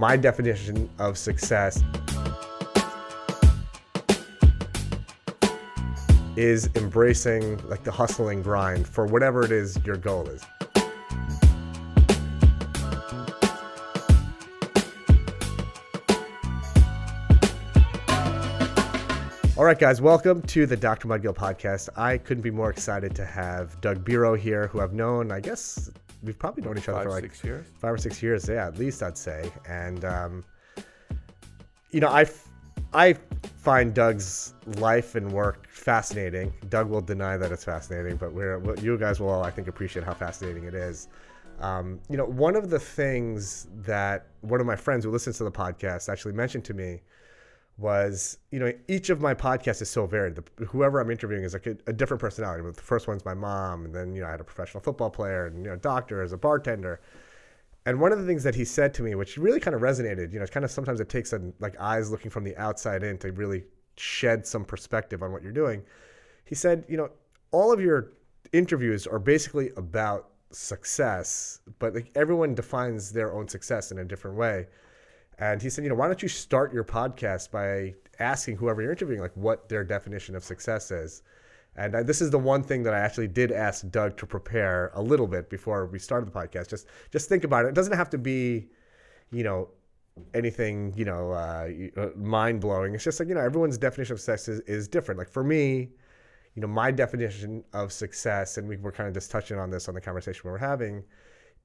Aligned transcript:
my 0.00 0.16
definition 0.16 0.88
of 0.98 1.18
success 1.18 1.84
is 6.36 6.70
embracing 6.74 7.58
like 7.68 7.84
the 7.84 7.92
hustle 7.92 8.30
and 8.30 8.42
grind 8.42 8.88
for 8.88 9.04
whatever 9.04 9.44
it 9.44 9.52
is 9.52 9.78
your 9.84 9.98
goal 9.98 10.26
is. 10.26 10.42
All 19.58 19.66
right, 19.66 19.78
guys, 19.78 20.00
welcome 20.00 20.40
to 20.40 20.64
the 20.64 20.78
Dr. 20.78 21.08
Mudgill 21.08 21.34
podcast. 21.34 21.90
I 21.94 22.16
couldn't 22.16 22.42
be 22.42 22.50
more 22.50 22.70
excited 22.70 23.14
to 23.16 23.26
have 23.26 23.78
Doug 23.82 24.02
Biro 24.02 24.38
here, 24.38 24.68
who 24.68 24.80
I've 24.80 24.94
known, 24.94 25.30
I 25.30 25.40
guess, 25.40 25.90
we've 26.22 26.38
probably 26.38 26.62
known 26.62 26.78
each 26.78 26.88
other 26.88 26.98
Five, 26.98 27.04
for 27.04 27.10
like 27.10 27.24
six 27.24 27.44
years. 27.44 27.66
five 27.78 27.92
or 27.92 27.98
six 27.98 28.22
years. 28.22 28.48
Yeah, 28.48 28.66
at 28.66 28.78
least 28.78 29.02
I'd 29.02 29.18
say. 29.18 29.50
And 29.68 30.04
um, 30.04 30.44
you 31.90 32.00
know, 32.00 32.08
I 32.08 32.26
I 32.92 33.14
find 33.58 33.94
Doug's 33.94 34.54
life 34.78 35.14
and 35.14 35.30
work 35.30 35.68
fascinating. 35.68 36.52
Doug 36.68 36.88
will 36.88 37.00
deny 37.00 37.36
that 37.36 37.52
it's 37.52 37.64
fascinating, 37.64 38.16
but 38.16 38.32
we're 38.32 38.60
you 38.80 38.98
guys 38.98 39.20
will 39.20 39.28
all 39.28 39.44
I 39.44 39.50
think 39.50 39.68
appreciate 39.68 40.04
how 40.04 40.14
fascinating 40.14 40.64
it 40.64 40.74
is. 40.74 41.08
Um, 41.60 42.00
you 42.08 42.16
know, 42.16 42.24
one 42.24 42.56
of 42.56 42.70
the 42.70 42.78
things 42.78 43.68
that 43.82 44.28
one 44.40 44.60
of 44.60 44.66
my 44.66 44.76
friends 44.76 45.04
who 45.04 45.10
listens 45.10 45.36
to 45.38 45.44
the 45.44 45.50
podcast 45.50 46.08
actually 46.08 46.32
mentioned 46.32 46.64
to 46.64 46.74
me 46.74 47.02
was, 47.80 48.38
you 48.50 48.60
know, 48.60 48.72
each 48.88 49.08
of 49.08 49.20
my 49.20 49.32
podcasts 49.32 49.80
is 49.80 49.88
so 49.88 50.06
varied. 50.06 50.36
The, 50.36 50.64
whoever 50.66 51.00
I'm 51.00 51.10
interviewing 51.10 51.44
is 51.44 51.54
like 51.54 51.66
a, 51.66 51.76
a 51.86 51.92
different 51.92 52.20
personality. 52.20 52.62
But 52.62 52.76
the 52.76 52.82
first 52.82 53.08
one's 53.08 53.24
my 53.24 53.34
mom, 53.34 53.86
and 53.86 53.94
then 53.94 54.14
you 54.14 54.20
know 54.20 54.28
I 54.28 54.32
had 54.32 54.40
a 54.40 54.44
professional 54.44 54.82
football 54.82 55.10
player, 55.10 55.46
and 55.46 55.64
you 55.64 55.70
know, 55.70 55.76
doctor 55.76 56.22
as 56.22 56.32
a 56.32 56.36
bartender. 56.36 57.00
And 57.86 57.98
one 57.98 58.12
of 58.12 58.18
the 58.18 58.26
things 58.26 58.42
that 58.44 58.54
he 58.54 58.64
said 58.64 58.92
to 58.94 59.02
me, 59.02 59.14
which 59.14 59.38
really 59.38 59.58
kind 59.58 59.74
of 59.74 59.80
resonated, 59.80 60.32
you 60.32 60.38
know, 60.38 60.42
it's 60.42 60.52
kind 60.52 60.64
of 60.64 60.70
sometimes 60.70 61.00
it 61.00 61.08
takes 61.08 61.32
a, 61.32 61.40
like 61.60 61.80
eyes 61.80 62.10
looking 62.10 62.30
from 62.30 62.44
the 62.44 62.54
outside 62.58 63.02
in 63.02 63.16
to 63.18 63.32
really 63.32 63.64
shed 63.96 64.46
some 64.46 64.64
perspective 64.64 65.22
on 65.22 65.32
what 65.32 65.42
you're 65.42 65.50
doing. 65.50 65.82
He 66.44 66.54
said, 66.54 66.84
you 66.88 66.98
know, 66.98 67.10
all 67.52 67.72
of 67.72 67.80
your 67.80 68.12
interviews 68.52 69.06
are 69.06 69.18
basically 69.18 69.70
about 69.76 70.28
success, 70.50 71.60
but 71.78 71.94
like 71.94 72.10
everyone 72.14 72.54
defines 72.54 73.12
their 73.12 73.32
own 73.32 73.48
success 73.48 73.92
in 73.92 73.98
a 73.98 74.04
different 74.04 74.36
way. 74.36 74.66
And 75.40 75.60
he 75.60 75.70
said, 75.70 75.84
you 75.84 75.90
know, 75.90 75.96
why 75.96 76.06
don't 76.06 76.22
you 76.22 76.28
start 76.28 76.72
your 76.72 76.84
podcast 76.84 77.50
by 77.50 77.94
asking 78.18 78.56
whoever 78.56 78.82
you're 78.82 78.92
interviewing, 78.92 79.20
like 79.20 79.34
what 79.34 79.68
their 79.68 79.82
definition 79.82 80.36
of 80.36 80.44
success 80.44 80.90
is. 80.90 81.22
And 81.76 81.96
I, 81.96 82.02
this 82.02 82.20
is 82.20 82.30
the 82.30 82.38
one 82.38 82.62
thing 82.62 82.82
that 82.82 82.92
I 82.92 82.98
actually 82.98 83.28
did 83.28 83.50
ask 83.50 83.88
Doug 83.90 84.18
to 84.18 84.26
prepare 84.26 84.90
a 84.94 85.02
little 85.02 85.26
bit 85.26 85.48
before 85.48 85.86
we 85.86 85.98
started 85.98 86.30
the 86.30 86.38
podcast. 86.38 86.68
Just, 86.68 86.86
just 87.10 87.28
think 87.28 87.44
about 87.44 87.64
it. 87.64 87.68
It 87.68 87.74
doesn't 87.74 87.96
have 87.96 88.10
to 88.10 88.18
be, 88.18 88.68
you 89.32 89.42
know, 89.42 89.70
anything, 90.34 90.92
you 90.96 91.06
know, 91.06 91.30
uh, 91.30 91.70
mind 92.16 92.60
blowing. 92.60 92.94
It's 92.94 93.04
just 93.04 93.18
like 93.18 93.28
you 93.28 93.34
know, 93.34 93.40
everyone's 93.40 93.78
definition 93.78 94.12
of 94.14 94.20
success 94.20 94.48
is, 94.48 94.60
is 94.60 94.88
different. 94.88 95.18
Like 95.18 95.30
for 95.30 95.44
me, 95.44 95.88
you 96.54 96.60
know, 96.60 96.68
my 96.68 96.90
definition 96.90 97.64
of 97.72 97.92
success, 97.92 98.58
and 98.58 98.68
we 98.68 98.76
were 98.76 98.92
kind 98.92 99.08
of 99.08 99.14
just 99.14 99.30
touching 99.30 99.58
on 99.58 99.70
this 99.70 99.88
on 99.88 99.94
the 99.94 100.00
conversation 100.00 100.42
we 100.44 100.50
were 100.50 100.58
having, 100.58 101.02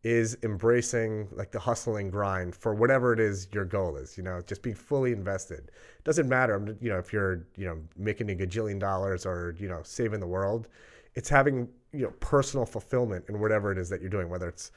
is 0.05 0.37
embracing 0.43 1.27
like 1.31 1.51
the 1.51 1.57
hustle 1.57 1.95
and 1.95 2.11
grind 2.11 2.55
for 2.55 2.75
whatever 2.75 3.11
it 3.11 3.19
is 3.19 3.47
your 3.51 3.65
goal 3.65 3.97
is. 3.97 4.15
You 4.15 4.23
know, 4.23 4.39
just 4.45 4.61
being 4.61 4.75
fully 4.75 5.11
invested. 5.11 5.71
Doesn't 6.03 6.29
matter, 6.29 6.55
um, 6.55 6.77
you 6.79 6.89
know, 6.89 6.99
if 6.99 7.11
you're 7.11 7.47
you 7.57 7.65
know 7.65 7.81
making 7.97 8.29
a 8.29 8.35
gajillion 8.35 8.79
dollars 8.79 9.25
or 9.25 9.55
you 9.59 9.67
know 9.67 9.81
saving 9.83 10.19
the 10.19 10.27
world. 10.27 10.67
It's 11.15 11.27
having 11.27 11.67
you 11.91 12.03
know 12.03 12.13
personal 12.19 12.67
fulfillment 12.67 13.25
in 13.29 13.39
whatever 13.39 13.71
it 13.71 13.79
is 13.79 13.89
that 13.89 13.99
you're 13.99 14.11
doing, 14.11 14.29
whether 14.29 14.47
it's 14.47 14.71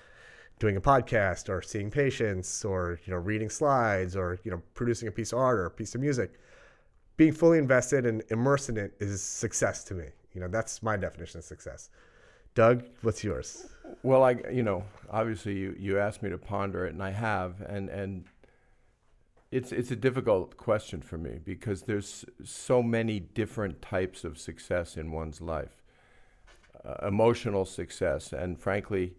doing 0.58 0.78
a 0.78 0.80
podcast 0.80 1.50
or 1.50 1.60
seeing 1.60 1.90
patients 1.90 2.64
or 2.64 2.98
you 3.04 3.12
know 3.12 3.18
reading 3.18 3.50
slides 3.50 4.16
or 4.16 4.38
you 4.44 4.50
know 4.50 4.62
producing 4.72 5.08
a 5.08 5.12
piece 5.12 5.32
of 5.34 5.38
art 5.38 5.58
or 5.58 5.66
a 5.66 5.70
piece 5.70 5.94
of 5.94 6.00
music 6.00 6.40
being 7.18 7.32
fully 7.32 7.58
invested 7.58 8.06
and 8.06 8.22
immersed 8.30 8.68
in 8.68 8.76
it 8.76 8.94
is 8.98 9.22
success 9.22 9.84
to 9.84 9.94
me 9.94 10.06
you 10.32 10.40
know 10.40 10.48
that's 10.48 10.82
my 10.82 10.96
definition 10.96 11.38
of 11.38 11.44
success 11.44 11.90
doug 12.54 12.84
what's 13.02 13.22
yours 13.24 13.66
Well, 14.02 14.22
I, 14.22 14.36
you 14.50 14.62
know, 14.62 14.84
obviously 15.10 15.56
you, 15.56 15.74
you 15.78 15.98
asked 15.98 16.22
me 16.22 16.30
to 16.30 16.38
ponder 16.38 16.86
it, 16.86 16.92
and 16.92 17.02
I 17.02 17.10
have, 17.10 17.60
and 17.62 17.88
and 17.88 18.24
it's 19.50 19.72
it's 19.72 19.90
a 19.90 19.96
difficult 19.96 20.56
question 20.56 21.00
for 21.00 21.18
me 21.18 21.40
because 21.42 21.82
there's 21.82 22.24
so 22.44 22.82
many 22.82 23.18
different 23.20 23.80
types 23.82 24.24
of 24.24 24.38
success 24.38 24.96
in 24.96 25.10
one's 25.10 25.40
life. 25.40 25.82
Uh, 26.84 27.08
emotional 27.08 27.64
success, 27.64 28.32
and 28.32 28.60
frankly, 28.60 29.14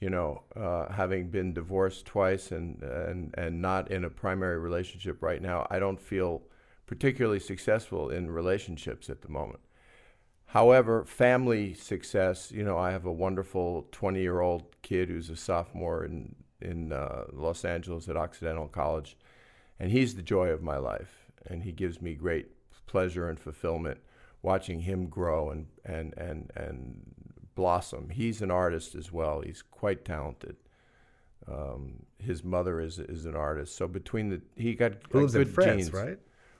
you 0.00 0.10
know, 0.10 0.42
uh, 0.56 0.90
having 0.92 1.30
been 1.30 1.52
divorced 1.52 2.06
twice 2.06 2.50
and 2.50 2.82
and 2.82 3.34
and 3.36 3.62
not 3.62 3.90
in 3.90 4.04
a 4.04 4.10
primary 4.10 4.58
relationship 4.58 5.22
right 5.22 5.40
now, 5.42 5.66
I 5.70 5.78
don't 5.78 6.00
feel 6.00 6.42
particularly 6.86 7.40
successful 7.40 8.10
in 8.10 8.30
relationships 8.30 9.10
at 9.10 9.20
the 9.22 9.28
moment. 9.28 9.60
However, 10.48 11.04
family 11.04 11.74
success, 11.74 12.50
you 12.50 12.64
know, 12.64 12.78
I 12.78 12.90
have 12.90 13.04
a 13.04 13.12
wonderful 13.12 13.86
20 13.92 14.20
year 14.20 14.40
old 14.40 14.64
kid 14.80 15.10
who's 15.10 15.28
a 15.28 15.36
sophomore 15.36 16.06
in, 16.06 16.34
in 16.62 16.90
uh, 16.90 17.24
Los 17.34 17.66
Angeles 17.66 18.08
at 18.08 18.16
Occidental 18.16 18.66
College, 18.66 19.18
and 19.78 19.90
he's 19.90 20.14
the 20.14 20.22
joy 20.22 20.48
of 20.48 20.62
my 20.62 20.78
life. 20.78 21.26
And 21.46 21.62
he 21.62 21.72
gives 21.72 22.00
me 22.00 22.14
great 22.14 22.48
pleasure 22.86 23.28
and 23.28 23.38
fulfillment 23.38 24.00
watching 24.40 24.80
him 24.80 25.08
grow 25.08 25.50
and, 25.50 25.66
and, 25.84 26.14
and, 26.16 26.50
and 26.56 27.02
blossom. 27.54 28.08
He's 28.08 28.40
an 28.40 28.50
artist 28.50 28.94
as 28.94 29.12
well, 29.12 29.42
he's 29.42 29.60
quite 29.60 30.02
talented. 30.02 30.56
Um, 31.46 32.06
his 32.18 32.42
mother 32.42 32.80
is, 32.80 32.98
is 32.98 33.26
an 33.26 33.36
artist. 33.36 33.76
So 33.76 33.86
between 33.86 34.30
the, 34.30 34.40
he 34.56 34.74
got 34.74 34.94
who 35.10 35.20
lives 35.20 35.34
good 35.34 35.48
in 35.48 35.52
france 35.52 35.76
genes. 35.76 35.92
right 35.92 36.18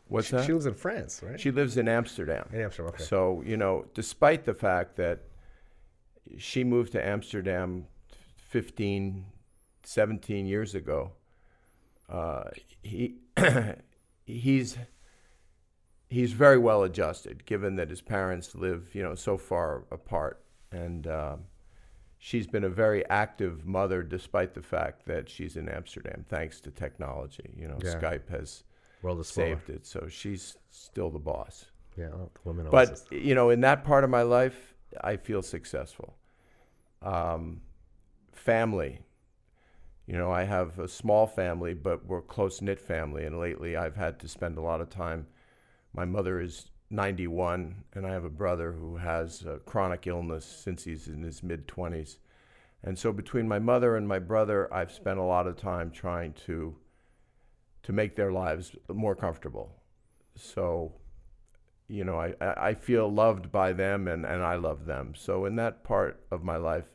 What's 0.08 0.28
she, 0.28 0.36
that? 0.36 0.46
she 0.46 0.52
lives 0.52 0.66
in 0.66 0.74
france 0.74 1.20
right 1.22 1.38
She 1.40 1.50
lives 1.50 1.76
in 1.76 1.88
Amsterdam. 1.88 2.48
in 2.52 2.60
amsterdam 2.62 2.92
okay 2.94 3.04
So, 3.04 3.42
you 3.46 3.56
know, 3.56 3.86
despite 3.94 4.44
the 4.44 4.54
fact 4.54 4.96
that 4.96 5.20
she 6.36 6.62
moved 6.64 6.92
to 6.92 7.04
Amsterdam 7.06 7.86
15, 8.36 9.24
17 9.82 10.46
years 10.46 10.74
ago, 10.74 11.12
uh, 12.08 12.44
he 12.82 13.16
he's 14.26 14.76
he's 16.08 16.32
very 16.32 16.58
well 16.58 16.82
adjusted, 16.82 17.44
given 17.46 17.76
that 17.76 17.90
his 17.90 18.00
parents 18.00 18.54
live, 18.54 18.94
you 18.94 19.02
know, 19.02 19.14
so 19.14 19.36
far 19.36 19.84
apart, 19.90 20.42
and 20.70 21.06
um, 21.06 21.40
she's 22.18 22.46
been 22.46 22.64
a 22.64 22.68
very 22.68 23.06
active 23.08 23.66
mother, 23.66 24.02
despite 24.02 24.54
the 24.54 24.62
fact 24.62 25.06
that 25.06 25.28
she's 25.28 25.56
in 25.56 25.68
Amsterdam, 25.68 26.24
thanks 26.28 26.60
to 26.60 26.70
technology. 26.70 27.54
You 27.56 27.68
know, 27.68 27.78
Yeah. 27.82 27.94
Skype 27.98 28.28
has 28.30 28.64
world 29.02 29.20
is 29.20 29.28
smaller. 29.28 29.50
saved 29.50 29.70
it, 29.70 29.86
so 29.86 30.06
she's 30.08 30.56
still 30.70 31.10
the 31.10 31.18
boss. 31.18 31.66
yeah 31.96 32.10
women 32.44 32.66
But 32.70 33.02
you 33.10 33.34
know, 33.34 33.50
in 33.50 33.60
that 33.60 33.84
part 33.84 34.04
of 34.04 34.10
my 34.10 34.22
life, 34.22 34.74
I 35.02 35.16
feel 35.16 35.42
successful. 35.42 36.16
Um, 37.02 37.60
family, 38.32 39.00
you 40.06 40.16
know, 40.16 40.32
I 40.32 40.44
have 40.44 40.78
a 40.78 40.88
small 40.88 41.26
family, 41.26 41.74
but 41.74 42.06
we're 42.06 42.22
close 42.22 42.62
knit 42.62 42.80
family, 42.80 43.24
and 43.24 43.38
lately 43.38 43.76
I've 43.76 43.96
had 43.96 44.18
to 44.20 44.28
spend 44.28 44.56
a 44.56 44.62
lot 44.62 44.80
of 44.80 44.88
time. 44.88 45.26
My 45.92 46.04
mother 46.04 46.40
is 46.40 46.70
91, 46.90 47.84
and 47.94 48.06
I 48.06 48.12
have 48.12 48.24
a 48.24 48.30
brother 48.30 48.72
who 48.72 48.96
has 48.96 49.44
a 49.44 49.58
chronic 49.58 50.06
illness 50.06 50.46
since 50.46 50.84
he's 50.84 51.08
in 51.08 51.22
his 51.22 51.42
mid 51.42 51.68
20s. 51.68 52.16
And 52.82 52.98
so 52.98 53.12
between 53.12 53.48
my 53.48 53.58
mother 53.58 53.96
and 53.96 54.08
my 54.08 54.18
brother, 54.18 54.72
I've 54.72 54.92
spent 54.92 55.18
a 55.18 55.24
lot 55.24 55.46
of 55.46 55.56
time 55.56 55.90
trying 55.90 56.32
to 56.46 56.76
to 57.88 57.92
make 57.94 58.16
their 58.16 58.30
lives 58.30 58.76
more 58.92 59.16
comfortable. 59.16 59.72
So 60.34 60.92
you 61.88 62.04
know, 62.04 62.20
I, 62.20 62.34
I 62.40 62.74
feel 62.74 63.10
loved 63.10 63.50
by 63.50 63.72
them 63.72 64.08
and, 64.08 64.26
and 64.26 64.42
I 64.42 64.56
love 64.56 64.84
them. 64.84 65.14
So 65.16 65.46
in 65.46 65.56
that 65.56 65.84
part 65.84 66.20
of 66.30 66.44
my 66.44 66.58
life, 66.58 66.90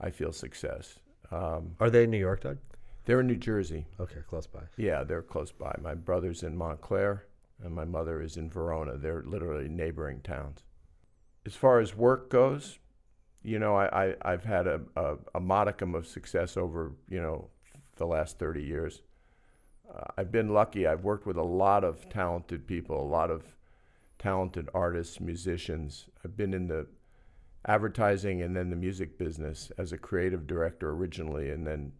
I 0.00 0.10
feel 0.10 0.32
success. 0.32 0.98
Um, 1.30 1.76
are 1.78 1.90
they 1.90 2.02
in 2.02 2.10
new 2.10 2.18
york 2.18 2.42
doug 2.42 2.58
they're 3.04 3.20
in 3.20 3.28
New 3.28 3.36
Jersey. 3.36 3.86
okay 4.00 4.20
close 4.28 4.48
by 4.48 4.62
Yeah, 4.76 5.04
they're 5.04 5.22
close 5.22 5.52
by. 5.52 5.74
My 5.80 5.94
brother's 5.94 6.42
in 6.42 6.56
Montclair 6.56 7.26
and 7.62 7.72
my 7.72 7.84
mother 7.84 8.20
is 8.20 8.36
in 8.36 8.50
Verona. 8.50 8.96
They're 8.96 9.22
literally 9.24 9.68
neighboring 9.68 10.22
towns. 10.22 10.64
As 11.46 11.54
far 11.54 11.78
as 11.78 11.96
work 11.96 12.30
goes, 12.30 12.80
you 13.44 13.60
know, 13.60 13.76
I, 13.76 14.06
I, 14.06 14.14
I've 14.22 14.44
had 14.44 14.66
a, 14.66 14.80
a, 14.96 15.16
a 15.36 15.40
modicum 15.40 15.94
of 15.94 16.06
success 16.06 16.56
over, 16.56 16.92
you 17.08 17.22
know, 17.22 17.48
the 17.96 18.06
last 18.06 18.40
30 18.40 18.62
years. 18.62 19.02
I've 20.16 20.32
been 20.32 20.48
lucky. 20.48 20.86
I've 20.86 21.04
worked 21.04 21.26
with 21.26 21.36
a 21.36 21.42
lot 21.42 21.84
of 21.84 22.08
talented 22.08 22.66
people, 22.66 23.00
a 23.00 23.04
lot 23.04 23.30
of 23.30 23.44
talented 24.18 24.68
artists, 24.72 25.20
musicians. 25.20 26.06
I've 26.24 26.36
been 26.36 26.54
in 26.54 26.68
the 26.68 26.86
advertising 27.66 28.42
and 28.42 28.56
then 28.56 28.70
the 28.70 28.76
music 28.76 29.18
business 29.18 29.70
as 29.78 29.92
a 29.92 29.98
creative 29.98 30.46
director 30.46 30.90
originally, 30.90 31.50
and 31.50 31.66
then 31.66 31.92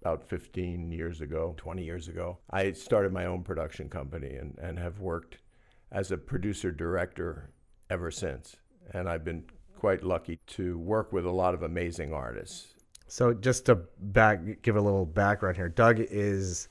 about 0.00 0.22
15 0.22 0.92
years 0.92 1.20
ago, 1.20 1.54
20 1.56 1.82
years 1.82 2.08
ago, 2.08 2.38
I 2.50 2.72
started 2.72 3.12
my 3.12 3.24
own 3.24 3.42
production 3.42 3.88
company 3.88 4.34
and, 4.34 4.58
and 4.60 4.78
have 4.78 5.00
worked 5.00 5.38
as 5.90 6.10
a 6.10 6.18
producer 6.18 6.70
director 6.70 7.50
ever 7.88 8.10
since. 8.10 8.56
And 8.92 9.08
I've 9.08 9.24
been 9.24 9.44
quite 9.78 10.02
lucky 10.02 10.40
to 10.48 10.78
work 10.78 11.12
with 11.12 11.24
a 11.24 11.30
lot 11.30 11.54
of 11.54 11.62
amazing 11.62 12.12
artists. 12.12 12.74
So 13.06 13.32
just 13.32 13.66
to 13.66 13.76
back 13.98 14.62
give 14.62 14.76
a 14.76 14.80
little 14.80 15.06
background 15.06 15.56
here, 15.56 15.68
Doug 15.68 16.00
is 16.00 16.68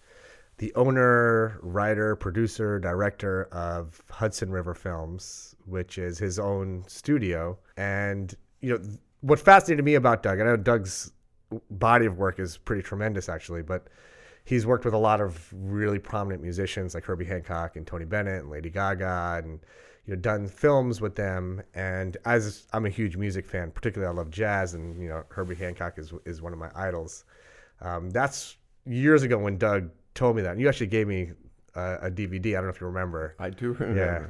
the 0.57 0.73
owner, 0.75 1.59
writer, 1.61 2.15
producer, 2.15 2.79
director 2.79 3.45
of 3.51 4.01
Hudson 4.09 4.51
River 4.51 4.73
Films, 4.73 5.55
which 5.65 5.97
is 5.97 6.17
his 6.17 6.39
own 6.39 6.83
studio. 6.87 7.57
And 7.77 8.33
you 8.61 8.69
know 8.69 8.83
what 9.21 9.39
fascinated 9.39 9.83
me 9.83 9.95
about 9.95 10.23
Doug, 10.23 10.39
I 10.39 10.43
know 10.43 10.57
Doug's 10.57 11.11
body 11.71 12.05
of 12.05 12.17
work 12.17 12.39
is 12.39 12.57
pretty 12.57 12.81
tremendous 12.81 13.29
actually, 13.29 13.61
but 13.61 13.87
he's 14.45 14.65
worked 14.65 14.85
with 14.85 14.93
a 14.93 14.97
lot 14.97 15.21
of 15.21 15.49
really 15.53 15.99
prominent 15.99 16.41
musicians 16.41 16.93
like 16.93 17.05
Herbie 17.05 17.25
Hancock 17.25 17.75
and 17.75 17.87
Tony 17.87 18.05
Bennett 18.05 18.41
and 18.41 18.49
Lady 18.49 18.69
Gaga 18.69 19.41
and 19.43 19.59
you 20.05 20.15
know 20.15 20.21
done 20.21 20.47
films 20.47 20.99
with 20.99 21.15
them 21.15 21.61
and 21.73 22.17
as 22.25 22.67
I'm 22.73 22.85
a 22.85 22.89
huge 22.89 23.15
music 23.15 23.45
fan 23.45 23.71
particularly 23.71 24.11
I 24.11 24.15
love 24.15 24.29
jazz 24.29 24.73
and 24.73 25.01
you 25.01 25.07
know 25.07 25.23
Herbie 25.29 25.55
Hancock 25.55 25.97
is 25.97 26.13
is 26.25 26.41
one 26.41 26.51
of 26.51 26.59
my 26.59 26.69
idols 26.75 27.23
um, 27.81 28.09
that's 28.09 28.57
years 28.85 29.23
ago 29.23 29.37
when 29.37 29.57
Doug 29.57 29.89
told 30.13 30.35
me 30.35 30.41
that. 30.41 30.51
And 30.51 30.61
you 30.61 30.69
actually 30.69 30.87
gave 30.87 31.07
me 31.07 31.31
a, 31.75 31.95
a 32.03 32.11
DVD 32.11 32.49
I 32.49 32.51
don't 32.53 32.63
know 32.65 32.69
if 32.69 32.81
you 32.81 32.87
remember. 32.87 33.35
I 33.39 33.49
do 33.49 33.73
remember. 33.73 33.95
yeah 33.99 34.27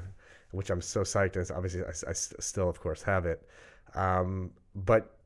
which 0.51 0.69
I'm 0.69 0.81
so 0.81 1.01
psyched 1.01 1.35
and 1.35 1.49
obviously 1.51 1.81
I, 1.83 2.09
I 2.09 2.13
still 2.13 2.69
of 2.69 2.79
course 2.79 3.01
have 3.01 3.25
it. 3.25 3.47
Um, 3.95 4.51
but 4.75 5.17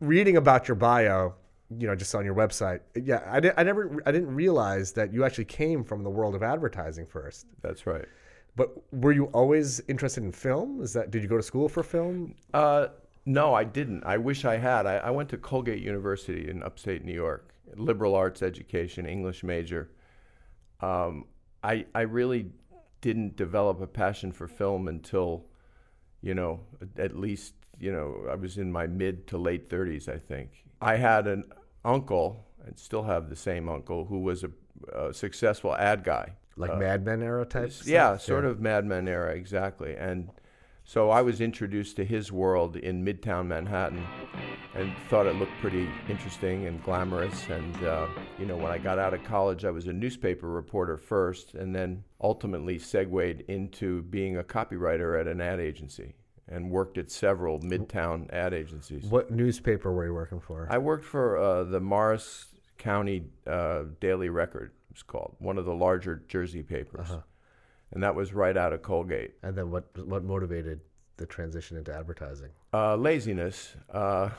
reading 0.00 0.36
about 0.38 0.68
your 0.68 0.74
bio 0.74 1.34
you 1.78 1.86
know 1.86 1.94
just 1.94 2.14
on 2.14 2.24
your 2.24 2.34
website 2.34 2.80
yeah 2.94 3.22
I, 3.30 3.40
did, 3.40 3.52
I 3.58 3.62
never 3.62 4.02
i 4.06 4.10
didn't 4.10 4.34
realize 4.34 4.92
that 4.92 5.12
you 5.12 5.22
actually 5.26 5.44
came 5.44 5.84
from 5.84 6.02
the 6.02 6.08
world 6.08 6.34
of 6.34 6.42
advertising 6.42 7.06
first. 7.06 7.46
That's 7.60 7.86
right. 7.86 8.06
but 8.56 8.70
were 8.92 9.12
you 9.12 9.26
always 9.26 9.80
interested 9.88 10.24
in 10.24 10.32
film? 10.32 10.82
Is 10.82 10.92
that 10.94 11.10
did 11.10 11.22
you 11.22 11.28
go 11.28 11.36
to 11.36 11.42
school 11.42 11.68
for 11.68 11.82
film? 11.82 12.34
Uh, 12.54 12.88
no, 13.26 13.52
I 13.52 13.64
didn't. 13.64 14.02
I 14.04 14.16
wish 14.16 14.46
I 14.46 14.56
had. 14.56 14.86
I, 14.86 14.96
I 14.96 15.10
went 15.10 15.28
to 15.30 15.36
Colgate 15.36 15.82
University 15.82 16.48
in 16.48 16.62
upstate 16.62 17.04
New 17.04 17.12
York, 17.12 17.47
liberal 17.76 18.14
arts 18.14 18.42
education, 18.42 19.06
English 19.06 19.42
major. 19.44 19.90
Um, 20.80 21.26
I 21.62 21.86
I 21.94 22.02
really 22.02 22.50
didn't 23.00 23.36
develop 23.36 23.80
a 23.80 23.86
passion 23.86 24.32
for 24.32 24.48
film 24.48 24.88
until, 24.88 25.46
you 26.20 26.34
know, 26.34 26.60
at 26.96 27.16
least 27.16 27.54
you 27.78 27.92
know 27.92 28.26
I 28.30 28.34
was 28.34 28.58
in 28.58 28.72
my 28.72 28.86
mid 28.86 29.26
to 29.28 29.38
late 29.38 29.68
thirties. 29.68 30.08
I 30.08 30.18
think 30.18 30.64
I 30.80 30.96
had 30.96 31.26
an 31.26 31.44
uncle, 31.84 32.46
and 32.64 32.78
still 32.78 33.04
have 33.04 33.28
the 33.28 33.36
same 33.36 33.68
uncle, 33.68 34.04
who 34.04 34.20
was 34.20 34.44
a, 34.44 34.50
a 34.92 35.12
successful 35.12 35.74
ad 35.74 36.04
guy. 36.04 36.32
like 36.56 36.76
Mad 36.78 37.04
Men 37.04 37.22
era 37.22 37.44
type 37.44 37.72
stuff? 37.72 37.88
Yeah, 37.88 38.16
sort 38.16 38.44
of 38.44 38.60
Mad 38.60 38.84
Men 38.84 39.08
era, 39.08 39.34
exactly. 39.34 39.96
And 39.96 40.30
so 40.88 41.10
I 41.10 41.20
was 41.20 41.42
introduced 41.42 41.96
to 41.96 42.04
his 42.04 42.32
world 42.32 42.76
in 42.76 43.04
Midtown 43.04 43.46
Manhattan, 43.46 44.06
and 44.74 44.90
thought 45.10 45.26
it 45.26 45.34
looked 45.34 45.52
pretty 45.60 45.86
interesting 46.08 46.66
and 46.66 46.82
glamorous. 46.82 47.46
And 47.50 47.84
uh, 47.84 48.06
you 48.38 48.46
know, 48.46 48.56
when 48.56 48.72
I 48.72 48.78
got 48.78 48.98
out 48.98 49.12
of 49.12 49.22
college, 49.22 49.66
I 49.66 49.70
was 49.70 49.86
a 49.86 49.92
newspaper 49.92 50.48
reporter 50.48 50.96
first, 50.96 51.52
and 51.52 51.74
then 51.74 52.04
ultimately 52.22 52.78
segued 52.78 53.42
into 53.48 54.00
being 54.04 54.38
a 54.38 54.42
copywriter 54.42 55.20
at 55.20 55.26
an 55.26 55.42
ad 55.42 55.60
agency, 55.60 56.14
and 56.48 56.70
worked 56.70 56.96
at 56.96 57.10
several 57.10 57.60
Midtown 57.60 58.32
ad 58.32 58.54
agencies. 58.54 59.04
what 59.04 59.30
newspaper 59.30 59.92
were 59.92 60.06
you 60.06 60.14
working 60.14 60.40
for 60.40 60.66
I 60.70 60.78
worked 60.78 61.04
for 61.04 61.36
uh, 61.36 61.64
the 61.64 61.80
Morris 61.80 62.46
County 62.78 63.24
uh, 63.46 63.82
Daily 64.00 64.30
Record. 64.30 64.70
It 64.90 64.94
was 64.94 65.02
called 65.02 65.36
one 65.38 65.58
of 65.58 65.66
the 65.66 65.74
larger 65.74 66.22
Jersey 66.28 66.62
papers, 66.62 67.10
and 67.92 68.02
that 68.02 68.14
was 68.14 68.32
right 68.34 68.56
out 68.56 68.72
of 68.72 68.82
Colgate. 68.82 69.32
and 69.42 69.56
then 69.56 69.70
what 69.70 69.84
what 70.06 70.24
motivated 70.24 70.80
the 71.16 71.26
transition 71.26 71.76
into 71.76 71.92
advertising 71.92 72.50
Uh, 72.72 72.96
laziness. 72.96 73.74
Uh, 73.90 74.30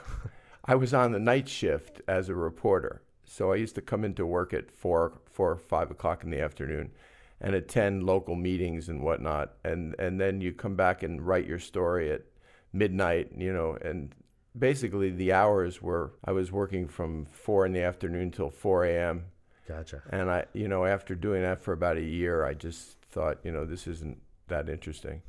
I 0.66 0.76
was 0.76 0.94
on 0.94 1.12
the 1.12 1.20
night 1.20 1.50
shift 1.50 2.02
as 2.08 2.30
a 2.30 2.36
reporter, 2.36 3.02
so 3.26 3.52
I 3.52 3.56
used 3.56 3.76
to 3.76 3.82
come 3.82 4.06
into 4.06 4.26
work 4.26 4.54
at 4.54 4.72
four, 4.72 5.20
four 5.32 5.52
or 5.52 5.58
five 5.58 5.90
o'clock 5.92 6.24
in 6.24 6.30
the 6.30 6.40
afternoon, 6.42 6.92
and 7.42 7.56
attend 7.56 8.04
local 8.04 8.36
meetings 8.36 8.88
and 8.90 9.02
whatnot, 9.02 9.54
and 9.64 9.96
and 10.00 10.20
then 10.22 10.42
you 10.42 10.54
come 10.54 10.76
back 10.76 11.04
and 11.04 11.22
write 11.22 11.48
your 11.48 11.60
story 11.60 12.12
at 12.12 12.22
midnight, 12.72 13.32
you 13.36 13.52
know, 13.52 13.78
and 13.82 14.14
basically 14.58 15.10
the 15.10 15.34
hours 15.34 15.82
were 15.82 16.12
I 16.24 16.32
was 16.32 16.52
working 16.52 16.88
from 16.88 17.26
four 17.26 17.66
in 17.66 17.74
the 17.74 17.82
afternoon 17.82 18.32
till 18.32 18.50
four 18.50 18.86
a.m. 18.86 19.26
gotcha 19.68 20.02
And 20.12 20.30
I, 20.30 20.46
you 20.54 20.68
know, 20.68 20.86
after 20.86 21.16
doing 21.16 21.42
that 21.42 21.62
for 21.62 21.74
about 21.74 21.98
a 21.98 22.04
year, 22.04 22.46
I 22.46 22.54
just 22.54 22.98
thought, 23.10 23.40
you 23.44 23.52
know, 23.52 23.66
this 23.66 23.88
isn't 23.88 24.18
that 24.48 24.70
interesting. 24.70 25.22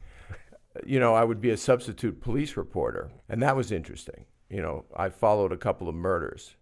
you 0.87 1.00
know, 1.00 1.15
I 1.15 1.25
would 1.25 1.41
be 1.41 1.50
a 1.50 1.56
substitute 1.56 2.21
police 2.21 2.56
reporter, 2.56 3.11
and 3.29 3.43
that 3.43 3.56
was 3.56 3.73
interesting. 3.73 4.27
You 4.49 4.62
know, 4.62 4.85
I 4.97 5.09
followed 5.09 5.53
a 5.53 5.56
couple 5.56 5.88
of 5.88 5.94
murders. 5.94 6.56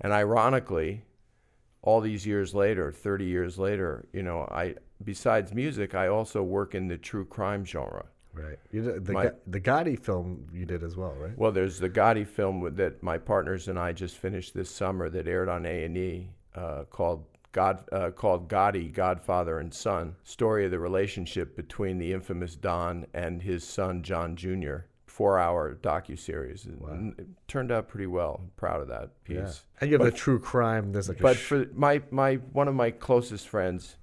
And 0.00 0.12
ironically, 0.12 1.04
all 1.82 2.00
these 2.00 2.26
years 2.26 2.54
later, 2.54 2.90
30 2.90 3.24
years 3.24 3.58
later, 3.58 4.06
you 4.12 4.22
know, 4.22 4.40
I 4.50 4.74
besides 5.04 5.54
music, 5.54 5.94
I 5.94 6.08
also 6.08 6.42
work 6.42 6.74
in 6.74 6.88
the 6.88 6.98
true 6.98 7.24
crime 7.24 7.64
genre. 7.64 8.06
right 8.34 8.58
did, 8.72 9.04
the, 9.04 9.12
My- 9.12 9.32
the 9.46 9.60
Gotti 9.60 9.98
film 9.98 10.46
you 10.52 10.66
did 10.66 10.82
as 10.82 10.96
well 10.96 11.14
right 11.18 11.36
Well, 11.36 11.52
there's 11.52 11.78
the 11.78 11.90
Gotti 11.90 12.26
film 12.26 12.74
that 12.76 13.02
my 13.02 13.18
partners 13.18 13.68
and 13.68 13.78
I 13.78 13.92
just 13.92 14.16
finished 14.16 14.54
this 14.54 14.70
summer 14.70 15.08
that 15.10 15.26
aired 15.26 15.48
on 15.48 15.64
A 15.66 15.84
and 15.84 15.96
E 15.96 16.30
uh, 16.54 16.84
called 16.90 17.24
God 17.52 17.84
uh, 17.90 18.10
called 18.10 18.48
Gotti, 18.48 18.92
Godfather 18.92 19.58
and 19.58 19.74
Son. 19.74 20.14
Story 20.22 20.64
of 20.64 20.70
the 20.70 20.78
relationship 20.78 21.56
between 21.56 21.98
the 21.98 22.12
infamous 22.12 22.54
Don 22.54 23.06
and 23.12 23.42
his 23.42 23.64
son 23.64 24.02
John 24.02 24.36
Jr. 24.36 24.76
Four-hour 25.06 25.78
docu 25.82 26.18
series. 26.18 26.66
It 26.66 27.26
turned 27.48 27.72
out 27.72 27.88
pretty 27.88 28.06
well. 28.06 28.40
I'm 28.42 28.50
proud 28.56 28.80
of 28.80 28.88
that 28.88 29.22
piece. 29.24 29.36
yeah 29.36 29.52
and 29.80 29.90
you 29.90 29.98
have 29.98 30.06
the 30.06 30.16
true 30.16 30.38
crime 30.38 30.92
there's 30.92 31.08
like 31.08 31.18
a 31.18 31.22
But 31.22 31.36
sh- 31.36 31.40
for 31.42 31.66
my, 31.74 32.00
my 32.10 32.36
one 32.36 32.68
of 32.68 32.74
my 32.74 32.90
closest 32.92 33.48
friends 33.48 33.96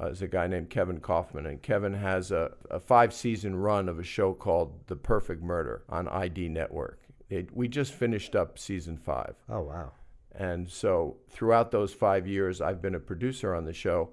uh, 0.00 0.06
is 0.08 0.20
a 0.20 0.26
guy 0.26 0.46
named 0.48 0.68
Kevin 0.70 0.98
Kaufman, 1.00 1.46
and 1.46 1.62
Kevin 1.62 1.94
has 1.94 2.30
a, 2.32 2.50
a 2.70 2.80
five 2.80 3.12
season 3.14 3.54
run 3.56 3.88
of 3.88 3.98
a 3.98 4.02
show 4.02 4.32
called 4.34 4.86
The 4.88 4.96
Perfect 4.96 5.42
Murder 5.42 5.84
on 5.88 6.08
ID 6.08 6.48
Network. 6.48 6.98
It, 7.30 7.54
we 7.56 7.68
just 7.68 7.92
finished 7.92 8.34
up 8.34 8.58
season 8.58 8.96
five. 8.96 9.34
Oh 9.48 9.60
wow 9.60 9.92
and 10.42 10.68
so 10.68 11.18
throughout 11.30 11.70
those 11.70 11.94
five 11.94 12.26
years, 12.26 12.60
I've 12.60 12.82
been 12.82 12.96
a 12.96 13.00
producer 13.00 13.54
on 13.54 13.64
the 13.64 13.72
show, 13.72 14.10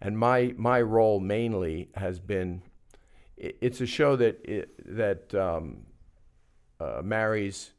and 0.00 0.16
my 0.16 0.54
my 0.56 0.80
role 0.80 1.18
mainly 1.18 1.88
has 1.96 2.20
been. 2.20 2.62
It's 3.36 3.80
a 3.80 3.86
show 3.86 4.14
that 4.14 4.38
i 4.48 4.64
that 4.84 5.34
um, 5.34 5.86
uh, 6.78 7.02
marries 7.02 7.72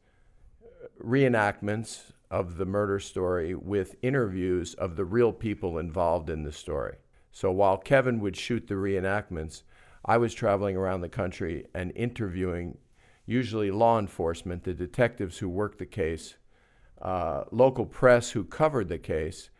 reenactments 1.02 2.12
of 2.30 2.58
the 2.58 2.66
murder 2.66 3.00
story 3.00 3.54
with 3.54 3.96
interviews 4.02 4.74
of 4.74 4.96
the 4.96 5.06
real 5.06 5.32
people 5.32 5.78
involved 5.78 6.28
in 6.28 6.42
the 6.42 6.52
story. 6.52 6.96
So 7.32 7.50
while 7.50 7.78
Kevin 7.78 8.20
would 8.20 8.36
shoot 8.36 8.66
the 8.66 8.74
reenactments, 8.74 9.62
I 10.04 10.18
was 10.18 10.34
traveling 10.34 10.76
around 10.76 11.00
the 11.00 11.08
country 11.08 11.64
and 11.74 11.90
interviewing 11.96 12.76
usually 13.24 13.70
law 13.70 13.98
enforcement, 13.98 14.64
the 14.64 14.74
detectives 14.74 15.38
who 15.38 15.48
worked 15.48 15.78
the 15.78 15.86
case, 15.86 16.34
uh, 17.02 17.44
local 17.50 17.86
press 17.86 18.30
who 18.30 18.44
covered 18.44 18.88
the 18.88 18.98
case, 18.98 19.50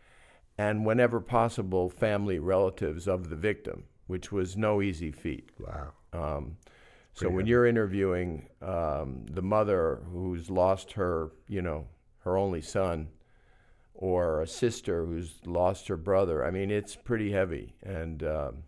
and 0.57 0.85
whenever 0.85 1.19
possible, 1.19 1.89
family 1.89 2.39
relatives 2.39 3.07
of 3.07 3.29
the 3.29 3.35
victim, 3.35 3.83
which 4.07 4.31
was 4.31 4.55
no 4.55 4.81
easy 4.81 5.11
feat. 5.11 5.49
wow 5.59 5.91
Um, 6.13 6.57
so 7.13 7.29
when 7.29 7.45
you're 7.45 7.65
interviewing 7.65 8.49
um, 8.61 9.25
the 9.31 9.41
mother 9.41 10.01
who's 10.11 10.49
lost 10.49 10.91
her, 10.93 11.31
you 11.47 11.61
know, 11.61 11.87
her 12.19 12.37
only 12.37 12.61
son, 12.61 13.07
or 13.93 14.41
a 14.41 14.47
sister 14.47 15.05
who's 15.05 15.35
lost 15.45 15.87
her 15.87 15.95
brother, 15.95 16.45
I 16.45 16.51
mean, 16.51 16.69
it's 16.69 16.97
pretty 16.97 17.31
heavy. 17.31 17.73
And 17.83 18.21
um, 18.23 18.63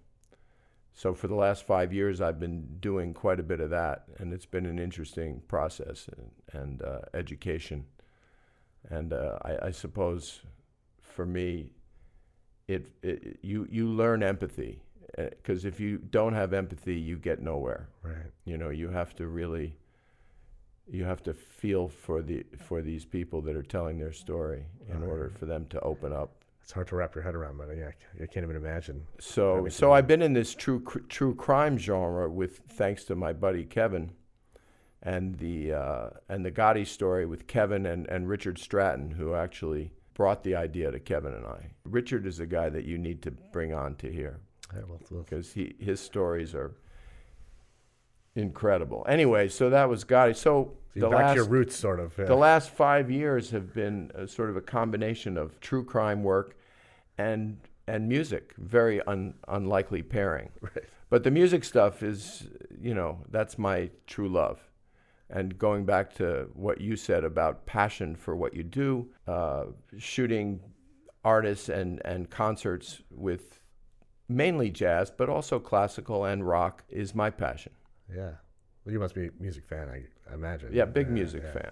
so 0.93 1.13
for 1.13 1.27
the 1.27 1.35
last 1.35 1.67
five 1.67 1.91
years, 1.91 2.21
I've 2.21 2.39
been 2.39 2.77
doing 2.79 3.13
quite 3.13 3.41
a 3.41 3.43
bit 3.43 3.59
of 3.59 3.69
that, 3.71 4.05
and 4.17 4.31
it's 4.31 4.45
been 4.45 4.65
an 4.65 4.79
interesting 4.79 5.41
process 5.49 6.07
and, 6.15 6.61
and 6.61 6.81
uh, 6.81 6.99
education. 7.13 7.85
And 8.89 9.13
uh, 9.13 9.37
I, 9.43 9.67
I 9.67 9.71
suppose 9.71 10.41
for 11.01 11.25
me, 11.25 11.71
it, 12.67 12.87
it 13.01 13.39
you 13.41 13.67
you 13.69 13.87
learn 13.87 14.23
empathy 14.23 14.81
because 15.15 15.65
if 15.65 15.79
you 15.79 15.97
don't 15.97 16.33
have 16.33 16.53
empathy, 16.53 16.95
you 16.95 17.17
get 17.17 17.41
nowhere. 17.41 17.89
right 18.03 18.31
You 18.45 18.57
know, 18.57 18.69
you 18.69 18.89
have 18.89 19.15
to 19.15 19.27
really, 19.27 19.75
you 20.89 21.03
have 21.05 21.23
to 21.23 21.33
feel 21.33 21.87
for 21.87 22.21
the 22.21 22.45
for 22.65 22.81
these 22.81 23.05
people 23.05 23.41
that 23.43 23.55
are 23.55 23.63
telling 23.63 23.97
their 23.97 24.11
story 24.13 24.65
in 24.89 25.03
order 25.03 25.29
for 25.39 25.45
them 25.45 25.65
to 25.69 25.79
open 25.81 26.13
up. 26.13 26.31
it's 26.61 26.71
hard 26.71 26.87
to 26.87 26.95
wrap 26.95 27.15
your 27.15 27.23
head 27.23 27.35
around 27.35 27.57
but 27.57 27.69
yeah 27.77 27.91
I 28.21 28.25
can't 28.25 28.43
even 28.43 28.55
imagine 28.57 29.03
So, 29.19 29.67
so 29.69 29.91
I've 29.93 30.07
been 30.07 30.21
in 30.21 30.33
this 30.33 30.53
true 30.53 30.81
cr- 30.81 30.99
true 31.09 31.33
crime 31.35 31.77
genre 31.77 32.29
with 32.29 32.59
thanks 32.69 33.03
to 33.05 33.15
my 33.15 33.33
buddy 33.33 33.63
Kevin, 33.65 34.11
and 35.07 35.37
the 35.37 35.71
uh, 35.71 36.09
and 36.27 36.45
the 36.45 36.51
Gotti 36.51 36.85
story 36.85 37.25
with 37.25 37.47
Kevin 37.47 37.85
and, 37.85 38.05
and 38.07 38.27
Richard 38.27 38.59
Stratton, 38.59 39.11
who 39.11 39.35
actually 39.35 39.93
brought 40.13 40.43
the 40.43 40.55
idea 40.55 40.91
to 40.91 40.99
Kevin 40.99 41.33
and 41.33 41.45
I. 41.45 41.71
Richard 41.85 42.25
is 42.25 42.41
a 42.41 42.45
guy 42.45 42.67
that 42.67 42.83
you 42.83 42.97
need 42.97 43.21
to 43.21 43.31
bring 43.31 43.73
on 43.73 43.95
to 43.95 44.11
here. 44.11 44.41
All 44.69 44.79
right, 44.79 44.89
well, 44.89 44.99
well, 45.09 45.21
because 45.23 45.53
he 45.53 45.75
his 45.79 46.01
stories 46.01 46.53
are 46.53 46.75
incredible. 48.35 49.05
Anyway, 49.07 49.47
so 49.47 49.69
that 49.69 49.87
was 49.87 50.03
Gotti. 50.03 50.35
So 50.35 50.73
so 50.93 50.99
the 50.99 51.09
back 51.09 51.19
last 51.19 51.31
to 51.31 51.35
your 51.35 51.45
roots 51.47 51.75
sort 51.77 52.01
of 52.01 52.17
yeah. 52.17 52.25
the 52.25 52.35
last 52.35 52.71
five 52.71 53.09
years 53.09 53.49
have 53.51 53.73
been 53.73 54.11
a, 54.13 54.27
sort 54.27 54.49
of 54.49 54.57
a 54.57 54.61
combination 54.61 55.37
of 55.37 55.57
true 55.61 55.85
crime 55.85 56.21
work 56.21 56.57
and 57.17 57.57
and 57.87 58.09
music. 58.09 58.53
Very 58.57 59.01
un, 59.03 59.35
unlikely 59.47 60.03
pairing. 60.03 60.49
Right. 60.61 60.83
But 61.09 61.23
the 61.23 61.31
music 61.31 61.63
stuff 61.63 62.03
is, 62.03 62.49
you 62.81 62.93
know, 62.93 63.19
that's 63.31 63.57
my 63.57 63.89
true 64.07 64.27
love. 64.27 64.59
And 65.29 65.57
going 65.57 65.85
back 65.85 66.13
to 66.15 66.47
what 66.53 66.79
you 66.79 66.95
said 66.95 67.23
about 67.23 67.65
passion 67.65 68.15
for 68.15 68.35
what 68.35 68.53
you 68.53 68.63
do, 68.63 69.09
uh, 69.27 69.65
shooting 69.97 70.61
artists 71.25 71.67
and, 71.67 72.01
and 72.05 72.29
concerts 72.29 73.01
with 73.11 73.59
mainly 74.29 74.69
jazz, 74.69 75.11
but 75.11 75.29
also 75.29 75.59
classical 75.59 76.25
and 76.25 76.47
rock 76.47 76.83
is 76.89 77.13
my 77.13 77.29
passion. 77.29 77.73
Yeah. 78.09 78.31
Well, 78.85 78.93
you 78.93 78.99
must 78.99 79.15
be 79.15 79.27
a 79.27 79.29
music 79.39 79.67
fan, 79.67 79.89
I, 79.89 80.33
imagine. 80.33 80.69
Yeah, 80.71 80.85
big 80.85 81.09
music 81.09 81.43
yeah. 81.43 81.51
fan. 81.51 81.71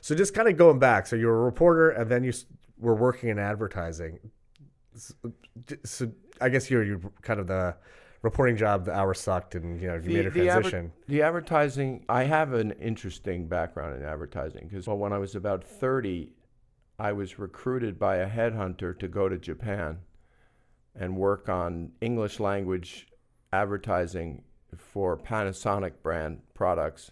So 0.00 0.14
just 0.14 0.34
kind 0.34 0.48
of 0.48 0.56
going 0.56 0.78
back, 0.78 1.06
so 1.06 1.16
you're 1.16 1.34
a 1.34 1.44
reporter, 1.44 1.90
and 1.90 2.08
then 2.08 2.22
you 2.22 2.32
were 2.78 2.94
working 2.94 3.30
in 3.30 3.38
advertising. 3.38 4.18
So 5.84 6.12
I 6.40 6.48
guess 6.48 6.70
you're, 6.70 6.84
you're 6.84 7.00
kind 7.22 7.40
of 7.40 7.46
the 7.48 7.74
reporting 8.22 8.56
job. 8.56 8.84
The 8.84 8.94
hours 8.94 9.20
sucked, 9.20 9.54
and 9.54 9.80
you 9.80 9.88
know 9.88 9.94
you 9.94 10.10
made 10.10 10.26
a 10.26 10.30
the, 10.30 10.48
adver- 10.48 10.70
transition. 10.70 10.92
the 11.08 11.22
advertising, 11.22 12.04
I 12.08 12.24
have 12.24 12.52
an 12.52 12.72
interesting 12.72 13.46
background 13.46 14.00
in 14.00 14.08
advertising 14.08 14.68
because 14.68 14.86
well, 14.86 14.98
when 14.98 15.12
I 15.12 15.18
was 15.18 15.34
about 15.34 15.64
30, 15.64 16.32
I 16.98 17.12
was 17.12 17.38
recruited 17.38 17.98
by 17.98 18.16
a 18.16 18.28
headhunter 18.28 18.98
to 18.98 19.08
go 19.08 19.28
to 19.28 19.36
Japan 19.36 19.98
and 20.94 21.16
work 21.16 21.48
on 21.48 21.92
English 22.00 22.38
language 22.38 23.08
advertising 23.52 24.42
for 24.76 25.16
Panasonic 25.16 25.92
brand 26.02 26.40
products 26.54 27.10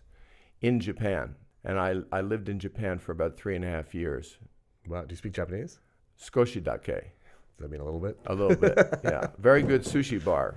in 0.60 0.80
Japan. 0.80 1.34
And 1.64 1.78
I, 1.78 1.96
I 2.10 2.20
lived 2.22 2.48
in 2.48 2.58
Japan 2.58 2.98
for 2.98 3.12
about 3.12 3.36
three 3.36 3.56
and 3.56 3.64
a 3.64 3.68
half 3.68 3.94
years. 3.94 4.38
Wow, 4.86 5.02
do 5.02 5.12
you 5.12 5.16
speak 5.16 5.32
Japanese? 5.32 5.80
Skoshidake, 6.18 7.04
That 7.60 7.70
mean 7.70 7.80
a 7.80 7.84
little 7.84 8.00
bit? 8.00 8.18
a 8.26 8.34
little 8.34 8.56
bit. 8.56 8.76
yeah. 9.04 9.28
Very 9.38 9.62
good 9.62 9.82
sushi 9.82 10.22
bar, 10.24 10.56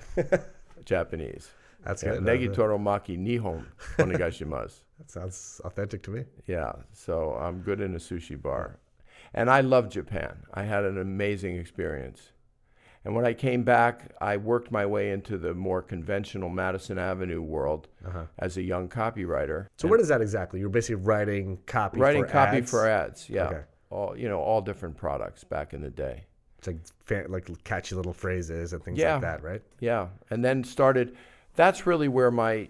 Japanese. 0.85 1.49
That's 1.83 2.01
Yeah, 2.03 2.11
good. 2.15 2.23
Negi 2.23 2.49
toromaki 2.55 3.17
nihon 3.17 3.65
onegaishimasu. 3.97 4.79
That 4.99 5.11
sounds 5.11 5.59
authentic 5.65 6.01
to 6.03 6.11
me. 6.11 6.23
Yeah, 6.47 6.71
so 6.93 7.33
I'm 7.33 7.59
good 7.61 7.81
in 7.81 7.93
a 7.95 7.97
sushi 7.99 8.41
bar. 8.41 8.79
And 9.33 9.49
I 9.49 9.61
love 9.61 9.89
Japan. 9.89 10.37
I 10.53 10.63
had 10.63 10.85
an 10.85 10.97
amazing 10.99 11.57
experience. 11.57 12.31
And 13.03 13.13
when 13.15 13.25
I 13.25 13.33
came 13.33 13.63
back, 13.63 14.13
I 14.21 14.37
worked 14.37 14.71
my 14.71 14.85
way 14.85 15.11
into 15.11 15.37
the 15.37 15.53
more 15.53 15.81
conventional 15.81 16.47
Madison 16.47 16.97
Avenue 16.97 17.41
world 17.41 17.89
Uh-huh. 18.07 18.25
as 18.39 18.55
a 18.55 18.61
young 18.61 18.87
copywriter. 18.87 19.67
So 19.77 19.89
what 19.89 19.99
is 19.99 20.07
that 20.07 20.21
exactly? 20.21 20.59
You're 20.61 20.69
basically 20.69 21.03
writing 21.03 21.57
copy. 21.65 21.99
writing 21.99 22.23
for 22.23 22.29
copy 22.31 22.57
ads? 22.57 22.69
for 22.71 22.87
ads, 22.87 23.29
yeah. 23.29 23.47
Okay. 23.47 23.61
All 23.89 24.17
you 24.17 24.29
know, 24.29 24.39
all 24.39 24.61
different 24.61 24.95
products 24.95 25.43
back 25.43 25.73
in 25.73 25.81
the 25.81 25.89
day. 25.89 26.25
It's 26.67 27.11
like 27.11 27.29
like 27.29 27.63
catchy 27.63 27.95
little 27.95 28.13
phrases 28.13 28.73
and 28.73 28.83
things 28.83 28.97
Yeah. 28.99 29.13
like 29.13 29.21
that, 29.21 29.43
right? 29.43 29.61
Yeah, 29.79 30.07
and 30.29 30.43
then 30.43 30.63
started. 30.63 31.15
That's 31.55 31.85
really 31.85 32.07
where 32.07 32.31
my 32.31 32.69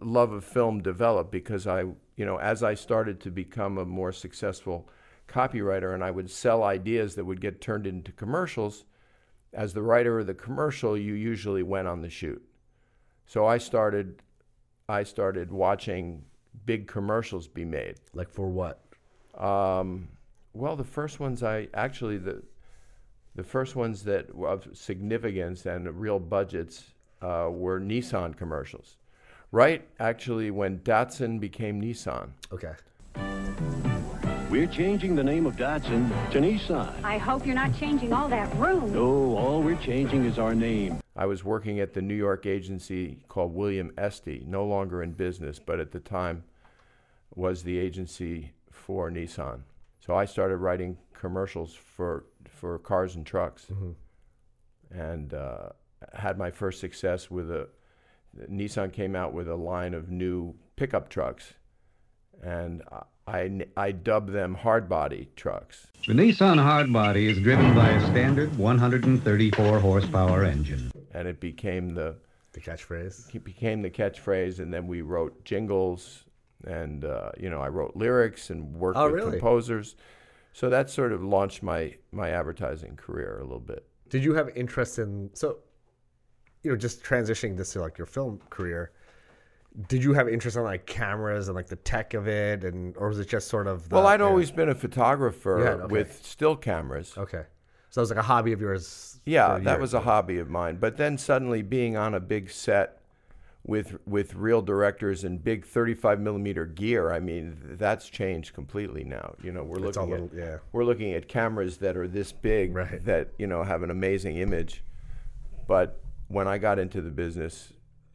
love 0.00 0.32
of 0.32 0.44
film 0.44 0.80
developed 0.82 1.32
because 1.32 1.66
I, 1.66 1.80
you 2.16 2.24
know, 2.24 2.36
as 2.36 2.62
I 2.62 2.74
started 2.74 3.20
to 3.22 3.30
become 3.30 3.78
a 3.78 3.84
more 3.84 4.12
successful 4.12 4.88
copywriter, 5.28 5.94
and 5.94 6.04
I 6.04 6.10
would 6.10 6.30
sell 6.30 6.62
ideas 6.62 7.14
that 7.16 7.24
would 7.24 7.40
get 7.40 7.60
turned 7.60 7.86
into 7.86 8.12
commercials. 8.12 8.84
As 9.54 9.74
the 9.74 9.82
writer 9.82 10.18
of 10.20 10.26
the 10.26 10.34
commercial, 10.34 10.96
you 10.96 11.14
usually 11.14 11.62
went 11.62 11.86
on 11.88 12.00
the 12.00 12.08
shoot. 12.08 12.42
So 13.26 13.46
I 13.46 13.58
started, 13.58 14.22
I 14.88 15.02
started 15.02 15.50
watching 15.52 16.24
big 16.64 16.86
commercials 16.86 17.48
be 17.48 17.64
made. 17.64 17.96
Like 18.14 18.30
for 18.30 18.48
what? 18.48 18.80
Um, 19.38 20.08
well, 20.54 20.76
the 20.76 20.84
first 20.84 21.18
ones 21.20 21.42
I 21.42 21.68
actually 21.74 22.18
the 22.18 22.42
the 23.34 23.42
first 23.42 23.76
ones 23.76 24.04
that 24.04 24.34
were 24.34 24.48
of 24.48 24.68
significance 24.74 25.64
and 25.66 25.88
real 25.98 26.18
budgets 26.18 26.92
uh, 27.22 27.48
were 27.50 27.80
Nissan 27.80 28.36
commercials. 28.36 28.96
Right, 29.50 29.86
actually, 30.00 30.50
when 30.50 30.78
Datsun 30.78 31.38
became 31.38 31.80
Nissan. 31.80 32.30
Okay. 32.52 32.72
We're 34.50 34.66
changing 34.66 35.14
the 35.14 35.24
name 35.24 35.46
of 35.46 35.56
Datsun 35.56 36.10
to 36.30 36.38
Nissan. 36.38 37.02
I 37.02 37.16
hope 37.16 37.46
you're 37.46 37.54
not 37.54 37.74
changing 37.78 38.12
all 38.12 38.28
that 38.28 38.54
room. 38.56 38.92
No, 38.92 39.36
all 39.36 39.62
we're 39.62 39.76
changing 39.76 40.24
is 40.24 40.38
our 40.38 40.54
name. 40.54 41.00
I 41.16 41.26
was 41.26 41.44
working 41.44 41.80
at 41.80 41.94
the 41.94 42.02
New 42.02 42.14
York 42.14 42.44
agency 42.44 43.18
called 43.28 43.54
William 43.54 43.92
Esty, 43.96 44.44
no 44.46 44.64
longer 44.64 45.02
in 45.02 45.12
business, 45.12 45.58
but 45.58 45.80
at 45.80 45.92
the 45.92 46.00
time 46.00 46.44
was 47.34 47.62
the 47.62 47.78
agency 47.78 48.52
for 48.70 49.10
Nissan. 49.10 49.60
So 50.00 50.14
I 50.14 50.24
started 50.24 50.56
writing 50.56 50.98
commercials 51.14 51.74
for 51.74 52.24
for 52.62 52.78
cars 52.78 53.16
and 53.16 53.26
trucks, 53.26 53.66
and 54.92 55.34
uh, 55.34 55.70
had 56.14 56.38
my 56.38 56.48
first 56.52 56.78
success 56.78 57.28
with 57.28 57.50
a 57.50 57.68
Nissan 58.48 58.92
came 58.92 59.16
out 59.16 59.32
with 59.34 59.48
a 59.48 59.56
line 59.56 59.94
of 59.94 60.10
new 60.10 60.54
pickup 60.76 61.08
trucks, 61.08 61.54
and 62.40 62.82
I 63.26 63.62
I 63.76 63.90
dubbed 63.90 64.30
them 64.32 64.54
hard 64.54 64.88
body 64.88 65.28
trucks. 65.34 65.88
The 66.06 66.12
Nissan 66.14 66.58
Hardbody 66.58 67.28
is 67.28 67.38
driven 67.40 67.74
by 67.74 67.88
a 67.90 68.00
standard 68.06 68.56
134 68.56 69.80
horsepower 69.80 70.44
engine. 70.44 70.92
and 71.12 71.26
it 71.26 71.40
became 71.40 71.94
the 71.94 72.14
The 72.52 72.60
catchphrase. 72.60 73.34
it 73.34 73.42
became 73.44 73.82
the 73.82 73.90
catchphrase. 73.90 74.60
And 74.60 74.72
then 74.72 74.86
we 74.86 75.00
wrote 75.02 75.44
jingles, 75.44 76.24
and 76.64 77.04
uh, 77.04 77.32
you 77.40 77.50
know 77.50 77.60
I 77.60 77.68
wrote 77.70 77.96
lyrics 77.96 78.50
and 78.50 78.72
worked 78.76 78.98
Oh, 78.98 79.06
with 79.06 79.14
really? 79.14 79.30
composers. 79.32 79.96
So 80.52 80.68
that 80.68 80.90
sort 80.90 81.12
of 81.12 81.22
launched 81.22 81.62
my 81.62 81.94
my 82.12 82.30
advertising 82.30 82.96
career 82.96 83.38
a 83.38 83.42
little 83.42 83.60
bit. 83.60 83.86
Did 84.08 84.22
you 84.22 84.34
have 84.34 84.50
interest 84.56 84.98
in 84.98 85.30
so 85.32 85.58
you 86.62 86.70
know, 86.70 86.76
just 86.76 87.02
transitioning 87.02 87.56
this 87.56 87.72
to 87.72 87.80
like 87.80 87.98
your 87.98 88.06
film 88.06 88.40
career, 88.50 88.92
did 89.88 90.04
you 90.04 90.12
have 90.12 90.28
interest 90.28 90.56
in 90.56 90.62
like 90.62 90.86
cameras 90.86 91.48
and 91.48 91.56
like 91.56 91.66
the 91.66 91.76
tech 91.76 92.14
of 92.14 92.28
it 92.28 92.64
and 92.64 92.96
or 92.96 93.08
was 93.08 93.18
it 93.18 93.28
just 93.28 93.48
sort 93.48 93.66
of 93.66 93.88
the, 93.88 93.96
well, 93.96 94.06
I'd 94.06 94.20
always 94.20 94.50
been 94.50 94.68
a 94.68 94.74
photographer 94.74 95.64
had, 95.64 95.80
okay. 95.80 95.92
with 95.92 96.24
still 96.24 96.56
cameras. 96.56 97.14
Okay. 97.16 97.44
So 97.90 98.00
it 98.00 98.02
was 98.02 98.10
like 98.10 98.18
a 98.18 98.22
hobby 98.22 98.52
of 98.52 98.60
yours. 98.60 99.20
Yeah, 99.26 99.58
that 99.58 99.78
was 99.78 99.92
a 99.92 100.00
hobby 100.00 100.38
of 100.38 100.48
mine. 100.48 100.76
But 100.76 100.96
then 100.96 101.18
suddenly 101.18 101.60
being 101.60 101.96
on 101.96 102.14
a 102.14 102.20
big 102.20 102.50
set 102.50 103.01
with 103.64 103.96
with 104.06 104.34
real 104.34 104.60
directors 104.60 105.22
and 105.24 105.42
big 105.42 105.64
35 105.64 106.20
millimeter 106.20 106.66
gear, 106.66 107.12
I 107.12 107.20
mean, 107.20 107.56
that's 107.78 108.08
changed 108.08 108.54
completely 108.54 109.04
now. 109.04 109.34
You 109.42 109.52
know, 109.52 109.62
we're 109.62 109.86
It's 109.86 109.96
looking 109.96 110.12
at 110.14 110.20
little- 110.22 110.36
yeah. 110.38 110.56
we're 110.72 110.84
looking 110.84 111.12
at 111.12 111.28
cameras 111.28 111.78
that 111.78 111.96
are 111.96 112.08
this 112.08 112.32
big 112.32 112.74
Right. 112.74 113.04
that 113.04 113.28
you 113.38 113.46
know 113.46 113.62
have 113.62 113.82
an 113.82 113.90
amazing 113.90 114.36
image. 114.38 114.82
But 115.68 116.00
when 116.28 116.48
I 116.48 116.58
got 116.58 116.78
into 116.78 117.00
the 117.00 117.10
business, 117.10 117.72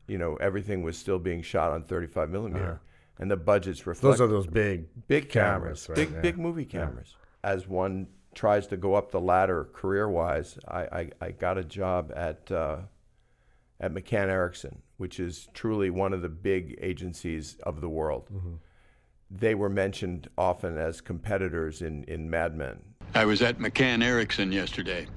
you 0.08 0.18
know, 0.18 0.36
everything 0.36 0.84
was 0.84 0.98
still 0.98 1.20
being 1.20 1.42
shot 1.42 1.72
on 1.72 1.84
35 1.84 2.30
millimeter, 2.30 2.82
and 3.20 3.32
the 3.32 3.38
budgets 3.38 3.88
reflect 3.88 4.04
Uh-huh. 4.04 4.12
Those 4.12 4.22
are 4.22 4.28
those 4.28 4.48
big 4.48 4.88
big 5.08 5.30
cameras, 5.30 5.86
cameras, 5.86 5.90
right, 5.90 5.96
big 5.96 6.12
yeah. 6.12 6.22
big 6.22 6.38
movie 6.38 6.66
cameras. 6.66 7.16
As 7.44 7.68
one 7.70 8.08
tries 8.36 8.68
to 8.68 8.76
go 8.78 8.96
up 8.96 9.12
the 9.12 9.22
ladder 9.22 9.70
career 9.74 10.10
wise, 10.10 10.60
I, 10.68 10.82
I, 10.82 11.10
I 11.22 11.32
got 11.32 11.58
a 11.58 11.64
job 11.64 12.12
at 12.16 12.52
uh, 12.52 12.80
at 13.80 13.94
McCann 13.94 14.28
Erickson, 14.28 14.82
which 14.98 15.20
is 15.20 15.48
truly 15.54 15.90
one 15.90 16.14
of 16.14 16.22
the 16.22 16.30
big 16.30 16.78
agencies 16.82 17.58
of 17.64 17.82
the 17.82 17.90
world. 17.90 18.30
Mm-hmm. 18.34 18.54
They 19.30 19.56
were 19.56 19.70
mentioned 19.70 20.30
often 20.38 20.78
as 20.78 21.02
competitors 21.02 21.82
in, 21.82 22.04
in 22.06 22.30
Mad 22.30 22.56
Men. 22.56 22.80
I 23.14 23.26
was 23.26 23.42
at 23.42 23.60
McCann 23.60 24.04
Erickson 24.04 24.52
yesterday. 24.52 25.08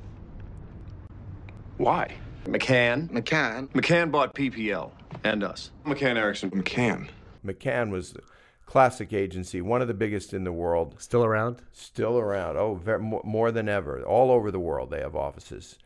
Why? 1.76 2.14
McCann. 2.44 3.10
McCann. 3.10 3.68
McCann 3.68 4.10
bought 4.10 4.34
PPL 4.34 4.90
and 5.24 5.42
us. 5.44 5.70
McCann 5.86 6.16
Erickson. 6.16 6.50
McCann. 6.50 7.08
McCann 7.44 7.90
was 7.90 8.12
the 8.12 8.22
classic 8.66 9.12
agency, 9.12 9.60
one 9.60 9.82
of 9.82 9.88
the 9.88 9.94
biggest 9.94 10.32
in 10.32 10.44
the 10.44 10.52
world. 10.52 10.94
still 10.98 11.24
around. 11.24 11.62
Still 11.72 12.18
around. 12.18 12.56
Oh, 12.56 12.74
ver 12.74 12.98
more, 12.98 13.22
more 13.24 13.50
than 13.50 13.68
ever. 13.68 14.02
All 14.02 14.30
over 14.30 14.50
the 14.50 14.60
world, 14.60 14.90
they 14.90 15.00
have 15.00 15.16
offices. 15.16 15.78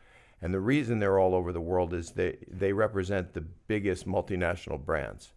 And 0.45 0.53
the 0.53 0.59
reason 0.59 0.99
they're 0.99 1.17
all 1.17 1.33
over 1.33 1.51
the 1.51 1.59
world 1.59 1.91
is 1.91 2.11
they, 2.11 2.37
they 2.47 2.71
represent 2.71 3.33
the 3.33 3.41
biggest 3.41 4.05
multinational 4.05 4.79
brands, 4.79 5.33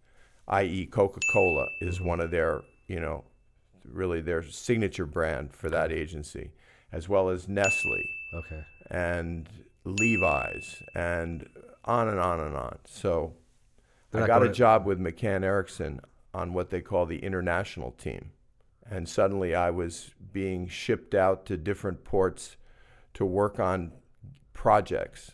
i.e., 0.48 0.84
Coca 0.84 1.20
Cola 1.32 1.66
is 1.80 1.96
mm-hmm. 1.96 2.08
one 2.08 2.20
of 2.20 2.30
their, 2.30 2.60
you 2.88 3.00
know, 3.00 3.24
really 3.90 4.20
their 4.20 4.42
signature 4.42 5.06
brand 5.06 5.54
for 5.54 5.70
that 5.70 5.88
mm-hmm. 5.88 5.98
agency, 5.98 6.50
as 6.92 7.08
well 7.08 7.30
as 7.30 7.48
Nestle 7.48 8.04
Okay. 8.34 8.62
and 8.90 9.48
Levi's 9.84 10.82
and 10.94 11.48
on 11.86 12.08
and 12.08 12.20
on 12.20 12.40
and 12.40 12.54
on. 12.54 12.76
So 12.84 13.32
They're 14.10 14.24
I 14.24 14.26
got 14.26 14.42
a 14.42 14.52
job 14.52 14.84
with 14.84 15.00
McCann 15.00 15.42
Erickson 15.42 16.02
on 16.34 16.52
what 16.52 16.68
they 16.68 16.82
call 16.82 17.06
the 17.06 17.20
international 17.20 17.92
team. 17.92 18.32
And 18.84 19.08
suddenly 19.08 19.54
I 19.54 19.70
was 19.70 20.10
being 20.34 20.68
shipped 20.68 21.14
out 21.14 21.46
to 21.46 21.56
different 21.56 22.04
ports 22.04 22.58
to 23.14 23.24
work 23.24 23.58
on 23.58 23.92
projects. 24.52 25.32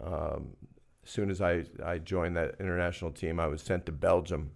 Um, 0.00 0.56
as 1.04 1.10
soon 1.10 1.30
as 1.30 1.40
I, 1.40 1.64
I 1.84 1.98
joined 1.98 2.36
that 2.36 2.56
international 2.60 3.10
team, 3.12 3.40
I 3.40 3.46
was 3.46 3.62
sent 3.62 3.86
to 3.86 3.92
Belgium 3.92 4.52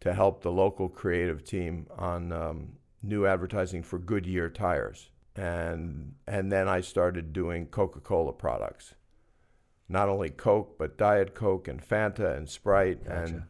to 0.00 0.14
help 0.14 0.42
the 0.42 0.52
local 0.52 0.88
creative 0.88 1.44
team 1.44 1.86
on 1.96 2.32
um, 2.32 2.72
new 3.02 3.26
advertising 3.26 3.82
for 3.82 3.98
Goodyear 3.98 4.48
tires. 4.48 5.10
and 5.38 6.14
and 6.26 6.50
then 6.50 6.68
I 6.68 6.80
started 6.80 7.32
doing 7.32 7.66
Coca-Cola 7.66 8.32
products. 8.32 8.94
Not 9.88 10.08
only 10.08 10.30
Coke, 10.30 10.76
but 10.78 10.98
Diet 10.98 11.34
Coke 11.34 11.68
and 11.68 11.80
Fanta 11.80 12.36
and 12.36 12.48
Sprite 12.48 13.00
and 13.06 13.44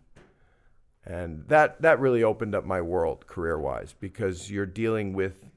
and 1.04 1.48
that 1.48 1.80
that 1.80 1.98
really 1.98 2.22
opened 2.22 2.54
up 2.54 2.64
my 2.64 2.80
world 2.82 3.26
career-wise 3.26 3.94
because 3.98 4.50
you're 4.50 4.66
dealing 4.66 5.14
with 5.14 5.50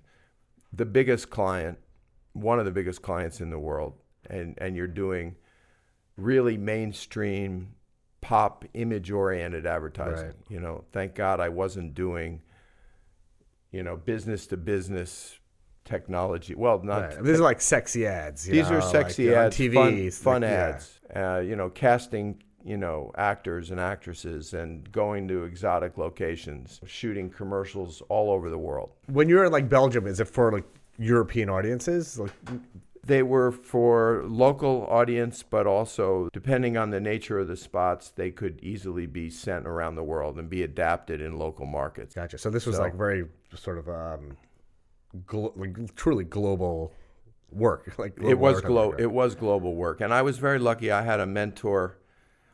the 0.72 0.86
biggest 0.86 1.30
client, 1.30 1.78
one 2.34 2.60
of 2.60 2.66
the 2.66 2.72
biggest 2.72 3.02
clients 3.02 3.42
in 3.42 3.50
the 3.50 3.60
world, 3.60 3.94
and 4.30 4.58
and 4.60 4.76
you're 4.76 4.88
doing 4.88 5.36
really 6.18 6.58
mainstream 6.58 7.74
pop 8.22 8.66
image-oriented 8.74 9.66
advertising. 9.66 10.28
Right. 10.28 10.36
You 10.50 10.60
know, 10.60 10.84
thank 10.92 11.16
God 11.16 11.40
I 11.40 11.50
wasn't 11.50 11.94
doing 11.96 12.42
you 13.72 13.84
know 13.84 13.96
business 13.98 14.48
to 14.48 14.58
business 14.58 15.40
technology. 15.86 16.54
Well, 16.56 16.82
not 16.84 17.02
Right. 17.02 17.14
I 17.14 17.16
mean, 17.18 17.26
these 17.26 17.40
are 17.40 17.44
like 17.44 17.62
sexy 17.62 18.06
ads. 18.06 18.48
you 18.48 18.54
these 18.54 18.70
know, 18.70 18.78
are 18.78 18.82
sexy 18.82 19.34
on 19.34 19.46
ads, 19.46 19.58
TV, 19.58 19.74
fun, 19.74 20.12
fun 20.12 20.42
like- 20.44 20.52
yeah. 20.52 20.68
ads. 20.68 21.00
Uh, 21.14 21.40
you 21.40 21.56
know, 21.56 21.70
casting, 21.70 22.42
you 22.64 22.78
know, 22.78 23.12
actors 23.18 23.72
and 23.72 23.80
actresses, 23.80 24.54
and 24.54 24.90
going 24.92 25.28
to 25.28 25.44
exotic 25.44 25.98
locations, 25.98 26.80
shooting 26.86 27.30
commercials 27.30 28.02
all 28.10 28.30
over 28.32 28.50
the 28.50 28.58
world. 28.58 28.92
When 29.08 29.28
you're 29.28 29.44
in 29.46 29.52
like 29.52 29.68
Belgium, 29.70 30.06
is 30.08 30.20
it 30.20 30.28
for 30.28 30.52
like 30.52 30.66
European 31.02 31.50
audiences? 31.50 32.20
Like, 32.20 32.32
They 33.04 33.24
were 33.24 33.52
for 33.52 34.24
local 34.28 34.86
audience, 34.88 35.42
but 35.44 35.66
also 35.66 36.30
depending 36.32 36.78
on 36.78 36.92
the 36.92 37.00
nature 37.00 37.40
of 37.40 37.48
the 37.48 37.58
spots, 37.58 38.10
they 38.12 38.30
could 38.30 38.60
easily 38.62 39.08
be 39.08 39.30
sent 39.30 39.66
around 39.66 39.96
the 39.96 40.04
world 40.04 40.38
and 40.38 40.48
be 40.50 40.62
adapted 40.62 41.20
in 41.20 41.38
local 41.38 41.66
markets. 41.66 42.14
gotcha. 42.14 42.38
So 42.38 42.50
this 42.52 42.66
was 42.68 42.76
So- 42.76 42.84
like 42.84 42.96
very 42.96 43.26
sort 43.56 43.80
of 43.80 43.90
um, 43.90 44.38
glo- 45.26 45.54
like 45.56 45.96
truly 45.96 46.24
global 46.24 46.94
work. 47.52 47.92
Like 47.98 48.14
it 48.22 48.36
was 48.38 48.62
global 48.62 48.92
glo- 48.92 49.00
it 49.04 49.12
was 49.12 49.36
global 49.36 49.76
work 49.76 50.00
and 50.00 50.14
i 50.14 50.22
was 50.22 50.38
very 50.38 50.58
lucky 50.60 50.90
i 50.90 51.02
had 51.02 51.20
a 51.20 51.26
mentor 51.26 51.98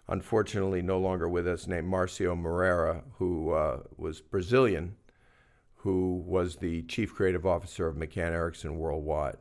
unfortunately 0.08 0.82
no 0.82 0.98
longer 0.98 1.27
with 1.30 1.48
us 1.48 1.68
named 1.68 1.88
marcio 1.92 2.36
moreira 2.36 3.04
who 3.20 3.51
uh, 3.51 3.82
was 3.98 4.22
brazilian 4.22 4.96
who 5.77 6.24
was 6.25 6.57
the 6.57 6.81
chief 6.84 7.13
creative 7.13 7.46
officer 7.46 7.88
of 7.88 7.96
mccann 7.96 8.31
erickson 8.31 8.77
worldwide 8.77 9.38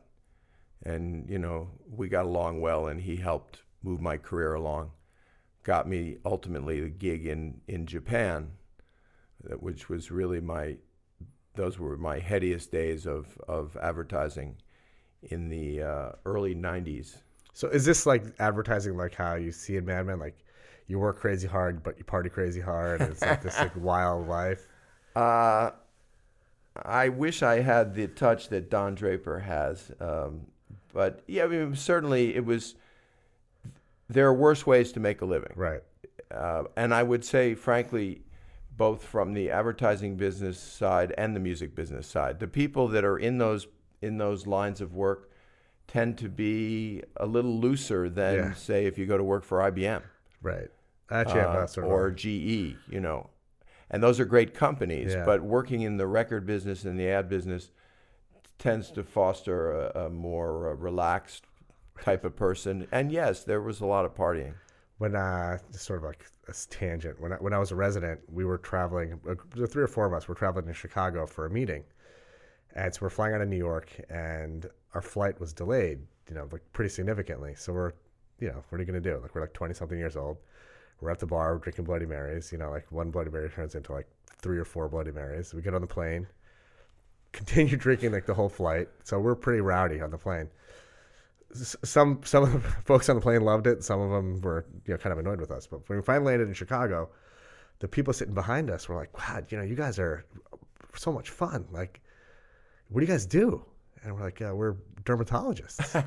and 0.83 1.29
you 1.29 1.39
know 1.39 1.69
we 1.89 2.07
got 2.07 2.25
along 2.25 2.61
well 2.61 2.87
and 2.87 3.01
he 3.01 3.15
helped 3.15 3.61
move 3.83 3.99
my 4.01 4.17
career 4.17 4.53
along 4.53 4.91
got 5.63 5.87
me 5.87 6.17
ultimately 6.25 6.79
the 6.79 6.89
gig 6.89 7.25
in 7.25 7.59
in 7.67 7.85
japan 7.85 8.51
that- 9.43 9.61
which 9.61 9.89
was 9.89 10.11
really 10.11 10.39
my 10.41 10.77
those 11.55 11.79
were 11.79 11.97
my 11.97 12.19
headiest 12.19 12.69
days 12.71 13.05
of 13.07 13.37
of 13.47 13.75
advertising 13.81 14.55
in 15.23 15.49
the 15.49 15.81
uh, 15.81 16.11
early 16.25 16.53
90s. 16.53 17.17
So 17.53 17.67
is 17.67 17.83
this 17.83 18.05
like 18.05 18.23
advertising 18.39 18.95
like 18.95 19.15
how 19.15 19.33
you 19.33 19.51
see 19.51 19.75
in 19.77 19.85
Mad 19.85 20.05
Men? 20.05 20.19
Like 20.19 20.37
you 20.85 20.99
work 20.99 21.17
crazy 21.19 21.47
hard, 21.47 21.81
but 21.81 21.97
you 21.97 22.03
party 22.03 22.29
crazy 22.29 22.61
hard. 22.61 23.01
And 23.01 23.11
it's 23.11 23.21
like 23.23 23.41
this 23.41 23.57
like 23.57 23.75
wild 23.81 24.27
life. 24.27 24.67
Uh, 25.15 25.71
I 26.85 27.09
wish 27.09 27.43
I 27.43 27.61
had 27.61 27.95
the 27.95 28.07
touch 28.07 28.49
that 28.49 28.69
Don 28.69 28.95
Draper 28.95 29.39
has. 29.39 29.91
Um, 29.99 30.47
but 30.93 31.21
yeah, 31.27 31.43
I 31.43 31.47
mean, 31.47 31.75
certainly 31.75 32.35
it 32.35 32.45
was, 32.45 32.75
there 34.09 34.27
are 34.27 34.33
worse 34.33 34.65
ways 34.65 34.91
to 34.93 34.99
make 34.99 35.21
a 35.21 35.25
living. 35.25 35.53
Right. 35.55 35.81
Uh, 36.31 36.63
and 36.75 36.93
I 36.93 37.03
would 37.03 37.23
say, 37.23 37.55
frankly, 37.55 38.21
both 38.75 39.03
from 39.03 39.33
the 39.33 39.49
advertising 39.49 40.15
business 40.17 40.59
side 40.59 41.13
and 41.17 41.35
the 41.35 41.39
music 41.39 41.75
business 41.75 42.07
side, 42.07 42.39
the 42.39 42.47
people 42.47 42.87
that 42.89 43.03
are 43.03 43.17
in 43.17 43.37
those 43.37 43.67
in 44.01 44.17
those 44.19 44.45
lines 44.45 44.79
of 44.79 44.93
work 44.93 45.31
tend 45.87 46.17
to 46.19 46.29
be 46.29 47.01
a 47.15 47.25
little 47.25 47.57
looser 47.59 48.09
than, 48.09 48.35
Yeah. 48.35 48.53
say, 48.53 48.85
if 48.85 48.97
you 48.97 49.05
go 49.07 49.17
to 49.17 49.23
work 49.23 49.43
for 49.43 49.59
IBM. 49.59 50.03
Right. 50.41 50.69
Actually 51.09 51.39
uh, 51.41 51.63
a 51.63 51.67
sort 51.67 51.87
of 51.87 51.91
or 51.91 52.11
GE, 52.11 52.75
you 52.89 52.99
know. 52.99 53.29
And 53.89 54.03
those 54.03 54.19
are 54.19 54.25
great 54.25 54.53
companies, 54.53 55.13
Yeah. 55.13 55.23
but 55.25 55.41
working 55.41 55.81
in 55.81 55.97
the 55.97 56.07
record 56.07 56.45
business 56.45 56.83
and 56.85 56.99
the 56.99 57.07
ad 57.09 57.29
business 57.29 57.71
tends 58.59 58.91
to 58.91 59.03
foster 59.03 59.71
a, 59.71 60.05
a 60.05 60.09
more 60.09 60.71
uh, 60.71 60.73
relaxed 60.75 61.45
type 62.01 62.23
of 62.25 62.35
person. 62.35 62.87
And 62.91 63.11
yes, 63.11 63.43
there 63.43 63.61
was 63.61 63.79
a 63.81 63.85
lot 63.85 64.03
of 64.05 64.13
partying. 64.13 64.53
when 64.97 65.15
uh 65.15 65.57
sort 65.71 65.99
of 65.99 66.03
like 66.05 66.25
a 66.47 66.53
tangent 66.69 67.19
when 67.21 67.31
I, 67.33 67.35
when 67.35 67.53
I 67.53 67.59
was 67.59 67.71
a 67.71 67.75
resident 67.75 68.19
we 68.31 68.45
were 68.45 68.57
traveling 68.57 69.19
uh, 69.29 69.35
the 69.55 69.67
three 69.67 69.83
or 69.83 69.87
four 69.87 70.05
of 70.07 70.13
us 70.13 70.27
were 70.27 70.33
traveling 70.35 70.65
to 70.65 70.73
Chicago 70.73 71.25
for 71.27 71.45
a 71.45 71.49
meeting 71.49 71.83
and 72.75 72.91
so 72.93 72.99
we're 73.03 73.09
flying 73.11 73.35
out 73.35 73.41
of 73.41 73.47
New 73.49 73.57
York 73.71 73.89
and 74.09 74.67
our 74.95 75.01
flight 75.01 75.39
was 75.39 75.53
delayed 75.53 75.99
you 76.29 76.35
know 76.35 76.47
like 76.51 76.63
pretty 76.73 76.89
significantly 76.89 77.53
so 77.55 77.73
we're 77.73 77.91
you 78.39 78.47
know 78.47 78.63
what 78.69 78.75
are 78.77 78.81
you 78.81 78.85
gonna 78.85 78.99
do 79.11 79.19
like 79.21 79.35
we're 79.35 79.41
like 79.41 79.53
20 79.53 79.73
something 79.75 79.99
years 79.99 80.15
old 80.17 80.37
we're 81.01 81.09
at 81.09 81.19
the 81.19 81.25
bar 81.25 81.53
we're 81.53 81.59
drinking 81.59 81.85
Bloody 81.85 82.05
Marys 82.05 82.51
you 82.51 82.57
know 82.57 82.69
like 82.69 82.91
one 82.91 83.11
Bloody 83.11 83.29
Mary 83.29 83.49
turns 83.49 83.75
into 83.75 83.91
like 83.91 84.07
three 84.41 84.57
or 84.57 84.65
four 84.65 84.87
Bloody 84.89 85.11
Marys 85.11 85.53
we 85.53 85.61
get 85.61 85.73
on 85.73 85.81
the 85.81 85.87
plane 85.87 86.27
continue 87.31 87.77
drinking 87.77 88.11
like 88.11 88.25
the 88.25 88.33
whole 88.33 88.49
flight 88.49 88.87
so 89.03 89.19
we're 89.19 89.35
pretty 89.35 89.61
rowdy 89.61 90.01
on 90.01 90.11
the 90.11 90.17
plane 90.17 90.49
some 91.53 92.21
some 92.23 92.43
of 92.43 92.53
the 92.53 92.59
folks 92.85 93.09
on 93.09 93.15
the 93.15 93.21
plane 93.21 93.41
loved 93.41 93.67
it. 93.67 93.83
Some 93.83 93.99
of 93.99 94.11
them 94.11 94.41
were 94.41 94.65
you 94.85 94.93
know 94.93 94.97
kind 94.97 95.13
of 95.13 95.19
annoyed 95.19 95.39
with 95.39 95.51
us. 95.51 95.67
But 95.67 95.87
when 95.87 95.97
we 95.97 96.03
finally 96.03 96.31
landed 96.31 96.47
in 96.47 96.53
Chicago, 96.53 97.09
the 97.79 97.87
people 97.87 98.13
sitting 98.13 98.33
behind 98.33 98.69
us 98.69 98.89
were 98.89 98.95
like, 98.95 99.17
"Wow, 99.17 99.41
you 99.49 99.57
know, 99.57 99.63
you 99.63 99.75
guys 99.75 99.99
are 99.99 100.25
so 100.95 101.11
much 101.11 101.29
fun. 101.29 101.65
Like, 101.71 102.01
what 102.89 103.01
do 103.01 103.05
you 103.05 103.11
guys 103.11 103.25
do?" 103.25 103.65
And 104.03 104.15
we're 104.15 104.23
like, 104.23 104.39
"Yeah, 104.39 104.51
we're 104.51 104.75
dermatologists." 105.03 106.03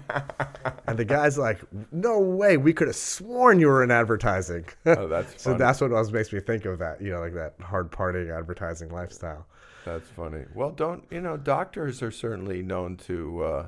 and 0.87 0.99
the 0.99 1.05
guy's 1.05 1.39
like, 1.39 1.61
"No 1.93 2.19
way, 2.21 2.57
we 2.57 2.73
could 2.73 2.89
have 2.89 2.97
sworn 2.97 3.61
you 3.61 3.69
were 3.69 3.83
in 3.83 3.91
advertising." 3.91 4.67
Oh, 4.87 5.09
that's 5.09 5.43
so 5.43 5.55
that's 5.55 5.81
what 5.81 5.93
always 5.93 6.13
makes 6.13 6.33
me 6.33 6.41
think 6.41 6.65
of 6.65 6.79
that. 6.79 7.01
You 7.01 7.13
know, 7.13 7.21
like 7.21 7.35
that 7.35 7.55
hard 7.61 7.91
partying 7.91 8.37
advertising 8.37 8.91
lifestyle. 8.91 9.47
That's 9.85 10.09
funny. 10.11 10.45
Well, 10.55 10.71
don't, 10.71 11.05
you 11.11 11.21
know, 11.21 11.37
doctors 11.37 12.03
are 12.03 12.11
certainly 12.11 12.63
known 12.63 12.97
to, 12.99 13.43
uh, 13.43 13.67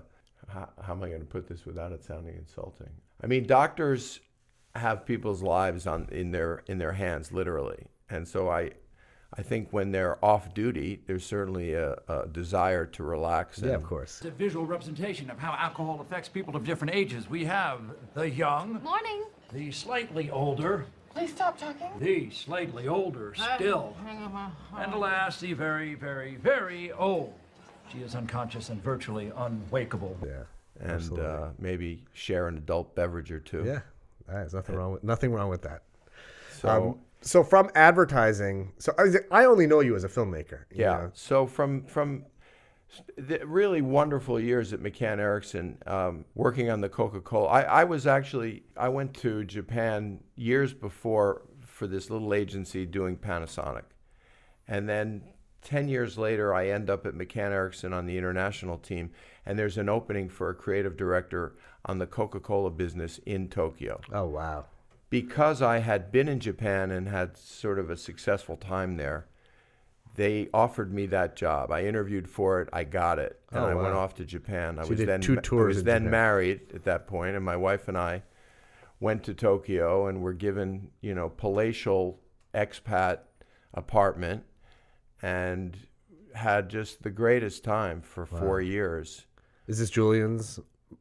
how, 0.48 0.68
how 0.82 0.92
am 0.92 1.02
I 1.02 1.08
going 1.08 1.20
to 1.20 1.26
put 1.26 1.48
this 1.48 1.64
without 1.64 1.92
it 1.92 2.04
sounding 2.04 2.37
insulting? 2.37 2.90
I 3.22 3.26
mean, 3.26 3.46
doctors 3.46 4.20
have 4.74 5.06
people's 5.06 5.42
lives 5.42 5.87
on 5.87 6.08
in 6.11 6.30
their 6.30 6.62
in 6.66 6.78
their 6.78 6.92
hands, 6.92 7.32
literally, 7.32 7.87
and 8.11 8.26
so 8.26 8.48
I, 8.50 8.70
I 9.34 9.42
think 9.42 9.68
when 9.70 9.92
they're 9.92 10.22
off 10.24 10.52
duty, 10.52 11.00
there's 11.06 11.24
certainly 11.24 11.72
a, 11.74 11.96
a 12.08 12.26
desire 12.30 12.84
to 12.86 13.02
relax. 13.02 13.60
Yeah, 13.60 13.70
of 13.70 13.82
course. 13.84 14.18
It's 14.18 14.26
a 14.26 14.30
visual 14.30 14.66
representation 14.66 15.30
of 15.30 15.38
how 15.38 15.52
alcohol 15.54 16.00
affects 16.02 16.28
people 16.28 16.54
of 16.54 16.64
different 16.64 16.94
ages. 16.94 17.30
We 17.30 17.44
have 17.46 17.80
the 18.14 18.28
young, 18.28 18.82
Morning. 18.82 19.24
the 19.52 19.70
slightly 19.72 20.30
older, 20.30 20.84
Please 21.14 21.30
stop 21.30 21.58
talking. 21.58 21.88
the 21.98 22.30
slightly 22.30 22.88
older 22.88 23.34
still, 23.56 23.96
and 24.76 24.92
alas, 24.94 25.40
the 25.40 25.52
very, 25.54 25.94
very, 25.94 26.36
very 26.36 26.92
old. 26.92 27.32
She 27.90 27.98
is 27.98 28.14
unconscious 28.14 28.68
and 28.70 28.82
virtually 28.82 29.32
unwakeable. 29.36 30.16
Yeah. 30.24 30.42
and 30.80 30.92
absolutely. 30.92 31.26
uh, 31.26 31.48
maybe 31.58 32.02
share 32.14 32.48
an 32.48 32.56
adult 32.58 32.94
beverage 32.94 33.30
or 33.30 33.40
two. 33.40 33.62
Yeah, 33.64 33.80
there's 34.28 34.54
nothing 34.54 34.74
wrong 34.76 34.92
with 34.92 35.04
nothing 35.04 35.32
wrong 35.32 35.48
with 35.50 35.62
that. 35.62 35.82
So 36.60 36.68
Um, 36.68 36.98
so 37.22 37.42
from 37.44 37.70
advertising, 37.74 38.72
so 38.78 38.92
I, 38.98 39.42
I 39.42 39.44
only 39.46 39.66
know 39.66 39.80
you 39.80 39.96
as 39.96 40.04
a 40.04 40.08
filmmaker. 40.08 40.64
you 40.70 40.82
Yeah. 40.82 40.92
know. 40.92 41.11
So 41.14 41.46
from 41.46 41.85
from 41.85 42.24
the 43.16 43.40
really 43.46 43.80
wonderful 43.80 44.38
years 44.38 44.72
at 44.72 44.80
McCann 44.80 45.18
Erickson, 45.18 45.78
um, 45.87 46.24
working 46.35 46.68
on 46.70 46.80
the 46.82 46.88
Coca 46.90 47.20
Cola. 47.20 47.48
I, 47.48 47.62
I 47.62 47.85
was 47.85 48.06
actually 48.06 48.64
I 48.76 48.88
went 48.88 49.14
to 49.14 49.44
Japan 49.44 50.20
years 50.37 50.74
before 50.74 51.42
for 51.64 51.87
this 51.87 52.11
little 52.11 52.35
agency 52.35 52.85
doing 52.85 53.16
Panasonic, 53.16 53.85
and 54.68 54.88
then 54.88 55.22
ten 55.62 55.88
years 55.88 56.18
later 56.18 56.52
I 56.54 56.68
end 56.68 56.90
up 56.90 57.06
at 57.06 57.14
McCann 57.14 57.50
Erickson 57.52 57.92
on 57.92 58.04
the 58.06 58.18
international 58.18 58.78
team, 58.78 59.11
and 59.46 59.58
there's 59.58 59.78
an 59.78 59.88
opening 59.88 60.28
for 60.28 60.50
a 60.50 60.54
creative 60.54 60.96
director 60.96 61.54
on 61.87 61.98
the 61.98 62.06
Coca 62.06 62.40
Cola 62.40 62.70
business 62.70 63.18
in 63.26 63.48
Tokyo 63.48 64.00
Oh 64.12 64.26
wow. 64.26 64.66
Because 65.12 65.61
I 65.61 65.79
had 65.81 66.11
been 66.11 66.27
in 66.27 66.40
Japan 66.40 66.90
and 66.90 67.07
had 67.07 67.37
sort 67.37 67.79
of 67.79 67.90
a 67.90 67.96
successful 67.98 68.57
time 68.57 68.96
there, 68.96 69.27
they 70.14 70.48
offered 70.55 70.90
me 70.92 71.05
that 71.07 71.37
job. 71.37 71.70
I 71.70 71.85
interviewed 71.85 72.29
for 72.31 72.62
it, 72.62 72.70
I 72.72 72.85
got 72.85 73.18
it, 73.18 73.38
and 73.51 73.61
Oh, 73.62 73.68
I 73.68 73.75
went 73.75 73.94
off 73.94 74.14
to 74.16 74.25
Japan. 74.25 74.79
I 74.79 74.85
So 74.85 74.88
was 74.90 74.98
then 75.05 75.20
two 75.20 75.35
I 75.35 75.62
was 75.64 75.85
then 75.85 76.03
Japan. 76.05 76.11
married 76.11 76.61
at 76.75 76.85
that 76.85 77.07
point, 77.07 77.37
and 77.37 77.44
my 77.44 77.57
wife 77.57 77.88
and 77.88 77.98
I 77.98 78.22
went 79.01 79.22
to 79.25 79.35
Tokyo 79.35 80.07
and 80.07 80.22
were 80.22 80.33
given, 80.33 80.88
you 81.03 81.14
know, 81.14 81.29
palatial 81.29 82.18
expat 82.55 83.18
apartment 83.75 84.44
and 85.20 85.77
had 86.35 86.70
just 86.70 87.03
the 87.03 87.11
greatest 87.11 87.64
time 87.64 88.01
for 88.01 88.25
four 88.25 88.62
years. 88.62 89.27
Is 89.66 89.79
this 89.79 89.90
Julian's 89.90 90.59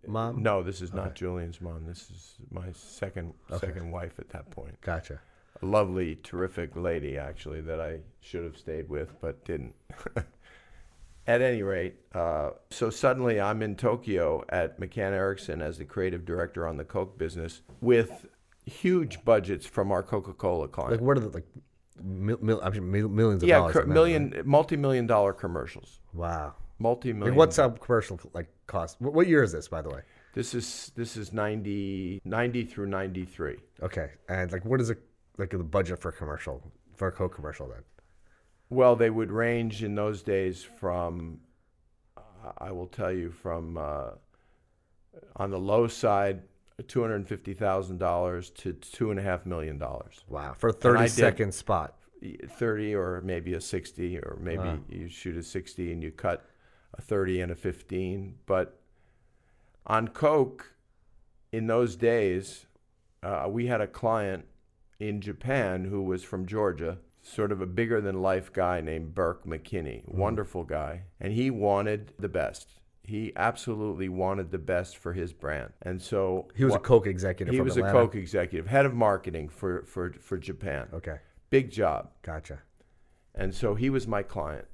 mom? 0.08 0.42
No, 0.44 0.64
this 0.64 0.82
is 0.82 0.94
not 0.94 1.16
Julian's 1.16 1.62
mom. 1.62 1.86
This 1.86 2.10
is 2.10 2.36
my 2.52 2.72
second 2.74 3.34
second 3.60 3.92
wife 3.92 4.20
at 4.20 4.30
that 4.30 4.50
point 4.52 4.80
Gotcha. 4.82 5.20
a 5.62 5.66
lovely, 5.66 6.18
terrific 6.24 6.76
lady, 6.76 7.18
actually, 7.18 7.62
that 7.62 7.80
I 7.80 8.00
should 8.20 8.44
have 8.44 8.58
stayed 8.58 8.90
with 8.90 9.20
but 9.22 9.44
didn't. 9.46 9.74
At 11.28 11.44
any 11.44 11.62
rate, 11.62 11.98
uh, 12.16 12.50
so 12.72 12.90
suddenly 12.90 13.40
I'm 13.40 13.62
in 13.62 13.76
Tokyo 13.76 14.44
at 14.50 14.80
McCann 14.80 15.12
Erickson 15.12 15.62
as 15.62 15.78
the 15.78 15.86
creative 15.86 16.26
director 16.26 16.68
on 16.68 16.78
the 16.78 16.84
Coke 16.84 17.16
business 17.20 17.62
with 17.80 18.26
huge 18.66 19.24
budgets 19.24 19.68
from 19.68 19.92
our 19.92 20.02
Coca-Cola 20.02 20.68
client. 20.68 20.94
Like 20.94 21.02
what 21.02 21.18
are 21.18 21.22
the 21.22 21.30
like 21.30 21.46
mil, 22.04 22.40
mil, 22.42 22.60
I 22.64 22.72
mean, 22.72 22.90
mil- 22.90 23.08
millions 23.08 23.44
of 23.44 23.50
yeah, 23.50 23.58
dollars? 23.60 23.74
cr- 23.74 23.84
million, 23.84 24.32
right? 24.32 24.46
multi-million 24.46 25.06
dollar 25.06 25.32
commercials. 25.32 26.00
Wow. 26.12 26.56
Multi-million. 26.82 27.36
What's 27.36 27.58
a 27.60 27.70
commercial 27.70 28.20
like 28.34 28.48
cost? 28.68 28.98
What, 29.00 29.28
year 29.28 29.44
is 29.44 29.52
this, 29.52 29.68
by 29.68 29.82
the 29.82 29.90
way? 29.90 30.02
This 30.34 30.54
is 30.56 30.92
this 30.96 31.18
is 31.18 31.32
90, 31.34 32.22
90 32.26 32.64
through 32.66 32.88
93. 32.88 33.58
Okay, 33.84 34.12
and 34.30 34.52
like 34.52 34.66
what 34.66 34.82
is 34.82 34.90
it 34.90 35.00
like 35.38 35.52
the 35.52 35.58
budget 35.60 36.00
for 36.00 36.10
a 36.10 36.14
commercial 36.14 36.72
for 36.96 37.08
a 37.08 37.12
Coke 37.12 37.36
commercial 37.36 37.68
then? 37.68 37.84
Well, 38.70 38.96
they 38.96 39.10
would 39.10 39.32
range 39.32 39.84
in 39.84 39.96
those 39.96 40.22
days 40.24 40.64
from, 40.64 41.42
uh, 42.16 42.54
I 42.58 42.72
will 42.72 42.88
tell 42.88 43.12
you, 43.12 43.30
from 43.30 43.78
uh, 43.78 44.12
on 45.36 45.52
the 45.52 45.60
low 45.60 45.88
side, 45.88 46.44
two 46.88 47.02
hundred 47.02 47.28
fifty 47.28 47.54
thousand 47.54 47.98
dollars 47.98 48.50
to 48.52 48.74
two 48.74 49.12
and 49.12 49.20
a 49.20 49.24
half 49.24 49.46
million 49.46 49.78
dollars. 49.78 50.24
Wow, 50.30 50.56
for 50.58 50.70
a 50.70 50.74
thirty 50.74 51.08
second 51.08 51.54
spot. 51.54 51.96
Thirty 52.52 52.96
or 52.96 53.22
maybe 53.22 53.54
a 53.56 53.62
sixty, 53.62 54.18
or 54.18 54.38
maybe 54.40 54.64
Wow. 54.64 54.80
you 54.88 55.10
shoot 55.10 55.36
a 55.36 55.44
sixty 55.44 55.92
and 55.92 56.02
you 56.04 56.12
cut 56.12 56.46
a 56.94 57.02
thirty 57.02 57.42
and 57.42 57.52
a 57.52 57.56
fifteen. 57.56 58.36
But 58.46 58.80
on 59.86 60.08
Coke, 60.10 60.74
in 61.52 61.68
those 61.68 61.96
days, 61.96 62.66
uh, 63.24 63.48
we 63.50 63.68
had 63.68 63.82
a 63.82 63.88
client 63.88 64.46
in 65.00 65.20
Japan 65.22 65.86
who 65.86 66.04
was 66.04 66.24
from 66.24 66.46
Georgia, 66.46 67.00
sort 67.22 67.52
of 67.52 67.62
a 67.62 67.66
bigger 67.66 68.00
than 68.02 68.22
life 68.22 68.54
guy 68.54 68.82
named 68.82 69.16
Burke 69.16 69.46
McKinney, 69.46 70.08
wonderful 70.08 70.64
guy, 70.64 71.04
and 71.20 71.34
he 71.34 71.50
wanted 71.50 72.14
the 72.20 72.30
best. 72.30 72.68
He 73.04 73.34
absolutely 73.36 74.10
wanted 74.10 74.52
the 74.52 74.60
best 74.60 74.96
for 74.98 75.14
his 75.14 75.34
brand, 75.34 75.74
and 75.82 76.00
so 76.02 76.48
He 76.56 76.64
was 76.64 76.76
a 76.76 76.80
Coke 76.80 77.08
executive. 77.08 77.54
He 77.54 77.60
was 77.60 77.76
Atlanta. 77.78 77.98
a 77.98 78.02
Coke 78.02 78.16
executive, 78.16 78.68
head 78.68 78.86
of 78.86 78.94
marketing 78.94 79.50
for 79.50 79.84
for 79.88 80.14
for 80.14 80.38
Japan. 80.38 80.88
Okay, 80.94 81.18
Big 81.50 81.72
job. 81.72 82.12
gotcha. 82.22 82.60
And 83.34 83.56
so 83.56 83.76
he 83.76 83.90
was 83.90 84.08
my 84.08 84.22
client 84.24 84.68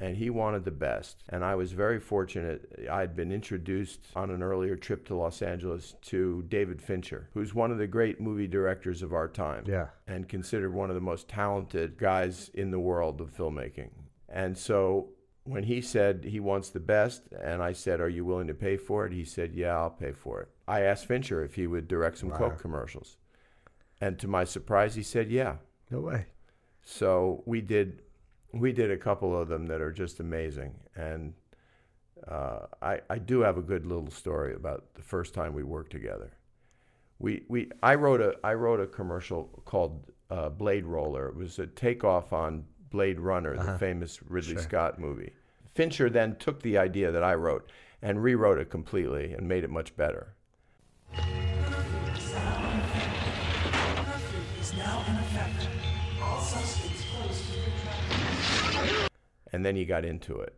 and 0.00 0.16
he 0.16 0.30
wanted 0.30 0.64
the 0.64 0.70
best. 0.70 1.22
And 1.28 1.44
I 1.44 1.54
was 1.54 1.72
very 1.72 2.00
fortunate. 2.00 2.88
I'd 2.90 3.14
been 3.14 3.30
introduced 3.30 4.00
on 4.16 4.30
an 4.30 4.42
earlier 4.42 4.74
trip 4.76 5.04
to 5.06 5.14
Los 5.14 5.42
Angeles 5.42 5.94
to 6.02 6.42
David 6.48 6.80
Fincher, 6.80 7.28
who's 7.34 7.54
one 7.54 7.70
of 7.70 7.78
the 7.78 7.86
great 7.86 8.20
movie 8.20 8.46
directors 8.48 9.02
of 9.02 9.12
our 9.12 9.28
time 9.28 9.64
Yeah. 9.66 9.88
and 10.06 10.28
considered 10.28 10.72
one 10.72 10.88
of 10.90 10.94
the 10.94 11.00
most 11.02 11.28
talented 11.28 11.98
guys 11.98 12.48
in 12.54 12.70
the 12.70 12.80
world 12.80 13.20
of 13.20 13.30
filmmaking. 13.36 13.90
And 14.28 14.56
so 14.56 15.10
when 15.44 15.64
he 15.64 15.80
said 15.80 16.24
he 16.24 16.40
wants 16.40 16.70
the 16.70 16.80
best, 16.80 17.28
and 17.42 17.62
I 17.62 17.72
said, 17.72 18.00
Are 18.00 18.08
you 18.08 18.24
willing 18.24 18.46
to 18.46 18.54
pay 18.54 18.76
for 18.76 19.06
it? 19.06 19.12
He 19.12 19.24
said, 19.24 19.54
Yeah, 19.54 19.76
I'll 19.76 19.90
pay 19.90 20.12
for 20.12 20.40
it. 20.40 20.48
I 20.66 20.80
asked 20.82 21.06
Fincher 21.06 21.42
if 21.44 21.54
he 21.56 21.66
would 21.66 21.88
direct 21.88 22.18
some 22.18 22.28
Wow. 22.30 22.38
Coke 22.38 22.58
commercials. 22.60 23.16
And 24.00 24.18
to 24.20 24.28
my 24.28 24.44
surprise, 24.44 24.94
he 24.94 25.02
said, 25.02 25.30
Yeah. 25.30 25.56
No 25.90 26.00
way. 26.00 26.26
So 26.82 27.42
we 27.46 27.60
did, 27.60 28.02
we 28.52 28.72
did 28.72 28.90
a 28.90 28.96
couple 28.96 29.38
of 29.38 29.48
them 29.48 29.66
that 29.66 29.80
are 29.80 29.92
just 29.92 30.20
amazing, 30.20 30.74
and 30.96 31.34
uh, 32.28 32.66
I 32.82 33.00
I 33.08 33.18
do 33.18 33.40
have 33.40 33.58
a 33.58 33.62
good 33.62 33.86
little 33.86 34.10
story 34.10 34.54
about 34.54 34.94
the 34.94 35.02
first 35.02 35.34
time 35.34 35.54
we 35.54 35.62
worked 35.62 35.92
together. 35.92 36.32
We 37.18 37.44
we 37.48 37.70
I 37.82 37.94
wrote 37.94 38.20
a 38.20 38.34
I 38.44 38.54
wrote 38.54 38.80
a 38.80 38.86
commercial 38.86 39.62
called 39.64 40.10
uh, 40.30 40.48
Blade 40.48 40.86
Roller. 40.86 41.28
It 41.28 41.36
was 41.36 41.58
a 41.58 41.66
takeoff 41.66 42.32
on 42.32 42.64
Blade 42.90 43.20
Runner, 43.20 43.56
the 43.56 43.78
famous 43.78 44.22
Ridley 44.22 44.54
Sure. 44.54 44.62
Scott 44.62 44.98
movie. 44.98 45.32
Fincher 45.74 46.10
then 46.10 46.36
took 46.36 46.62
the 46.62 46.76
idea 46.76 47.12
that 47.12 47.22
I 47.22 47.34
wrote 47.34 47.70
and 48.02 48.22
rewrote 48.22 48.58
it 48.58 48.70
completely 48.70 49.32
and 49.32 49.46
made 49.46 49.62
it 49.62 49.70
much 49.70 49.96
better. 49.96 50.34
And 59.52 59.64
then 59.64 59.76
he 59.76 59.84
got 59.84 60.04
into 60.04 60.38
it. 60.38 60.54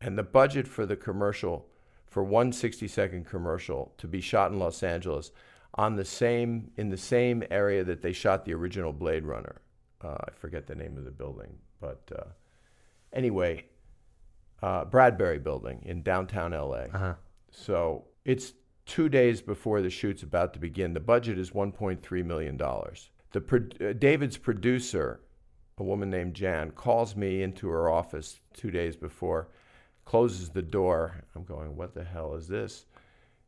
And 0.00 0.18
the 0.18 0.22
budget 0.22 0.66
for 0.66 0.86
the 0.86 0.96
commercial, 0.96 1.66
for 2.06 2.24
one 2.24 2.52
60 2.52 2.88
second 2.88 3.26
commercial 3.26 3.94
to 3.98 4.06
be 4.06 4.20
shot 4.20 4.50
in 4.50 4.58
Los 4.58 4.82
Angeles 4.82 5.30
on 5.74 5.96
the 5.96 6.04
same, 6.04 6.70
in 6.76 6.90
the 6.90 6.96
same 6.96 7.42
area 7.50 7.84
that 7.84 8.02
they 8.02 8.12
shot 8.12 8.44
the 8.44 8.54
original 8.54 8.92
Blade 8.92 9.24
Runner. 9.24 9.62
Uh, 10.02 10.16
I 10.28 10.30
forget 10.32 10.66
the 10.66 10.74
name 10.74 10.98
of 10.98 11.04
the 11.04 11.10
building, 11.10 11.56
but 11.80 12.02
uh, 12.16 12.24
anyway, 13.12 13.64
uh, 14.62 14.84
Bradbury 14.84 15.38
Building 15.38 15.82
in 15.84 16.02
downtown 16.02 16.52
LA. 16.52 16.86
Uh-huh. 16.92 17.14
So 17.50 18.04
it's 18.24 18.54
two 18.86 19.08
days 19.08 19.40
before 19.40 19.80
the 19.80 19.90
shoot's 19.90 20.22
about 20.22 20.52
to 20.54 20.58
begin. 20.58 20.94
The 20.94 21.00
budget 21.00 21.38
is 21.38 21.50
$1.3 21.50 22.24
million. 22.24 22.56
The 22.56 23.40
pro- 23.40 23.88
uh, 23.88 23.92
David's 23.94 24.36
producer, 24.36 25.20
a 25.78 25.84
woman 25.84 26.10
named 26.10 26.34
Jan, 26.34 26.70
calls 26.72 27.16
me 27.16 27.42
into 27.42 27.68
her 27.68 27.88
office 27.90 28.40
two 28.54 28.70
days 28.70 28.96
before, 28.96 29.48
closes 30.04 30.50
the 30.50 30.62
door. 30.62 31.24
I'm 31.34 31.44
going, 31.44 31.76
what 31.76 31.94
the 31.94 32.04
hell 32.04 32.34
is 32.34 32.48
this? 32.48 32.86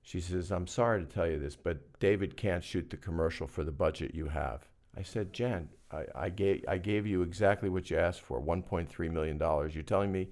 She 0.02 0.20
says, 0.20 0.50
I'm 0.50 0.66
sorry 0.66 1.04
to 1.04 1.10
tell 1.10 1.26
you 1.26 1.38
this, 1.38 1.56
but 1.56 1.78
David 1.98 2.36
can't 2.36 2.62
shoot 2.62 2.90
the 2.90 2.96
commercial 2.96 3.46
for 3.46 3.64
the 3.64 3.72
budget 3.72 4.14
you 4.14 4.28
have. 4.28 4.68
I 4.96 5.02
said, 5.02 5.32
Jan, 5.32 5.68
I, 5.90 6.04
I, 6.14 6.28
gave, 6.28 6.64
I 6.68 6.78
gave 6.78 7.06
you 7.06 7.22
exactly 7.22 7.68
what 7.68 7.90
you 7.90 7.96
asked 7.96 8.20
for, 8.20 8.40
$1.3 8.40 9.10
million. 9.10 9.38
You're 9.38 9.82
telling 9.82 10.12
me 10.12 10.28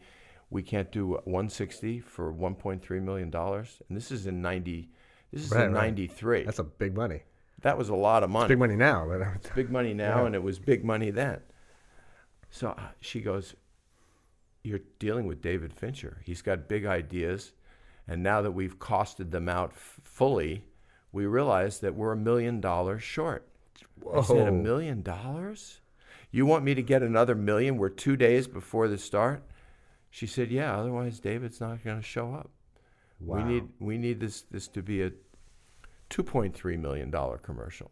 we 0.50 0.62
can't 0.62 0.92
do 0.92 1.12
160 1.24 2.00
for 2.00 2.32
1.3 2.32 3.02
million 3.02 3.30
dollars 3.30 3.80
and 3.88 3.96
this 3.96 4.10
is 4.10 4.26
in 4.26 4.42
90 4.42 4.90
this 5.32 5.44
is 5.46 5.50
Right, 5.50 5.64
in 5.64 5.72
right. 5.72 5.84
93 5.84 6.42
That's 6.44 6.58
a 6.58 6.62
big 6.64 6.94
money. 6.94 7.22
that 7.62 7.78
was 7.78 7.88
a 7.88 7.94
lot 7.94 8.22
of 8.22 8.28
money 8.28 8.48
Big 8.48 8.58
money 8.58 8.76
now, 8.76 9.06
but 9.08 9.22
it's 9.36 9.48
big 9.54 9.70
money 9.70 9.94
now 9.94 10.18
Yeah. 10.20 10.26
and 10.26 10.34
it 10.34 10.42
was 10.42 10.58
big 10.58 10.84
money 10.84 11.10
then 11.10 11.40
so 12.52 12.68
uh, 12.68 12.88
she 13.00 13.20
goes 13.20 13.56
you're 14.62 14.80
dealing 15.00 15.26
with 15.26 15.42
david 15.42 15.72
fincher 15.72 16.18
he's 16.24 16.42
got 16.42 16.68
big 16.68 16.86
ideas 16.86 17.52
and 18.06 18.22
now 18.22 18.40
that 18.40 18.52
we've 18.52 18.78
costed 18.78 19.32
them 19.32 19.48
out 19.48 19.70
f- 19.72 20.00
fully 20.04 20.64
we 21.10 21.26
realize 21.26 21.80
that 21.80 21.96
we're 21.96 22.12
a 22.12 22.16
million 22.16 22.60
dollars 22.60 23.02
short 23.02 23.48
i 24.14 24.22
said 24.22 24.46
a 24.46 24.52
million 24.52 25.02
dollars 25.02 25.80
you 26.30 26.46
want 26.46 26.64
me 26.64 26.74
to 26.74 26.82
get 26.82 27.02
another 27.02 27.34
million 27.34 27.76
we're 27.76 27.88
two 27.88 28.16
days 28.16 28.46
before 28.46 28.86
the 28.86 28.96
start 28.96 29.42
she 30.12 30.26
said, 30.26 30.50
"Yeah, 30.50 30.76
otherwise 30.76 31.18
David's 31.18 31.58
not 31.58 31.82
going 31.82 31.96
to 31.96 32.02
show 32.02 32.34
up. 32.34 32.50
We 33.18 33.42
need 33.42 33.68
we 33.80 33.96
need 33.96 34.20
this 34.20 34.42
this 34.42 34.68
to 34.68 34.82
be 34.82 35.00
a 35.02 35.10
2.3 36.10 36.78
million 36.78 37.10
dollar 37.10 37.38
commercial." 37.38 37.90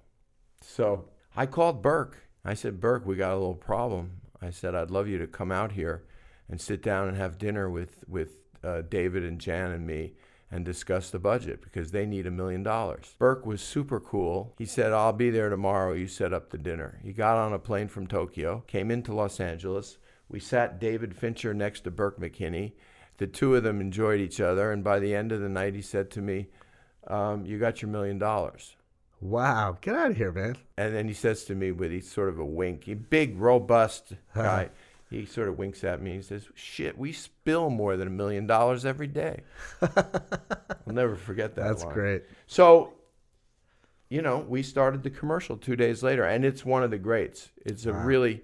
So, 0.61 1.09
I 1.35 1.47
called 1.47 1.83
Burke. 1.83 2.29
I 2.45 2.53
said, 2.53 2.79
"Burke, 2.79 3.07
we 3.07 3.17
got 3.17 3.33
a 3.33 3.39
little 3.39 3.55
problem." 3.55 4.21
I 4.43 4.51
said, 4.51 4.75
"I'd 4.75 4.91
love 4.91 5.09
you 5.09 5.19
to 5.19 5.27
come 5.27 5.53
out 5.53 5.73
here 5.73 6.05
and 6.49 6.61
sit 6.61 6.83
down 6.83 7.09
and 7.09 7.17
have 7.17 7.39
dinner 7.39 7.69
with 7.69 8.05
with 8.09 8.43
uh, 8.63 8.83
David 8.83 9.25
and 9.25 9.41
Jan 9.41 9.71
and 9.71 9.87
me 9.87 10.15
and 10.51 10.65
discuss 10.65 11.11
the 11.11 11.19
budget 11.19 11.63
because 11.63 11.91
they 11.91 12.07
need 12.07 12.27
a 12.27 12.31
million 12.31 12.63
dollars." 12.63 13.15
Burke 13.19 13.47
was 13.47 13.61
super 13.61 14.01
cool. 14.01 14.55
He 14.59 14.67
said, 14.67 14.93
"I'll 14.93 15.13
be 15.13 15.31
there 15.31 15.49
tomorrow. 15.49 15.93
You 15.93 16.07
set 16.07 16.33
up 16.33 16.51
the 16.51 16.59
dinner." 16.59 17.01
He 17.03 17.13
got 17.13 17.37
on 17.37 17.53
a 17.53 17.59
plane 17.59 17.89
from 17.89 18.07
Tokyo, 18.07 18.65
came 18.67 18.91
into 18.91 19.15
Los 19.15 19.41
Angeles. 19.41 19.99
We 20.29 20.41
sat 20.41 20.79
David 20.79 21.17
Fincher 21.17 21.53
next 21.53 21.81
to 21.81 21.91
Burke 21.91 22.21
McKinney. 22.21 22.73
The 23.19 23.27
two 23.27 23.55
of 23.55 23.63
them 23.63 23.81
enjoyed 23.81 24.21
each 24.21 24.41
other, 24.41 24.73
and 24.73 24.83
by 24.83 24.99
the 24.99 25.15
end 25.15 25.33
of 25.33 25.41
the 25.41 25.49
night, 25.49 25.75
he 25.75 25.83
said 25.83 26.11
to 26.13 26.23
me, 26.23 26.49
um, 27.07 27.45
"You 27.45 27.59
got 27.59 27.83
your 27.83 27.91
million 27.91 28.19
dollars." 28.19 28.77
Wow, 29.21 29.77
get 29.81 29.95
out 29.95 30.11
of 30.13 30.17
here, 30.17 30.33
man. 30.33 30.57
And 30.77 30.95
then 30.95 31.09
he 31.09 31.15
says 31.15 31.45
to 31.45 31.55
me 31.55 31.73
with 31.73 31.91
he 31.91 32.01
sort 32.01 32.29
of 32.29 32.39
a 32.39 32.45
wink, 32.45 32.85
he 32.85 32.95
big, 32.95 33.39
robust 33.39 34.13
guy. 34.35 34.71
he 35.11 35.27
sort 35.27 35.49
of 35.49 35.59
winks 35.59 35.85
at 35.85 36.01
me. 36.01 36.17
He 36.17 36.23
says, 36.23 36.47
"Shit, 36.55 36.99
we 36.99 37.13
spill 37.13 37.71
more 37.71 37.97
than 37.97 38.09
a 38.09 38.11
million 38.11 38.47
dollars 38.47 38.85
every 38.85 39.07
day." 39.07 39.43
I'll 39.83 40.95
never 40.95 41.17
forget 41.17 41.55
that. 41.57 41.65
That's 41.65 41.85
line. 41.85 41.95
great. 41.95 42.23
So, 42.47 42.95
you 44.09 44.23
know, 44.23 44.39
we 44.39 44.63
started 44.63 45.03
the 45.03 45.11
commercial 45.11 45.57
two 45.57 45.77
days 45.77 46.03
later, 46.03 46.25
and 46.25 46.45
it's 46.45 46.65
one 46.65 46.83
of 46.83 46.91
the 46.91 46.99
greats. 46.99 47.51
It's 47.65 47.87
a 47.87 47.93
really 47.93 48.43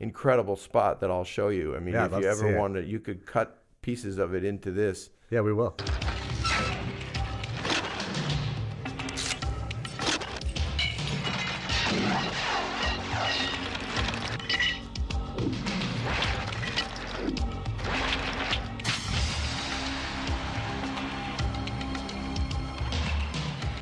incredible 0.00 0.56
spot 0.56 1.00
that 1.00 1.10
I'll 1.10 1.24
show 1.24 1.48
you. 1.48 1.74
I 1.74 1.80
mean, 1.80 1.94
Yeah, 1.94 2.06
if 2.06 2.12
you 2.12 2.28
ever 2.28 2.56
wanted, 2.56 2.86
you 2.86 3.00
could 3.00 3.26
cut 3.26 3.62
pieces 3.82 4.18
of 4.18 4.34
it 4.34 4.44
into 4.44 4.70
this. 4.70 5.10
Yeah, 5.30 5.40
we 5.40 5.52
will. 5.52 5.76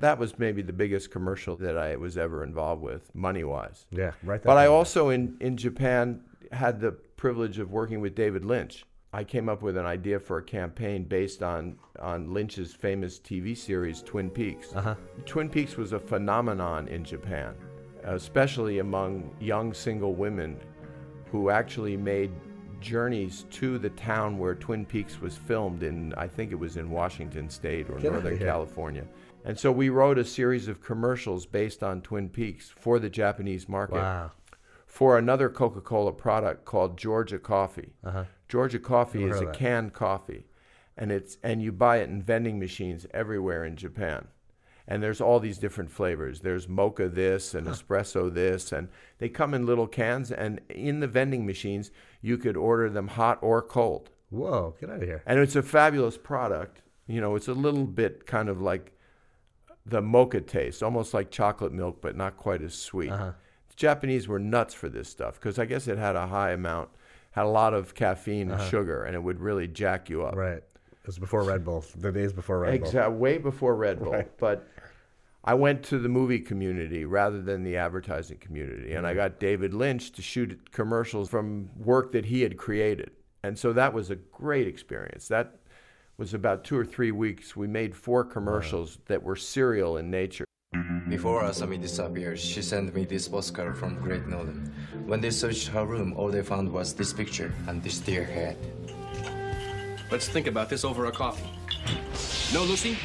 That 0.06 0.20
was 0.20 0.38
maybe 0.38 0.62
the 0.62 0.72
biggest 0.72 1.10
commercial 1.10 1.56
that 1.56 1.76
I 1.76 1.96
was 1.96 2.16
ever 2.16 2.44
involved 2.44 2.80
with, 2.80 3.12
money 3.12 3.42
wise. 3.42 3.86
Yeah, 3.90 4.12
right. 4.22 4.40
But 4.40 4.56
I 4.56 4.68
also 4.68 5.08
in, 5.08 5.36
in 5.40 5.56
Japan 5.56 6.20
had 6.52 6.80
the 6.80 6.92
privilege 6.92 7.58
of 7.58 7.72
working 7.72 8.00
with 8.00 8.14
David 8.14 8.44
Lynch. 8.44 8.84
I 9.12 9.24
came 9.24 9.48
up 9.48 9.62
with 9.62 9.76
an 9.76 9.84
idea 9.84 10.20
for 10.20 10.38
a 10.38 10.42
campaign 10.44 11.02
based 11.02 11.42
on 11.42 11.76
on 11.98 12.32
Lynch's 12.32 12.72
famous 12.72 13.18
TV 13.18 13.56
series 13.56 14.00
Twin 14.00 14.30
Peaks. 14.30 14.72
Uh-huh. 14.76 14.94
Twin 15.24 15.48
Peaks 15.48 15.76
was 15.76 15.92
a 15.92 15.98
phenomenon 15.98 16.86
in 16.86 17.02
Japan, 17.02 17.56
especially 18.04 18.78
among 18.78 19.34
young 19.40 19.74
single 19.74 20.14
women 20.14 20.56
who 21.32 21.50
actually 21.50 21.96
made 21.96 22.30
journeys 22.80 23.44
to 23.50 23.78
the 23.78 23.90
town 23.90 24.38
where 24.38 24.54
Twin 24.54 24.86
Peaks 24.86 25.20
was 25.20 25.36
filmed 25.36 25.82
in 25.82 26.14
I 26.14 26.28
think 26.28 26.52
it 26.52 26.58
was 26.66 26.76
in 26.76 26.90
Washington 26.90 27.50
state 27.50 27.90
or 27.90 27.98
Get 27.98 28.12
Northern. 28.12 28.38
California. 28.38 29.04
And 29.46 29.56
so 29.58 29.70
we 29.70 29.88
wrote 29.88 30.18
a 30.18 30.24
series 30.24 30.66
of 30.66 30.82
commercials 30.82 31.46
based 31.46 31.82
on 31.82 32.02
Twin 32.02 32.28
Peaks 32.28 32.68
for 32.68 32.98
the 32.98 33.08
Japanese 33.08 33.68
market 33.68 33.94
Wow. 33.94 34.32
for 34.86 35.16
another 35.16 35.48
Coca-Cola 35.48 36.12
product 36.12 36.64
called 36.64 36.98
Georgia 36.98 37.38
Coffee. 37.38 37.92
Uh-huh. 38.02 38.24
Georgia 38.48 38.80
Coffee 38.80 39.20
Never 39.24 39.34
is 39.36 39.40
a 39.40 39.46
canned 39.52 39.92
coffee, 39.92 40.46
and 40.96 41.12
it's 41.12 41.38
and 41.44 41.62
you 41.62 41.70
buy 41.70 41.98
it 41.98 42.08
in 42.08 42.22
vending 42.22 42.58
machines 42.58 43.06
everywhere 43.14 43.64
in 43.64 43.76
Japan. 43.76 44.26
And 44.88 45.02
there's 45.02 45.20
all 45.20 45.38
these 45.40 45.58
different 45.58 45.90
flavors. 45.90 46.40
There's 46.40 46.68
mocha 46.68 47.08
this 47.08 47.54
and 47.54 47.66
espresso 47.66 48.32
this, 48.32 48.72
and 48.72 48.88
they 49.18 49.28
come 49.28 49.54
in 49.54 49.64
little 49.66 49.88
cans. 49.88 50.30
And 50.32 50.60
in 50.68 51.00
the 51.00 51.08
vending 51.08 51.44
machines, 51.46 51.90
you 52.20 52.36
could 52.36 52.56
order 52.56 52.88
them 52.90 53.08
hot 53.08 53.38
or 53.42 53.62
cold. 53.62 54.10
Whoa, 54.30 54.74
get 54.80 54.90
out 54.90 55.02
of 55.02 55.08
here. 55.08 55.22
And 55.26 55.38
it's 55.38 55.56
a 55.56 55.62
fabulous 55.62 56.16
product. 56.16 56.82
You 57.08 57.20
know, 57.20 57.36
it's 57.36 57.48
a 57.48 57.52
little 57.52 57.84
bit 57.84 58.26
kind 58.26 58.48
of 58.48 58.60
like 58.60 58.92
the 59.88 60.02
mocha 60.02 60.40
taste, 60.40 60.82
almost 60.82 61.14
like 61.14 61.30
chocolate 61.30 61.72
milk, 61.72 61.98
but 62.00 62.16
not 62.16 62.36
quite 62.36 62.60
as 62.62 62.74
sweet. 62.74 63.10
Uh-huh. 63.10 63.32
The 63.68 63.74
Japanese 63.76 64.26
were 64.26 64.38
nuts 64.40 64.74
for 64.74 64.88
this 64.88 65.08
stuff 65.08 65.34
because 65.34 65.58
I 65.58 65.64
guess 65.64 65.86
it 65.86 65.96
had 65.96 66.16
a 66.16 66.26
high 66.26 66.50
amount, 66.50 66.88
had 67.30 67.44
a 67.44 67.48
lot 67.48 67.72
of 67.72 67.94
caffeine 67.94 68.50
and 68.50 68.60
sugar, 68.70 69.04
and 69.04 69.14
it 69.14 69.22
would 69.22 69.40
really 69.40 69.68
jack 69.68 70.10
you 70.10 70.22
up. 70.24 70.32
Uh-huh. 70.32 70.40
Right. 70.40 70.56
It 70.58 71.06
was 71.06 71.18
before 71.20 71.44
Red 71.44 71.64
Bull. 71.64 71.84
The 71.96 72.10
days 72.10 72.32
before 72.32 72.58
Red 72.60 72.80
Bull. 72.80 72.88
Exactly, 72.88 73.16
way 73.16 73.38
before 73.38 73.76
Red 73.76 74.00
Bull. 74.00 74.12
Right. 74.12 74.38
But 74.38 74.66
I 75.44 75.54
went 75.54 75.84
to 75.84 75.98
the 76.00 76.08
movie 76.08 76.40
community 76.40 77.04
rather 77.04 77.40
than 77.40 77.62
the 77.62 77.76
advertising 77.76 78.38
community, 78.38 78.92
and 78.94 79.06
I 79.06 79.10
Mm-hmm. 79.10 79.18
got 79.18 79.38
David 79.38 79.72
Lynch 79.72 80.10
to 80.12 80.22
shoot 80.22 80.72
commercials 80.72 81.28
from 81.28 81.70
work 81.76 82.10
that 82.10 82.24
he 82.24 82.42
had 82.42 82.56
created, 82.56 83.12
and 83.44 83.56
so 83.56 83.72
that 83.72 83.92
was 83.92 84.10
a 84.10 84.16
great 84.16 84.66
experience. 84.66 85.28
That 85.28 85.54
was 86.18 86.32
about 86.34 86.64
two 86.64 86.76
or 86.76 86.84
three 86.84 87.10
weeks. 87.10 87.54
We 87.54 87.66
made 87.66 87.94
four 87.94 88.24
commercials 88.24 88.98
that 89.06 89.22
were 89.22 89.36
serial 89.36 89.98
in 89.98 90.10
nature. 90.10 90.44
Before 91.08 91.42
Asami 91.42 91.80
disappeared, 91.80 92.38
she 92.38 92.62
sent 92.62 92.94
me 92.94 93.04
this 93.04 93.28
postcard 93.28 93.76
from 93.76 93.96
Great 93.96 94.26
Northern. 94.26 94.72
When 95.06 95.20
they 95.20 95.30
searched 95.30 95.68
her 95.68 95.84
room, 95.84 96.12
all 96.14 96.28
they 96.28 96.42
found 96.42 96.70
was 96.70 96.94
this 96.94 97.12
picture 97.12 97.52
and 97.68 97.82
this 97.82 97.98
deer 97.98 98.24
head. 98.24 98.56
Let's 100.10 100.28
think 100.28 100.46
about 100.46 100.68
this 100.68 100.84
over 100.84 101.06
a 101.06 101.12
coffee. 101.12 101.50
No, 102.52 102.64
Lucy? 102.64 102.98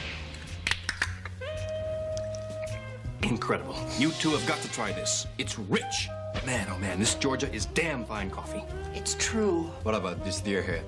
Incredible. 3.23 3.75
You 3.97 4.11
two 4.11 4.31
have 4.31 4.45
got 4.47 4.59
to 4.61 4.71
try 4.71 4.91
this. 4.91 5.27
It's 5.37 5.59
rich. 5.59 6.09
Man, 6.45 6.67
oh 6.71 6.77
man, 6.79 6.99
this 6.99 7.15
Georgia 7.15 7.51
is 7.53 7.65
damn 7.67 8.05
fine 8.05 8.29
coffee. 8.29 8.63
It's 8.93 9.15
true. 9.15 9.63
What 9.83 9.95
about 9.95 10.23
this 10.23 10.41
deer 10.41 10.61
head? 10.61 10.85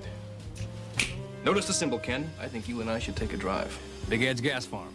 Notice 1.44 1.66
the 1.66 1.72
symbol, 1.74 1.98
Ken. 1.98 2.30
I 2.40 2.48
think 2.48 2.68
you 2.68 2.80
and 2.80 2.90
I 2.90 2.98
should 2.98 3.16
take 3.16 3.32
a 3.32 3.36
drive. 3.36 3.78
Big 4.08 4.22
Ed's 4.22 4.40
Gas 4.40 4.64
Farm, 4.66 4.92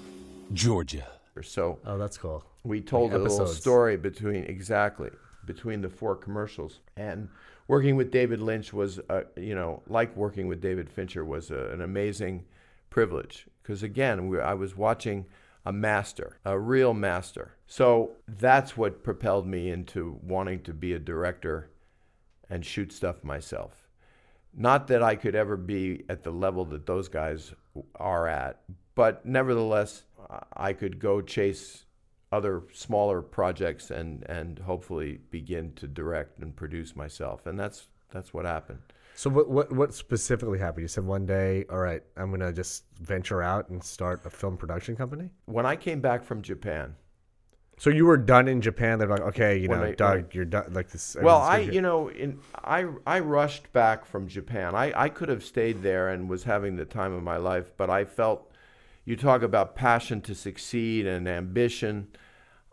Georgia. 0.54 1.06
So 1.42 1.80
Oh, 1.86 1.98
that's 1.98 2.18
cool. 2.18 2.44
we 2.66 2.82
told 2.82 3.14
a 3.14 3.18
little 3.18 3.38
Episodes. 3.42 3.58
story 3.58 3.96
between 3.96 4.44
exactly 4.44 5.10
between 5.46 5.80
the 5.82 5.90
four 5.90 6.16
commercials 6.18 6.80
and 6.98 7.30
working 7.70 7.96
with 7.96 8.12
david 8.12 8.42
lynch 8.42 8.74
was 8.74 9.00
uh, 9.10 9.22
you 9.38 9.56
know 9.56 9.82
like 9.88 10.14
working 10.18 10.48
with 10.48 10.60
david 10.62 10.90
fincher 10.90 11.24
was 11.24 11.50
a, 11.50 11.70
an 11.72 11.80
amazing 11.82 12.44
privilege 12.90 13.48
because 13.64 13.82
again 13.84 14.28
we, 14.28 14.38
i 14.40 14.54
was 14.54 14.76
watching 14.76 15.26
a 15.66 15.72
master 15.72 16.38
a 16.44 16.60
real 16.60 16.94
master 16.94 17.54
so 17.66 18.12
that's 18.28 18.76
what 18.76 19.02
propelled 19.02 19.48
me 19.48 19.70
into 19.72 20.20
wanting 20.22 20.62
to 20.62 20.74
be 20.74 20.92
a 20.92 21.00
director 21.00 21.70
and 22.50 22.66
shoot 22.66 22.92
stuff 22.92 23.24
myself 23.24 23.88
not 24.56 24.88
that 24.88 25.02
I 25.04 25.16
could 25.16 25.36
ever 25.36 25.58
be 25.58 26.04
at 26.10 26.24
the 26.24 26.32
level 26.32 26.66
that 26.66 26.86
those 26.86 27.08
guys 27.08 27.54
are 27.96 28.28
at, 28.28 28.62
but 28.96 29.26
nevertheless, 29.26 30.04
I 30.54 30.74
could 30.74 31.00
go 31.00 31.22
chase 31.22 31.86
other 32.32 32.64
smaller 32.74 33.22
projects 33.22 33.90
and, 33.90 34.24
and 34.30 34.60
hopefully 34.60 35.20
begin 35.32 35.74
to 35.74 35.88
direct 35.88 36.40
and 36.40 36.56
produce 36.56 36.96
myself. 36.96 37.46
And 37.46 37.60
that's 37.60 37.88
that's 38.12 38.34
what 38.34 38.46
happened. 38.46 38.80
So 39.16 39.30
what 39.30 39.50
what 39.50 39.72
what 39.72 39.94
specifically 39.94 40.60
happened? 40.60 40.84
You 40.84 40.88
said 40.88 41.06
one 41.06 41.26
day, 41.26 41.66
all 41.70 41.80
right, 41.80 42.04
I'm 42.16 42.32
gonna 42.32 42.54
just 42.54 42.86
venture 43.02 43.42
out 43.42 43.70
and 43.70 43.84
start 43.84 44.26
a 44.26 44.30
film 44.30 44.58
production 44.58 44.96
company. 44.96 45.30
When 45.46 45.66
I 45.66 45.76
came 45.76 46.02
back 46.02 46.24
from 46.24 46.42
Japan, 46.42 46.96
So 47.80 47.90
you 47.90 48.06
were 48.06 48.18
done 48.18 48.50
in 48.50 48.60
Japan. 48.60 49.00
They're 49.00 49.08
like, 49.08 49.22
okay, 49.22 49.58
you 49.58 49.70
When 49.70 49.80
know, 49.80 49.86
when 49.86 49.96
Doug, 49.96 50.26
I- 50.26 50.28
you're 50.34 50.46
done. 50.46 50.74
Like 50.74 50.90
this. 50.90 51.16
Well, 51.20 51.38
I, 51.42 51.60
you 51.60 51.82
know, 51.82 52.10
in 52.10 52.40
I 52.54 52.86
I 53.08 53.20
rushed 53.22 53.72
back 53.72 54.06
from 54.06 54.28
Japan. 54.28 54.76
I 54.76 54.92
I 54.96 55.08
could 55.10 55.30
have 55.30 55.44
stayed 55.44 55.82
there 55.82 56.10
and 56.10 56.30
was 56.30 56.44
having 56.44 56.76
the 56.76 56.84
time 56.86 57.14
of 57.14 57.24
my 57.24 57.38
life, 57.38 57.72
but 57.78 57.90
I 57.90 58.04
felt 58.04 58.52
you 59.06 59.16
talk 59.16 59.42
about 59.42 59.76
passion 59.78 60.20
to 60.22 60.36
succeed 60.36 61.08
and 61.08 61.26
ambition. 61.28 62.10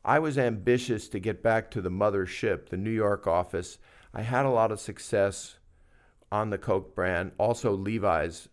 I 0.05 0.19
was 0.19 0.37
ambitious 0.39 1.09
to 1.11 1.21
get 1.21 1.41
back 1.43 1.71
to 1.71 1.81
the 1.81 1.91
mothership, 1.91 2.69
the 2.69 2.77
New 2.77 2.91
York 2.91 3.29
office. 3.29 3.79
I 4.13 4.23
had 4.23 4.45
a 4.45 4.51
lot 4.51 4.73
of 4.73 4.81
success 4.81 5.59
on 6.33 6.51
the 6.51 6.59
Coke 6.59 6.95
brand, 6.97 7.31
also 7.39 7.73
Levi's. 7.77 8.49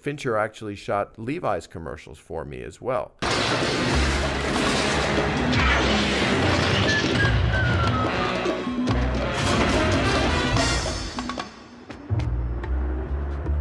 Fincher 0.00 0.36
actually 0.36 0.74
shot 0.74 1.18
Levi's 1.18 1.66
commercials 1.66 2.18
for 2.18 2.44
me 2.44 2.62
as 2.62 2.80
well. 2.80 3.12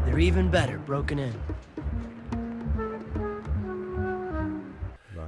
They're 0.06 0.20
even 0.20 0.50
better 0.50 0.80
broken 0.80 1.20
in. 1.20 1.34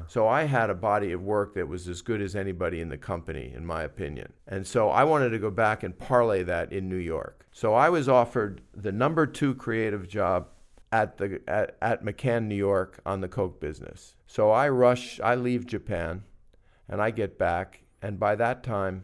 So 0.10 0.28
I 0.28 0.46
had 0.46 0.72
a 0.72 0.74
body 0.74 1.12
of 1.12 1.22
work 1.22 1.54
that 1.54 1.68
was 1.68 1.88
as 1.88 2.02
good 2.02 2.20
as 2.20 2.36
anybody 2.36 2.82
in 2.82 2.90
the 2.90 2.98
company, 2.98 3.54
in 3.56 3.64
my 3.64 3.84
opinion. 3.84 4.34
And 4.48 4.66
so 4.66 4.90
I 4.90 5.04
wanted 5.04 5.30
to 5.30 5.38
go 5.38 5.52
back 5.52 5.84
and 5.84 5.96
parlay 5.96 6.42
that 6.42 6.74
in 6.74 6.90
New 6.90 6.96
York. 6.96 7.46
So 7.52 7.76
I 7.76 7.90
was 7.90 8.10
offered 8.10 8.62
the 8.76 8.92
number 8.92 9.28
two 9.28 9.54
creative 9.54 10.08
job 10.08 10.48
at 10.92 11.18
the 11.18 11.42
at, 11.48 11.78
at 11.82 12.04
McCann, 12.04 12.46
New 12.46 12.56
York, 12.56 13.00
on 13.06 13.22
the 13.22 13.28
Coke 13.28 13.60
business. 13.60 14.16
So 14.28 14.52
I 14.52 14.70
rush, 14.70 15.20
I 15.20 15.36
leave 15.36 15.66
Japan, 15.66 16.24
and 16.88 17.02
I 17.02 17.12
get 17.12 17.38
back, 17.38 17.82
and 18.02 18.20
by 18.20 18.36
that 18.36 18.64
time, 18.64 19.04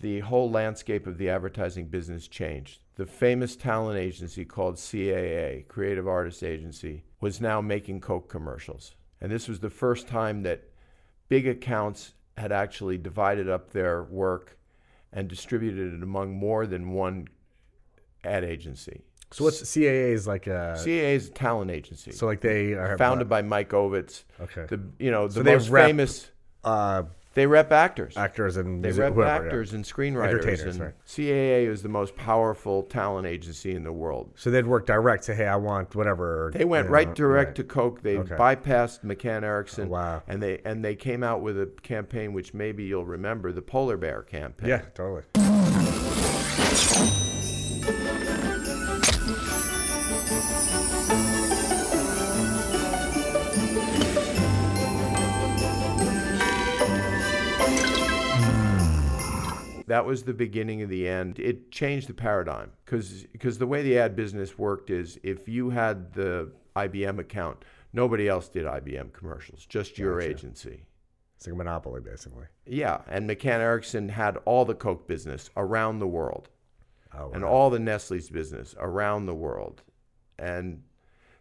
the 0.00 0.20
whole 0.20 0.50
landscape 0.50 1.06
of 1.06 1.18
the 1.18 1.30
advertising 1.30 1.86
business 1.86 2.28
changed. 2.28 2.80
The 2.96 3.06
famous 3.06 3.56
talent 3.56 3.98
agency 3.98 4.44
called 4.44 4.76
CAA, 4.76 5.66
Creative 5.68 6.06
Artist 6.06 6.42
Agency, 6.42 7.04
was 7.20 7.40
now 7.40 7.60
making 7.60 8.00
Coke 8.00 8.28
commercials. 8.28 8.94
And 9.20 9.32
this 9.32 9.48
was 9.48 9.60
the 9.60 9.70
first 9.70 10.06
time 10.06 10.42
that 10.42 10.64
big 11.28 11.46
accounts 11.46 12.12
had 12.36 12.52
actually 12.52 12.98
divided 12.98 13.48
up 13.48 13.70
their 13.70 14.02
work 14.02 14.58
and 15.12 15.28
distributed 15.28 15.94
it 15.94 16.02
among 16.02 16.32
more 16.32 16.66
than 16.66 16.92
one 16.92 17.28
ad 18.24 18.44
agency. 18.44 19.02
So 19.32 19.44
what's 19.44 19.62
CAA 19.62 20.12
is 20.12 20.26
like 20.26 20.46
a 20.48 20.74
CAA 20.78 21.14
is 21.14 21.28
a 21.28 21.30
talent 21.30 21.70
agency. 21.70 22.10
So 22.12 22.26
like 22.26 22.40
they 22.40 22.72
are 22.74 22.98
founded 22.98 23.28
by 23.28 23.42
Mike 23.42 23.70
Ovitz. 23.70 24.24
Okay. 24.40 24.66
The 24.68 24.80
you 24.98 25.10
know 25.10 25.28
the 25.28 25.34
So 25.34 25.42
most 25.44 25.68
rep, 25.68 25.86
famous 25.86 26.30
uh, 26.64 27.04
they 27.34 27.46
rep 27.46 27.70
actors. 27.70 28.16
actors 28.16 28.56
and 28.56 28.82
They 28.82 28.88
music- 28.88 29.02
rep 29.02 29.14
whoever, 29.14 29.30
yeah. 29.42 29.46
actors 29.46 29.72
and 29.72 29.84
screenwriters. 29.84 30.28
Entertainers, 30.30 30.74
and 30.76 30.80
right. 30.86 30.94
CAA 31.06 31.68
is 31.68 31.80
the 31.82 31.88
most 31.88 32.16
powerful 32.16 32.82
talent 32.82 33.28
agency 33.28 33.72
in 33.76 33.84
the 33.84 33.92
world. 33.92 34.32
So 34.34 34.50
they'd 34.50 34.66
work 34.66 34.84
direct. 34.84 35.22
Say, 35.24 35.36
hey, 35.36 35.46
I 35.46 35.54
want 35.54 35.94
whatever. 35.94 36.50
They 36.52 36.64
went 36.64 36.88
you 36.88 36.92
right 36.92 37.06
know, 37.06 37.14
direct 37.14 37.48
right. 37.50 37.54
to 37.54 37.62
Coke. 37.64 38.02
They 38.02 38.16
Okay. 38.18 38.34
bypassed 38.34 39.04
McCann 39.04 39.44
Erickson. 39.44 39.86
Oh, 39.86 39.90
wow. 39.92 40.22
And 40.26 40.42
they 40.42 40.60
and 40.64 40.84
they 40.84 40.96
came 40.96 41.22
out 41.22 41.40
with 41.40 41.56
a 41.56 41.66
campaign 41.82 42.32
which 42.32 42.52
maybe 42.52 42.82
you'll 42.82 43.06
remember, 43.06 43.52
the 43.52 43.62
Polar 43.62 43.96
Bear 43.96 44.22
campaign. 44.22 44.68
Yeah, 44.70 44.82
totally. 44.92 45.22
That 59.90 60.06
was 60.06 60.22
the 60.22 60.32
beginning 60.32 60.82
of 60.82 60.88
the 60.88 61.08
end. 61.08 61.40
It 61.40 61.72
changed 61.72 62.08
the 62.08 62.14
paradigm 62.14 62.70
because 62.84 63.58
the 63.58 63.66
way 63.66 63.82
the 63.82 63.98
ad 63.98 64.14
business 64.14 64.56
worked 64.56 64.88
is 64.88 65.18
if 65.24 65.48
you 65.48 65.70
had 65.70 66.12
the 66.12 66.52
IBM 66.76 67.18
account, 67.18 67.64
nobody 67.92 68.28
else 68.28 68.48
did 68.48 68.66
IBM 68.66 69.12
commercials, 69.12 69.66
just 69.66 69.98
your 69.98 70.20
Gotcha. 70.20 70.30
agency. 70.30 70.84
It's 71.36 71.46
like 71.46 71.54
a 71.54 71.56
monopoly, 71.56 72.00
basically. 72.00 72.44
Yeah, 72.66 73.00
and 73.08 73.28
McCann 73.28 73.58
Erickson 73.58 74.08
had 74.08 74.36
all 74.44 74.64
the 74.64 74.76
Coke 74.76 75.08
business 75.08 75.50
around 75.56 75.98
the 75.98 76.06
world. 76.06 76.50
Oh, 77.12 77.32
and 77.32 77.42
all 77.42 77.68
the 77.68 77.80
Nestle's 77.80 78.30
business 78.30 78.76
around 78.78 79.26
the 79.26 79.34
world. 79.34 79.82
And 80.38 80.84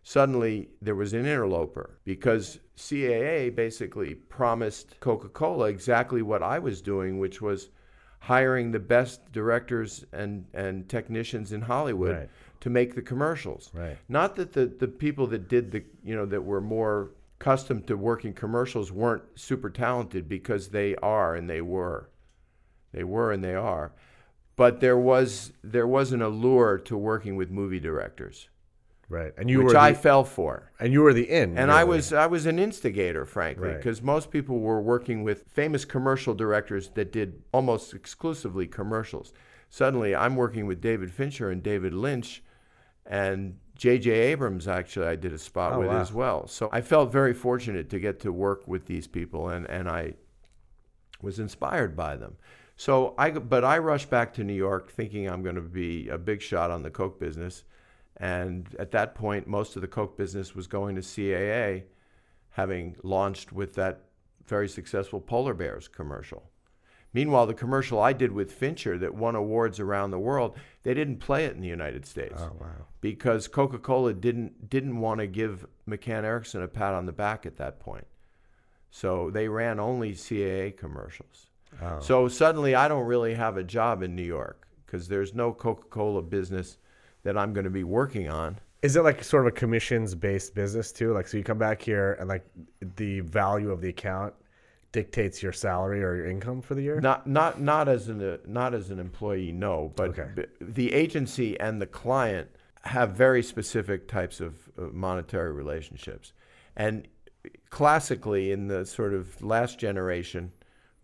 suddenly 0.02 0.70
there 0.82 0.96
was 0.96 1.14
an 1.14 1.28
interloper 1.28 2.00
because 2.04 2.58
CAA 2.76 3.56
basically 3.56 4.16
promised 4.16 5.00
Coca 5.02 5.30
Cola 5.30 5.68
exactly 5.68 6.24
what 6.24 6.42
I 6.42 6.58
was 6.58 6.82
doing, 6.82 7.20
which 7.20 7.40
was 7.44 7.70
hiring 8.20 8.72
the 8.72 8.80
best 8.80 9.32
directors 9.32 10.06
and, 10.12 10.46
and 10.54 10.88
technicians 10.90 11.52
in 11.52 11.62
Hollywood 11.62 12.16
Right. 12.16 12.30
to 12.62 12.70
make 12.70 12.96
the 12.96 13.02
commercials. 13.02 13.72
Right. 13.74 13.98
Not 14.08 14.36
that 14.36 14.54
the, 14.54 14.66
the 14.66 14.88
people 14.88 15.28
that 15.28 15.48
did 15.48 15.72
the, 15.72 15.84
you 16.04 16.16
know, 16.16 16.26
that 16.26 16.44
were 16.44 16.62
more 16.62 17.12
accustomed 17.40 17.88
to 17.88 17.96
working 17.96 18.34
commercials 18.34 18.92
weren't 18.92 19.24
super 19.36 19.70
talented 19.70 20.28
because 20.28 20.70
they 20.70 20.96
are 20.98 21.36
and 21.36 21.50
they 21.50 21.62
were. 21.62 22.10
They 22.92 23.04
were 23.04 23.32
and 23.32 23.44
they 23.44 23.56
are. 23.56 23.94
But 24.56 24.82
there 24.82 24.98
was 24.98 25.54
there 25.64 25.88
was 25.88 26.12
an 26.12 26.22
allure 26.22 26.78
to 26.80 26.98
working 26.98 27.38
with 27.38 27.50
movie 27.50 27.80
directors, 27.80 28.50
Right. 29.10 29.34
And 29.38 29.50
you 29.50 29.64
which 29.64 29.74
were 29.74 29.78
I 29.80 29.92
the, 29.92 29.98
fell 29.98 30.24
for. 30.24 30.72
and 30.80 30.94
you 30.94 31.02
were 31.02 31.14
the 31.14 31.28
in. 31.30 31.58
And 31.58 31.72
I 31.72 31.84
was 31.84 32.14
I 32.14 32.28
was 32.28 32.46
an 32.46 32.60
instigator, 32.60 33.26
frankly, 33.26 33.70
Right. 33.70 33.78
because 33.78 34.02
most 34.04 34.30
people 34.30 34.60
were 34.60 34.80
working 34.82 35.24
with 35.24 35.46
famous 35.50 35.84
commercial 35.84 36.36
directors 36.36 36.90
that 36.90 37.12
did 37.12 37.42
almost 37.52 37.94
exclusively 37.96 38.68
commercials. 38.68 39.34
Suddenly, 39.70 40.16
I'm 40.16 40.36
working 40.36 40.68
with 40.68 40.80
David 40.80 41.12
Fincher 41.12 41.50
and 41.50 41.62
David 41.64 41.94
Lynch, 41.94 42.44
and 43.06 43.58
J.J. 43.76 44.12
Abrams. 44.12 44.68
Actually, 44.68 45.08
I 45.08 45.16
did 45.16 45.34
a 45.34 45.38
spot 45.40 45.74
Oh, 45.74 45.80
with 45.80 45.88
wow. 45.90 46.02
as 46.02 46.14
well. 46.14 46.48
So 46.48 46.70
I 46.72 46.82
felt 46.82 47.12
very 47.12 47.34
fortunate 47.34 47.90
to 47.90 48.00
get 48.00 48.20
to 48.22 48.32
work 48.32 48.68
with 48.68 48.86
these 48.86 49.08
people, 49.08 49.50
and 49.50 49.68
and 49.70 49.90
I 49.90 50.14
was 51.22 51.40
inspired 51.40 51.96
by 51.96 52.16
them. 52.16 52.38
So 52.76 53.14
I, 53.18 53.32
but 53.32 53.66
I 53.66 53.78
rushed 53.80 54.10
back 54.10 54.34
to 54.36 54.44
New 54.44 54.54
York 54.54 54.90
thinking 54.92 55.28
I'm 55.30 55.44
going 55.44 55.56
to 55.56 55.62
be 55.62 56.08
a 56.10 56.18
big 56.18 56.42
shot 56.42 56.72
on 56.72 56.82
the 56.84 56.90
Coke 56.90 57.20
business. 57.20 57.64
And 58.20 58.76
at 58.78 58.92
that 58.92 59.16
point, 59.16 59.48
most 59.48 59.76
of 59.76 59.82
the 59.82 59.88
Coke 59.88 60.18
business 60.18 60.54
was 60.54 60.68
going 60.68 60.96
to 60.96 61.02
CAA, 61.02 61.84
having 62.52 62.96
launched 63.04 63.54
with 63.54 63.76
that 63.76 64.02
very 64.46 64.68
successful 64.68 65.22
Polar 65.22 65.54
Bears 65.54 65.88
commercial. 65.88 66.50
Meanwhile, 67.14 67.48
the 67.48 67.54
commercial 67.54 68.00
I 68.00 68.14
did 68.14 68.32
with 68.32 68.52
Fincher 68.52 68.98
that 69.00 69.16
won 69.16 69.36
awards 69.36 69.80
around 69.80 70.12
the 70.12 70.20
world, 70.20 70.56
they 70.84 70.94
didn't 70.94 71.18
play 71.18 71.46
it 71.46 71.56
in 71.56 71.62
the 71.62 71.68
United 71.68 72.06
States 72.06 72.36
Oh 72.38 72.52
wow. 72.60 72.86
because 73.02 73.48
Coca-Cola 73.48 74.14
didn't 74.14 74.70
didn't 74.70 75.00
want 75.00 75.20
to 75.20 75.28
give 75.28 75.66
McCann 75.88 76.24
Erickson 76.24 76.62
a 76.62 76.68
pat 76.68 76.94
on 76.94 77.06
the 77.08 77.12
back 77.12 77.46
at 77.46 77.58
that 77.58 77.80
point. 77.80 78.06
So 78.92 79.30
they 79.32 79.48
ran 79.48 79.80
only 79.80 80.12
CAA 80.14 80.76
commercials. 80.78 81.48
Oh. 81.82 82.00
So 82.00 82.28
suddenly 82.28 82.76
I 82.76 82.88
don't 82.88 83.06
really 83.06 83.34
have 83.36 83.58
a 83.58 83.64
job 83.64 84.04
in 84.04 84.16
New 84.16 84.24
York 84.24 84.68
because 84.86 85.08
there's 85.08 85.34
no 85.34 85.52
Coca-Cola 85.52 86.22
business 86.24 86.78
that 87.30 87.38
I'm 87.38 87.54
going 87.54 87.66
to 87.66 87.70
be 87.70 87.84
working 87.84 88.28
on. 88.28 88.58
Is 88.82 88.96
it 88.96 89.04
like 89.04 89.24
sort 89.24 89.46
of 89.46 89.54
a 89.54 89.56
commissions 89.56 90.16
based 90.16 90.56
business 90.56 90.92
too? 90.92 91.14
Like, 91.14 91.28
so 91.28 91.38
you 91.38 91.44
come 91.44 91.60
back 91.60 91.80
here 91.80 92.18
and 92.20 92.28
like 92.28 92.44
the 92.96 93.20
value 93.20 93.70
of 93.72 93.82
the 93.82 93.90
account 93.90 94.34
dictates 94.92 95.44
your 95.44 95.52
salary 95.52 96.04
or 96.04 96.16
your 96.16 96.26
income 96.26 96.60
for 96.60 96.74
the 96.74 96.82
year? 96.82 97.00
Not 97.00 97.28
not 97.28 97.62
not 97.62 97.88
as 97.88 98.08
an 98.10 98.40
not 98.48 98.74
as 98.74 98.90
an 98.90 99.00
employee, 99.00 99.52
no, 99.52 99.92
but 99.96 100.18
Okay. 100.18 100.46
the 100.60 100.92
agency 100.92 101.60
and 101.60 101.80
the 101.80 101.86
client 101.86 102.50
have 102.84 103.12
very 103.12 103.44
specific 103.44 104.08
types 104.08 104.40
of 104.40 104.56
uh, 104.80 104.84
monetary 104.92 105.52
relationships, 105.52 106.34
and 106.76 107.08
classically 107.70 108.52
in 108.52 108.68
the 108.68 108.86
sort 108.86 109.14
of 109.14 109.40
last 109.44 109.78
generation, 109.78 110.52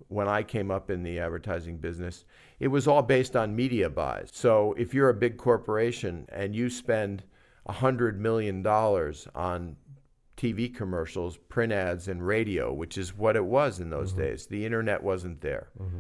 when 0.07 0.27
I 0.27 0.41
came 0.41 0.71
up 0.71 0.89
in 0.89 1.03
the 1.03 1.19
advertising 1.19 1.77
business, 1.77 2.25
it 2.59 2.69
was 2.69 2.87
all 2.87 3.01
based 3.01 3.35
on 3.35 3.55
media 3.55 3.89
buys. 3.89 4.29
So 4.33 4.73
if 4.77 4.93
you're 4.93 5.09
a 5.09 5.13
big 5.13 5.37
corporation 5.37 6.25
and 6.29 6.55
you 6.55 6.69
spend 6.69 7.23
a 7.65 7.73
hundred 7.73 8.19
million 8.19 8.61
dollars 8.61 9.27
on 9.35 9.75
TV 10.37 10.73
commercials, 10.73 11.37
print 11.37 11.71
ads, 11.71 12.07
and 12.07 12.25
radio, 12.25 12.73
which 12.73 12.97
is 12.97 13.15
what 13.15 13.35
it 13.35 13.45
was 13.45 13.79
in 13.79 13.89
those 13.89 14.11
mm-hmm. 14.11 14.21
days. 14.21 14.47
The 14.47 14.65
internet 14.65 15.01
wasn't 15.01 15.41
there. 15.41 15.69
Mm-hmm. 15.81 15.99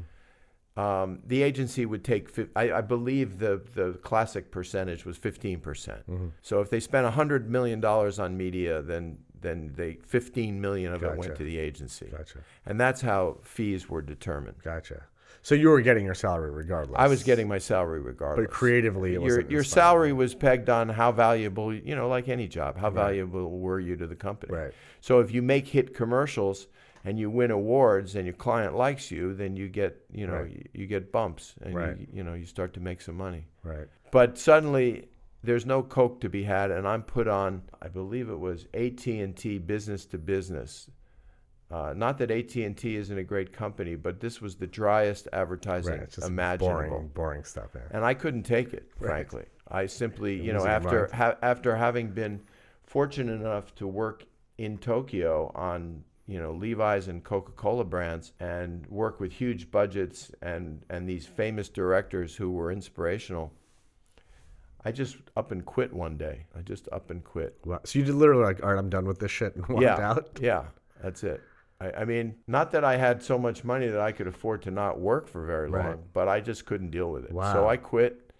Um, 0.77 1.19
the 1.25 1.41
agency 1.41 1.85
would 1.85 2.03
take, 2.03 2.29
I, 2.55 2.73
I 2.73 2.81
believe 2.81 3.39
the, 3.39 3.61
the 3.75 3.93
classic 4.03 4.51
percentage 4.51 5.05
was 5.05 5.17
15%. 5.17 5.61
percent 5.61 5.99
mm-hmm. 6.11 6.27
So 6.41 6.59
if 6.59 6.69
they 6.69 6.81
spent 6.81 7.07
$100 7.13 7.47
million 7.47 7.83
on 7.83 8.37
media, 8.37 8.81
then, 8.81 9.19
then 9.39 9.71
they, 9.73 9.99
15 10.05 10.59
million 10.59 10.93
of 10.93 11.01
it 11.01 11.17
went 11.17 11.35
to 11.37 11.45
the 11.45 11.57
agency. 11.57 12.09
Gotcha. 12.11 12.39
And 12.65 12.79
that's 12.79 12.99
how 12.99 13.37
fees 13.41 13.89
were 13.89 14.01
determined. 14.01 14.57
Gotcha. 14.61 15.03
So 15.45 15.53
you 15.53 15.69
were 15.69 15.81
getting 15.81 16.05
your 16.05 16.15
salary 16.15 16.49
regardless. 16.49 16.95
I 16.97 17.07
was 17.07 17.21
getting 17.21 17.47
my 17.47 17.59
salary 17.59 17.99
regardless. 17.99 18.47
But 18.47 18.51
creatively, 18.51 19.13
it 19.13 19.21
your 19.21 19.41
your 19.41 19.63
salary 19.63 20.11
was 20.11 20.33
pegged 20.33 20.71
on 20.71 20.89
how 20.89 21.11
valuable, 21.11 21.71
you 21.71 21.95
know, 21.95 22.09
like 22.09 22.29
any 22.29 22.47
job, 22.47 22.79
how 22.79 22.89
valuable 22.89 23.59
were 23.59 23.79
you 23.79 23.95
to 23.95 24.07
the 24.07 24.15
company? 24.15 24.55
Right. 24.55 24.73
So 25.01 25.19
if 25.19 25.31
you 25.31 25.43
make 25.43 25.67
hit 25.67 25.93
commercials 25.93 26.65
and 27.03 27.19
you 27.19 27.29
win 27.29 27.51
awards 27.51 28.15
and 28.15 28.25
your 28.25 28.33
client 28.33 28.75
likes 28.75 29.11
you, 29.11 29.35
then 29.35 29.55
you 29.55 29.69
get, 29.69 30.03
you 30.11 30.25
know, 30.25 30.33
Right. 30.33 30.49
you, 30.49 30.81
you 30.81 30.87
get 30.87 31.11
bumps 31.11 31.53
and 31.61 31.75
Right. 31.75 31.99
you, 31.99 32.07
you 32.11 32.23
know, 32.23 32.33
you 32.33 32.47
start 32.47 32.73
to 32.73 32.79
make 32.79 32.99
some 32.99 33.15
money. 33.15 33.45
Right. 33.61 33.87
But 34.09 34.39
suddenly 34.39 35.09
there's 35.43 35.67
no 35.67 35.83
coke 35.83 36.21
to 36.21 36.29
be 36.29 36.41
had 36.41 36.71
and 36.71 36.87
I'm 36.87 37.03
put 37.03 37.27
on, 37.27 37.61
I 37.83 37.89
believe 37.89 38.29
it 38.29 38.39
was 38.39 38.65
AT&T 38.73 39.59
business 39.59 40.07
to 40.07 40.17
business. 40.17 40.89
Uh, 41.75 41.93
not 41.93 42.17
that 42.17 42.31
AT&T 42.31 42.95
isn't 42.95 43.17
a 43.17 43.23
great 43.23 43.51
company, 43.51 43.95
but 43.95 44.21
this 44.21 44.41
was 44.41 44.55
the 44.55 44.65
driest 44.67 45.27
advertising 45.33 45.99
Right. 45.99 46.17
Imaginable 46.19 46.87
boring, 46.89 47.07
boring 47.13 47.43
stuff. 47.43 47.71
Yeah. 47.75 47.81
and 47.91 48.05
I 48.05 48.13
couldn't 48.13 48.43
take 48.43 48.73
it, 48.73 48.89
Right. 48.97 49.09
frankly. 49.09 49.43
I 49.67 49.87
simply, 49.87 50.35
You're 50.35 50.45
you 50.45 50.53
know, 50.53 50.65
after 50.65 51.09
ha- 51.13 51.35
after 51.41 51.75
having 51.75 52.11
been 52.11 52.39
fortunate 52.83 53.33
enough 53.41 53.75
to 53.75 53.87
work 53.87 54.23
in 54.57 54.77
Tokyo 54.77 55.51
on 55.53 56.05
you 56.27 56.39
know 56.39 56.53
Levi's 56.53 57.09
and 57.09 57.21
Coca-Cola 57.25 57.83
brands 57.83 58.31
and 58.39 58.87
work 58.87 59.19
with 59.19 59.33
huge 59.33 59.69
budgets 59.69 60.31
and 60.41 60.81
and 60.89 61.09
these 61.09 61.25
famous 61.27 61.67
directors 61.67 62.37
who 62.37 62.51
were 62.51 62.71
inspirational. 62.71 63.51
I 64.85 64.91
just 64.93 65.17
up 65.35 65.51
and 65.51 65.65
quit 65.65 65.91
one 65.91 66.15
day. 66.15 66.45
I 66.57 66.61
just 66.61 66.87
up 66.93 67.09
and 67.09 67.21
quit. 67.21 67.57
Wow. 67.65 67.81
So 67.83 67.99
you 67.99 68.05
did 68.05 68.15
literally 68.15 68.45
like, 68.45 68.63
all 68.63 68.69
right, 68.69 68.79
I'm 68.79 68.89
done 68.89 69.05
with 69.07 69.19
this 69.19 69.31
shit 69.31 69.55
and 69.57 69.67
walked 69.67 69.81
yeah, 69.83 70.09
out. 70.09 70.39
yeah, 70.41 70.65
that's 71.03 71.23
it. 71.23 71.41
I, 71.81 71.91
I 71.91 72.05
mean, 72.05 72.35
not 72.47 72.71
that 72.71 72.83
I 72.83 72.97
had 72.97 73.21
so 73.21 73.37
much 73.37 73.63
money 73.63 73.87
that 73.87 73.99
I 73.99 74.11
could 74.11 74.27
afford 74.27 74.61
to 74.63 74.71
not 74.71 74.99
work 74.99 75.27
for 75.27 75.45
very 75.45 75.69
long, 75.69 75.81
Right. 75.85 76.13
but 76.13 76.27
I 76.27 76.39
just 76.39 76.65
couldn't 76.65 76.91
deal 76.91 77.11
with 77.11 77.25
it. 77.25 77.31
Wow. 77.31 77.51
So 77.53 77.67
I 77.67 77.75
quit, 77.77 78.31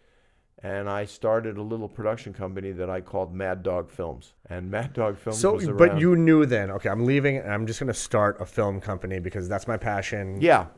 and 0.63 0.89
I 0.89 1.06
started 1.06 1.58
a 1.58 1.62
little 1.62 1.89
production 1.89 2.34
company 2.34 2.71
that 2.71 2.89
I 2.89 3.02
called 3.02 3.34
Mad 3.34 3.62
Dog 3.62 3.89
Films. 3.91 4.34
And 4.50 4.71
Mad 4.78 4.93
Dog 4.93 5.17
Films 5.17 5.38
So, 5.39 5.54
was 5.54 5.67
around. 5.67 5.78
but 5.78 6.00
you 6.00 6.15
knew 6.15 6.45
then, 6.45 6.71
okay, 6.71 6.89
I'm 6.89 7.06
leaving 7.06 7.38
and 7.38 7.52
I'm 7.52 7.67
just 7.67 7.80
going 7.80 7.88
to 7.91 7.93
start 8.00 8.39
a 8.39 8.45
film 8.45 8.80
company 8.80 9.19
because 9.19 9.50
that's 9.50 9.67
my 9.67 9.78
passion. 9.78 10.39
yeah, 10.41 10.62
And 10.62 10.69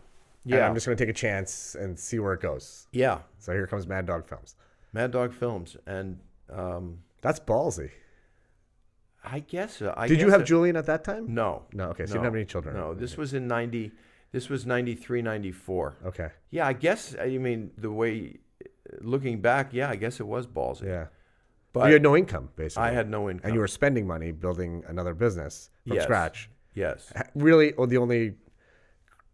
yeah, 0.46 0.68
I'm 0.68 0.74
just 0.74 0.86
going 0.88 0.98
to 0.98 1.02
take 1.06 1.12
a 1.12 1.18
chance 1.18 1.76
and 1.76 1.98
see 1.98 2.18
where 2.20 2.34
it 2.34 2.42
goes. 2.42 2.88
yeah, 2.92 3.20
So 3.38 3.52
here 3.54 3.68
comes 3.68 3.86
Mad 3.88 4.06
Dog 4.08 4.28
Films. 4.28 4.56
Mad 4.94 5.12
Dog 5.12 5.32
Films, 5.34 5.78
and 5.86 6.20
um, 6.52 7.00
That's 7.22 7.40
ballsy. 7.40 7.92
I 9.30 9.40
guess 9.40 9.82
uh, 9.82 9.94
I 9.98 10.08
Did 10.08 10.22
you 10.22 10.30
have 10.30 10.42
it- 10.42 10.46
Julian 10.46 10.76
at 10.76 10.86
that 10.86 11.04
time? 11.04 11.34
No, 11.34 11.64
No, 11.74 11.86
okay, 11.90 12.06
so 12.06 12.10
you 12.12 12.14
didn't 12.16 12.24
have 12.26 12.36
any 12.36 12.46
children. 12.46 12.76
No, 12.76 12.94
this 12.94 13.18
was 13.18 13.34
in 13.34 13.48
ninety. 13.48 13.92
This 14.34 14.50
was 14.50 14.66
93, 14.66 15.22
94. 15.22 15.96
Okay. 16.08 16.30
Yeah, 16.50 16.68
I 16.68 16.74
guess. 16.74 17.16
I 17.20 17.38
mean, 17.38 17.72
the 17.78 17.90
way 17.90 18.40
looking 19.00 19.40
back, 19.40 19.74
yeah, 19.74 19.90
I 19.90 19.96
guess 19.96 20.20
it 20.20 20.28
was 20.28 20.46
ballsy. 20.46 20.86
Yeah. 20.88 21.06
but 21.72 21.88
you 21.88 21.94
had 21.94 22.02
no 22.02 22.16
income, 22.18 22.50
basically. 22.58 22.84
I 22.90 22.92
had 22.92 23.10
no 23.10 23.30
income. 23.30 23.46
And 23.46 23.54
you 23.54 23.62
were 23.62 23.68
spending 23.70 24.06
money 24.06 24.34
building 24.34 24.84
another 24.88 25.14
business 25.14 25.70
from 25.88 25.96
Yes. 25.96 26.04
scratch. 26.04 26.50
Yes. 26.74 27.12
Really, 27.36 27.72
the 27.88 27.98
only 27.98 28.36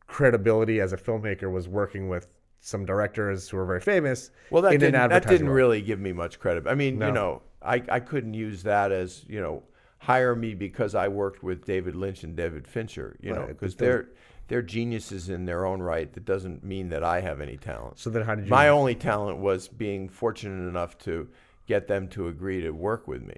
credibility 0.07 0.79
as 0.79 0.93
a 0.93 0.97
filmmaker 0.97 1.51
was 1.51 1.67
working 1.67 2.07
with 2.07 2.27
some 2.59 2.85
directors 2.85 3.49
who 3.49 3.57
were 3.57 3.65
very 3.65 3.81
famous. 3.81 4.31
Well, 4.51 4.61
that 4.61 4.73
in 4.73 4.79
didn't, 4.79 5.09
that 5.09 5.27
didn't 5.27 5.47
world. 5.47 5.55
really 5.57 5.81
give 5.81 5.99
me 5.99 6.13
much 6.13 6.39
credit. 6.39 6.67
I 6.67 6.75
mean, 6.75 6.99
No. 6.99 7.07
you 7.07 7.13
know, 7.13 7.41
I, 7.61 7.81
I 7.89 7.99
couldn't 7.99 8.35
use 8.35 8.63
that 8.63 8.91
as, 8.91 9.25
you 9.27 9.41
know, 9.41 9.63
hire 10.03 10.35
me 10.35 10.53
because 10.53 10.95
I 10.95 11.07
worked 11.07 11.43
with 11.43 11.65
David 11.65 11.95
Lynch 11.95 12.23
and 12.23 12.35
David 12.35 12.67
Fincher, 12.67 13.15
you 13.21 13.33
know, 13.33 13.45
because 13.47 13.75
they're, 13.75 14.09
they're 14.47 14.61
geniuses 14.61 15.29
in 15.29 15.45
their 15.45 15.65
own 15.65 15.81
right. 15.81 16.11
That 16.13 16.25
doesn't 16.25 16.63
mean 16.63 16.89
that 16.89 17.03
I 17.03 17.21
have 17.21 17.39
any 17.41 17.57
talent. 17.57 17.99
So 17.99 18.09
then, 18.09 18.23
how 18.23 18.35
did 18.35 18.45
you? 18.45 18.49
My 18.51 18.67
only 18.69 18.95
talent 18.95 19.37
was 19.39 19.67
being 19.67 20.09
fortunate 20.09 20.67
enough 20.67 20.97
to 20.99 21.29
get 21.65 21.87
them 21.87 22.07
to 22.09 22.27
agree 22.27 22.61
to 22.61 22.71
work 22.71 23.07
with 23.07 23.23
me. 23.23 23.37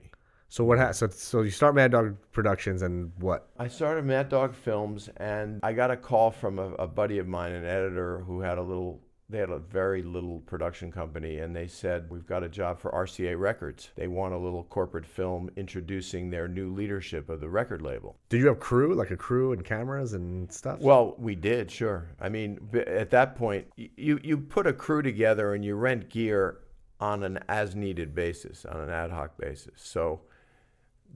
so 0.50 0.64
what? 0.64 0.80
Ha- 0.80 0.92
so 0.94 1.08
so 1.10 1.42
you 1.44 1.52
start 1.52 1.76
Mad 1.76 1.92
Dog 1.92 2.18
Productions 2.32 2.82
and 2.82 3.12
what? 3.20 3.50
I 3.60 3.68
started 3.68 4.04
Mad 4.06 4.30
Dog 4.30 4.56
Films, 4.56 5.10
and 5.18 5.60
I 5.62 5.74
got 5.74 5.92
a 5.92 5.98
call 5.98 6.32
from 6.32 6.58
a, 6.58 6.74
a 6.74 6.88
buddy 6.88 7.20
of 7.20 7.28
mine, 7.28 7.52
an 7.54 7.66
editor 7.66 8.20
who 8.26 8.42
had 8.42 8.58
a 8.58 8.64
little. 8.64 9.00
They 9.28 9.40
had 9.40 9.50
a 9.50 9.58
very 9.58 10.04
little 10.04 10.42
production 10.42 10.92
company, 10.92 11.40
and 11.40 11.56
they 11.56 11.66
said, 11.66 12.10
"We've 12.12 12.28
got 12.28 12.44
a 12.44 12.50
job 12.50 12.80
for 12.80 12.92
RCA 12.92 13.36
Records. 13.36 13.90
They 13.96 14.08
want 14.08 14.36
a 14.36 14.38
little 14.38 14.64
corporate 14.66 15.06
film 15.06 15.50
introducing 15.56 16.30
their 16.30 16.48
new 16.48 16.72
leadership 16.72 17.28
of 17.30 17.40
the 17.40 17.50
record 17.50 17.82
label." 17.82 18.20
Did 18.30 18.42
you 18.42 18.48
have 18.48 18.60
crew, 18.60 18.94
like 18.94 19.10
a 19.10 19.18
crew 19.18 19.52
and 19.52 19.66
cameras 19.66 20.14
and 20.14 20.52
stuff? 20.52 20.80
Well, 20.80 21.16
we 21.18 21.34
did, 21.34 21.72
sure. 21.72 22.12
I 22.20 22.30
mean, 22.30 22.60
at 22.86 23.10
that 23.10 23.36
point, 23.36 23.68
you 23.76 24.20
you 24.24 24.38
put 24.38 24.68
a 24.68 24.74
crew 24.74 25.02
together 25.02 25.56
and 25.56 25.66
you 25.66 25.76
rent 25.76 26.10
gear 26.10 26.60
on 27.00 27.24
an 27.24 27.40
as 27.50 27.76
needed 27.76 28.14
basis, 28.14 28.64
on 28.66 28.80
an 28.80 28.90
ad 28.90 29.10
hoc 29.10 29.38
basis. 29.38 29.74
So 29.82 30.22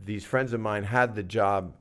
these 0.03 0.25
friends 0.25 0.53
of 0.53 0.59
mine 0.59 0.83
had 0.83 1.15
the 1.15 1.23
job 1.23 1.75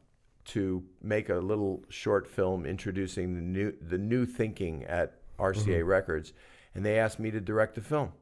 to 0.45 0.83
make 1.03 1.29
a 1.29 1.37
little 1.37 1.85
short 1.89 2.27
film 2.27 2.65
introducing 2.65 3.35
the 3.35 3.41
new 3.41 3.73
the 3.81 3.99
new 3.99 4.25
thinking 4.25 4.85
at 4.85 5.18
RCA 5.39 5.81
Mhm. 5.83 5.87
Records, 5.87 6.33
and 6.75 6.85
they 6.85 6.99
asked 6.99 7.19
me 7.19 7.31
to 7.31 7.41
direct 7.41 7.75
the 7.75 7.81
film. 7.81 8.13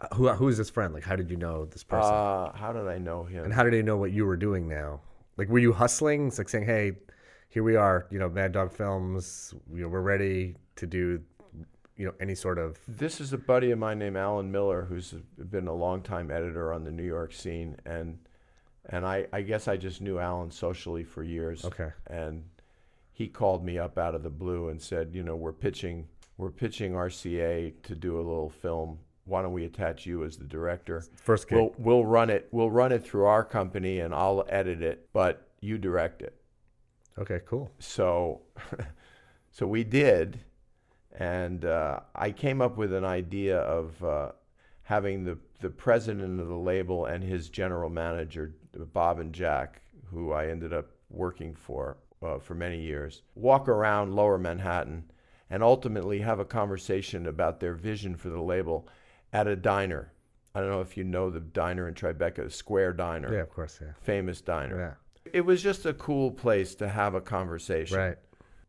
Uh, 0.00 0.14
who 0.14 0.28
who 0.30 0.48
is 0.48 0.56
this 0.58 0.70
friend? 0.70 0.94
Like, 0.94 1.04
how 1.04 1.16
did 1.16 1.30
you 1.30 1.36
know 1.36 1.66
this 1.66 1.84
person? 1.84 2.12
Uh, 2.12 2.52
how 2.52 2.72
did 2.72 2.86
I 2.88 2.98
know 2.98 3.24
him? 3.24 3.44
and 3.44 3.52
how 3.52 3.62
did 3.64 3.72
he 3.74 3.82
know 3.82 3.96
what 3.96 4.12
you 4.12 4.24
were 4.26 4.36
doing 4.36 4.68
now? 4.68 5.00
Like, 5.36 5.48
were 5.48 5.58
you 5.58 5.72
hustling? 5.72 6.28
It's 6.28 6.38
like 6.38 6.48
saying, 6.48 6.64
"Hey, 6.66 6.92
here 7.48 7.62
we 7.62 7.76
are. 7.76 8.06
You 8.10 8.18
know, 8.18 8.28
Mad 8.28 8.52
Dog 8.52 8.72
Films. 8.72 9.54
You 9.72 9.82
know, 9.82 9.88
we're 9.88 10.00
ready 10.00 10.56
to 10.76 10.86
do, 10.86 11.22
you 11.96 12.06
know, 12.06 12.14
any 12.20 12.34
sort 12.34 12.58
of." 12.58 12.78
This 12.88 13.20
is 13.20 13.32
a 13.32 13.38
buddy 13.38 13.70
of 13.72 13.78
mine 13.78 13.98
named 13.98 14.16
Alan 14.16 14.50
Miller, 14.50 14.84
who's 14.84 15.12
been 15.50 15.66
a 15.68 15.74
longtime 15.74 16.30
editor 16.30 16.72
on 16.72 16.84
the 16.84 16.90
New 16.92 17.04
York 17.04 17.32
scene, 17.32 17.76
and 17.84 18.18
and 18.86 19.04
I, 19.06 19.26
I 19.32 19.42
guess 19.42 19.68
I 19.68 19.76
just 19.76 20.00
knew 20.00 20.18
Alan 20.18 20.50
socially 20.50 21.04
for 21.04 21.22
years. 21.22 21.64
Okay. 21.64 21.90
And 22.06 22.44
he 23.12 23.28
called 23.28 23.62
me 23.64 23.78
up 23.78 23.98
out 23.98 24.14
of 24.14 24.22
the 24.22 24.30
blue 24.30 24.68
and 24.70 24.80
said, 24.80 25.14
you 25.14 25.22
know, 25.22 25.36
we're 25.36 25.52
pitching 25.52 26.08
we're 26.40 26.50
pitching 26.50 26.92
RCA 26.92 27.74
to 27.82 27.94
do 27.94 28.16
a 28.16 28.22
little 28.22 28.48
film. 28.48 28.98
Why 29.26 29.42
don't 29.42 29.52
we 29.52 29.66
attach 29.66 30.06
you 30.06 30.24
as 30.24 30.38
the 30.38 30.44
director? 30.44 31.04
First 31.16 31.48
gig. 31.48 31.58
We'll, 31.58 31.74
we'll 31.78 32.04
run 32.06 32.30
it. 32.30 32.48
We'll 32.50 32.70
run 32.70 32.92
it 32.92 33.04
through 33.04 33.26
our 33.26 33.44
company, 33.44 34.00
and 34.00 34.14
I'll 34.14 34.46
edit 34.48 34.82
it, 34.82 35.08
but 35.12 35.48
you 35.60 35.76
direct 35.76 36.22
it. 36.22 36.34
Okay, 37.18 37.40
cool. 37.46 37.70
So, 37.78 38.40
so 39.50 39.66
we 39.66 39.84
did, 39.84 40.40
and 41.18 41.66
uh, 41.66 42.00
I 42.14 42.30
came 42.30 42.62
up 42.62 42.78
with 42.78 42.94
an 42.94 43.04
idea 43.04 43.58
of 43.58 44.02
uh, 44.02 44.32
having 44.82 45.24
the 45.24 45.38
the 45.60 45.68
president 45.68 46.40
of 46.40 46.48
the 46.48 46.56
label 46.56 47.04
and 47.04 47.22
his 47.22 47.50
general 47.50 47.90
manager, 47.90 48.54
Bob 48.94 49.18
and 49.18 49.34
Jack, 49.34 49.82
who 50.10 50.32
I 50.32 50.48
ended 50.48 50.72
up 50.72 50.86
working 51.10 51.54
for 51.54 51.98
uh, 52.22 52.38
for 52.38 52.54
many 52.54 52.80
years, 52.80 53.20
walk 53.34 53.68
around 53.68 54.14
Lower 54.14 54.38
Manhattan, 54.38 55.04
and 55.50 55.62
ultimately 55.62 56.20
have 56.20 56.38
a 56.38 56.44
conversation 56.44 57.26
about 57.26 57.60
their 57.60 57.74
vision 57.74 58.16
for 58.16 58.28
the 58.28 58.40
label 58.40 58.88
at 59.32 59.46
a 59.46 59.56
diner. 59.56 60.12
I 60.54 60.60
don't 60.60 60.70
know 60.70 60.80
if 60.80 60.96
you 60.96 61.04
know 61.04 61.30
the 61.30 61.40
diner 61.40 61.86
in 61.88 61.94
Tribeca, 61.94 62.50
Square 62.50 62.94
Diner. 62.94 63.32
Yeah, 63.32 63.40
of 63.42 63.50
course, 63.50 63.78
yeah. 63.80 63.92
Famous 64.00 64.40
diner. 64.40 64.78
Yeah. 65.24 65.30
It 65.32 65.42
was 65.42 65.62
just 65.62 65.86
a 65.86 65.92
cool 65.94 66.30
place 66.30 66.74
to 66.76 66.88
have 66.88 67.14
a 67.14 67.20
conversation. 67.20 67.98
Right. 67.98 68.16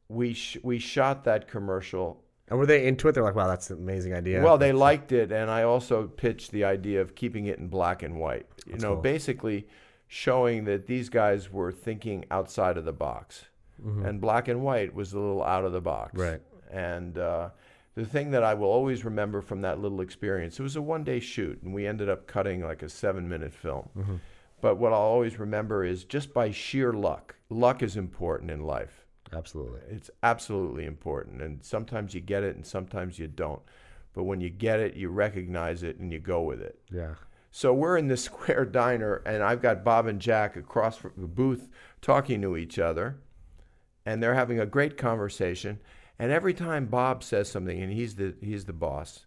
We 0.10 0.34
sh- 0.34 0.58
we 0.64 0.78
shot 0.80 1.24
that 1.24 1.48
commercial. 1.48 2.24
And 2.50 2.60
were 2.60 2.66
they 2.66 2.86
into 2.86 3.08
it? 3.08 3.14
They're 3.14 3.24
like, 3.24 3.34
"Wow, 3.36 3.48
that's 3.48 3.70
an 3.72 3.78
amazing 3.78 4.14
idea." 4.14 4.44
Well, 4.44 4.58
they 4.58 4.74
liked 4.74 5.12
it, 5.14 5.32
and 5.32 5.50
I 5.50 5.64
also 5.64 6.08
pitched 6.08 6.52
the 6.52 6.66
idea 6.66 7.00
of 7.02 7.16
keeping 7.16 7.46
it 7.46 7.58
in 7.60 7.68
black 7.70 8.04
and 8.04 8.20
white. 8.20 8.46
You 8.66 8.74
That's 8.74 8.84
know, 8.84 8.94
cool. 8.96 9.02
basically 9.02 9.68
showing 10.08 10.66
that 10.66 10.86
these 10.86 11.08
guys 11.10 11.50
were 11.52 11.72
thinking 11.72 12.26
outside 12.30 12.78
of 12.78 12.84
the 12.84 12.92
box, 12.94 13.46
Mhm. 13.82 14.06
and 14.06 14.20
black 14.22 14.50
and 14.50 14.62
white 14.62 14.94
was 14.94 15.14
a 15.14 15.20
little 15.20 15.42
out 15.44 15.64
of 15.64 15.72
the 15.72 15.80
box. 15.82 16.20
Right. 16.20 16.42
And 16.72 17.18
uh, 17.18 17.50
the 17.96 18.06
thing 18.06 18.32
that 18.32 18.44
I 18.44 18.54
will 18.54 18.70
always 18.70 19.04
remember 19.06 19.42
from 19.42 19.62
that 19.62 19.80
little 19.80 20.02
experience, 20.02 20.60
it 20.60 20.64
was 20.64 20.76
a 20.76 20.82
one-day 20.82 21.20
shoot, 21.20 21.62
and 21.62 21.74
we 21.74 21.86
ended 21.86 22.10
up 22.10 22.28
cutting 22.28 22.64
like 22.64 22.82
a 22.82 22.90
seven-minute 22.90 23.54
film. 23.54 23.90
Mhm. 23.98 24.20
But 24.62 24.78
what 24.78 24.94
I'll 24.94 25.00
always 25.00 25.40
remember 25.40 25.84
is 25.84 26.04
just 26.04 26.34
by 26.34 26.52
sheer 26.52 26.94
luck. 26.94 27.36
Luck 27.50 27.82
is 27.82 27.98
important 27.98 28.52
in 28.52 28.64
life. 28.64 29.06
Absolutely. 29.34 29.80
It's 29.90 30.10
absolutely 30.24 30.86
important. 30.86 31.42
And 31.42 31.64
sometimes 31.64 32.14
you 32.14 32.22
get 32.22 32.44
it 32.44 32.56
and 32.56 32.66
sometimes 32.66 33.18
you 33.18 33.28
don't. 33.28 33.62
But 34.14 34.24
when 34.24 34.40
you 34.42 34.50
get 34.50 34.80
it, 34.80 34.96
you 34.96 35.10
recognize 35.10 35.84
it 35.84 35.98
and 36.00 36.12
you 36.12 36.20
go 36.20 36.42
with 36.42 36.62
it. 36.62 36.80
Yeah. 36.92 37.16
So 37.50 37.74
we're 37.74 37.98
in 37.98 38.08
the 38.08 38.18
square 38.30 38.66
diner, 38.66 39.22
and 39.26 39.42
I've 39.42 39.62
got 39.62 39.84
Bob 39.84 40.06
and 40.06 40.20
Jack 40.22 40.56
across 40.56 40.98
from 40.98 41.14
the 41.18 41.28
booth 41.28 41.68
talking 42.02 42.42
to 42.42 42.56
each 42.56 42.78
other, 42.78 43.18
and 44.06 44.22
they're 44.22 44.36
having 44.36 44.60
a 44.60 44.66
great 44.66 44.98
conversation. 44.98 45.80
And 46.22 46.32
every 46.32 46.54
time 46.54 46.86
Bob 46.86 47.24
says 47.24 47.50
something, 47.50 47.82
and 47.82 47.92
he's 47.92 48.14
the 48.14 48.36
he's 48.42 48.66
the 48.66 48.74
boss, 48.74 49.26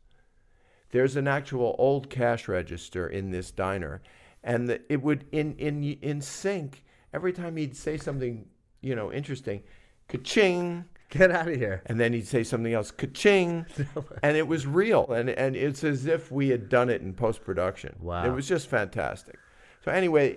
there's 0.92 1.16
an 1.16 1.26
actual 1.26 1.74
old 1.76 2.08
cash 2.08 2.46
register 2.46 3.08
in 3.08 3.32
this 3.32 3.50
diner, 3.50 4.00
and 4.44 4.68
the, 4.68 4.80
it 4.88 5.02
would 5.02 5.24
in 5.32 5.56
in 5.56 5.82
in 5.82 6.20
sync 6.20 6.84
every 7.12 7.32
time 7.32 7.56
he'd 7.56 7.76
say 7.76 7.96
something 7.96 8.46
you 8.80 8.94
know 8.94 9.12
interesting, 9.12 9.64
ka-ching. 10.06 10.84
Get 11.10 11.32
out 11.32 11.48
of 11.48 11.56
here. 11.56 11.82
And 11.86 11.98
then 11.98 12.12
he'd 12.12 12.28
say 12.28 12.44
something 12.44 12.72
else, 12.72 12.92
ka-ching, 12.92 13.66
and 14.22 14.36
it 14.36 14.46
was 14.46 14.64
real, 14.64 15.10
and 15.10 15.28
and 15.30 15.56
it's 15.56 15.82
as 15.82 16.06
if 16.06 16.30
we 16.30 16.50
had 16.50 16.68
done 16.68 16.90
it 16.90 17.02
in 17.02 17.12
post 17.12 17.42
production. 17.42 17.96
Wow. 17.98 18.24
It 18.24 18.30
was 18.30 18.46
just 18.46 18.68
fantastic. 18.68 19.36
So 19.84 19.90
anyway, 19.90 20.36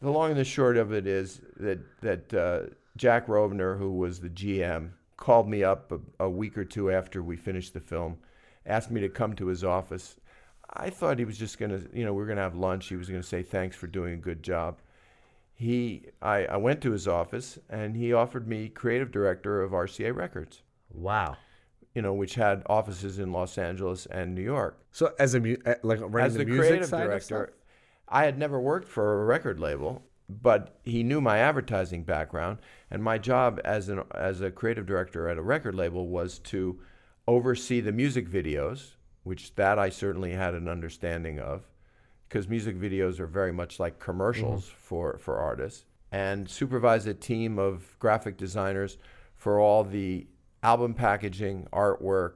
the 0.00 0.10
long 0.10 0.30
and 0.30 0.38
the 0.38 0.44
short 0.44 0.76
of 0.76 0.92
it 0.92 1.08
is 1.08 1.40
that 1.56 1.80
that 2.02 2.32
uh, 2.32 2.72
Jack 2.96 3.26
Rovner, 3.26 3.76
who 3.76 3.90
was 3.90 4.20
the 4.20 4.30
GM, 4.30 4.90
called 5.16 5.48
me 5.48 5.64
up 5.64 5.92
a, 5.92 6.24
a 6.24 6.30
week 6.30 6.58
or 6.58 6.64
two 6.64 6.90
after 6.90 7.22
we 7.22 7.36
finished 7.36 7.74
the 7.74 7.80
film, 7.80 8.18
asked 8.64 8.90
me 8.90 9.00
to 9.00 9.08
come 9.08 9.34
to 9.34 9.46
his 9.46 9.64
office. 9.64 10.16
I 10.74 10.90
thought 10.90 11.18
he 11.18 11.24
was 11.24 11.38
just 11.38 11.58
gonna, 11.58 11.82
you 11.92 12.04
know, 12.04 12.12
we 12.12 12.20
were 12.20 12.26
gonna 12.26 12.42
have 12.42 12.56
lunch. 12.56 12.88
He 12.88 12.96
was 12.96 13.08
gonna 13.08 13.22
say 13.22 13.42
thanks 13.42 13.76
for 13.76 13.86
doing 13.86 14.14
a 14.14 14.18
good 14.18 14.42
job. 14.42 14.78
He, 15.54 16.06
I, 16.20 16.44
I 16.46 16.56
went 16.58 16.82
to 16.82 16.90
his 16.90 17.08
office 17.08 17.58
and 17.70 17.96
he 17.96 18.12
offered 18.12 18.46
me 18.46 18.68
creative 18.68 19.10
director 19.10 19.62
of 19.62 19.70
RCA 19.70 20.14
Records. 20.14 20.62
Wow. 20.92 21.38
You 21.94 22.02
know, 22.02 22.12
which 22.12 22.34
had 22.34 22.62
offices 22.66 23.18
in 23.18 23.32
Los 23.32 23.56
Angeles 23.56 24.04
and 24.06 24.34
New 24.34 24.42
York. 24.42 24.78
So 24.92 25.14
as 25.18 25.34
a 25.34 25.40
mu- 25.40 25.56
uh, 25.64 25.74
like 25.82 26.00
running 26.00 26.26
As 26.26 26.34
the, 26.34 26.40
the, 26.40 26.44
music 26.44 26.66
creative 26.66 26.88
side 26.88 27.02
of 27.02 27.06
director, 27.08 27.24
stuff? 27.24 27.56
I 28.08 28.24
had 28.24 28.38
never 28.38 28.60
worked 28.60 28.88
for 28.88 29.22
a 29.22 29.24
record 29.24 29.58
label, 29.58 30.02
but 30.28 30.78
he 30.84 31.02
knew 31.02 31.20
my 31.20 31.38
advertising 31.38 32.02
background, 32.02 32.58
and 32.90 33.02
my 33.02 33.18
job 33.18 33.60
as 33.64 33.88
an 33.88 34.02
as 34.14 34.40
a 34.40 34.50
creative 34.50 34.86
director 34.86 35.28
at 35.28 35.38
a 35.38 35.42
record 35.42 35.74
label 35.74 36.08
was 36.08 36.38
to 36.40 36.80
oversee 37.28 37.80
the 37.80 37.92
music 37.92 38.28
videos, 38.28 38.92
which 39.24 39.54
that 39.54 39.78
I 39.78 39.88
certainly 39.88 40.32
had 40.32 40.54
an 40.54 40.68
understanding 40.68 41.38
of, 41.38 41.62
because 42.28 42.48
music 42.48 42.76
videos 42.76 43.20
are 43.20 43.26
very 43.26 43.52
much 43.52 43.78
like 43.78 43.98
commercials 43.98 44.66
mm-hmm. 44.66 44.76
for 44.78 45.18
for 45.18 45.38
artists, 45.38 45.84
and 46.10 46.48
supervise 46.48 47.06
a 47.06 47.14
team 47.14 47.58
of 47.58 47.96
graphic 47.98 48.36
designers 48.36 48.98
for 49.34 49.60
all 49.60 49.84
the 49.84 50.26
album 50.62 50.94
packaging, 50.94 51.68
artwork, 51.72 52.34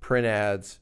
print 0.00 0.26
ads, 0.26 0.80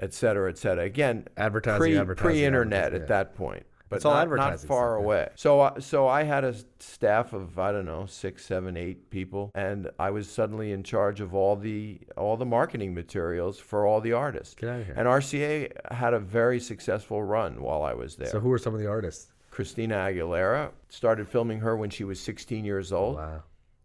et 0.00 0.12
cetera, 0.12 0.50
et 0.50 0.58
cetera. 0.58 0.84
Again, 0.84 1.26
Advertising, 1.36 1.78
pre, 1.78 1.98
advertising, 1.98 2.30
pre-internet 2.30 2.86
advertising, 2.86 3.02
at 3.02 3.08
yeah. 3.08 3.16
that 3.24 3.34
point, 3.36 3.66
but 3.88 3.96
It's 3.96 4.04
all 4.04 4.14
not, 4.14 4.28
not 4.30 4.60
far 4.60 4.96
stuff, 4.96 5.00
yeah. 5.00 5.04
away. 5.04 5.28
So, 5.36 5.60
uh, 5.60 5.80
so 5.80 6.08
I 6.08 6.24
had 6.24 6.44
a 6.44 6.54
staff 6.80 7.32
of 7.32 7.58
I 7.58 7.72
don't 7.72 7.84
know 7.84 8.06
six, 8.06 8.44
seven, 8.44 8.76
eight 8.76 9.10
people, 9.10 9.50
and 9.54 9.90
I 9.98 10.10
was 10.10 10.28
suddenly 10.28 10.72
in 10.72 10.82
charge 10.82 11.20
of 11.20 11.34
all 11.34 11.56
the 11.56 12.00
all 12.16 12.36
the 12.36 12.46
marketing 12.46 12.94
materials 12.94 13.58
for 13.58 13.86
all 13.86 14.00
the 14.00 14.12
artists. 14.12 14.54
Get 14.54 14.68
outta 14.68 14.84
here. 14.84 14.94
And 14.96 15.06
RCA 15.06 15.92
had 15.92 16.14
a 16.14 16.18
very 16.18 16.58
successful 16.60 17.22
run 17.22 17.60
while 17.62 17.82
I 17.82 17.94
was 17.94 18.16
there. 18.16 18.28
So 18.28 18.40
who 18.40 18.48
were 18.48 18.58
some 18.58 18.74
of 18.74 18.80
the 18.80 18.88
artists? 18.88 19.32
Christina 19.50 19.94
Aguilera 19.94 20.70
started 20.88 21.28
filming 21.28 21.60
her 21.60 21.76
when 21.76 21.88
she 21.88 22.04
was 22.04 22.20
16 22.20 22.64
years 22.64 22.92
old. 22.92 23.16
Wow. 23.16 23.42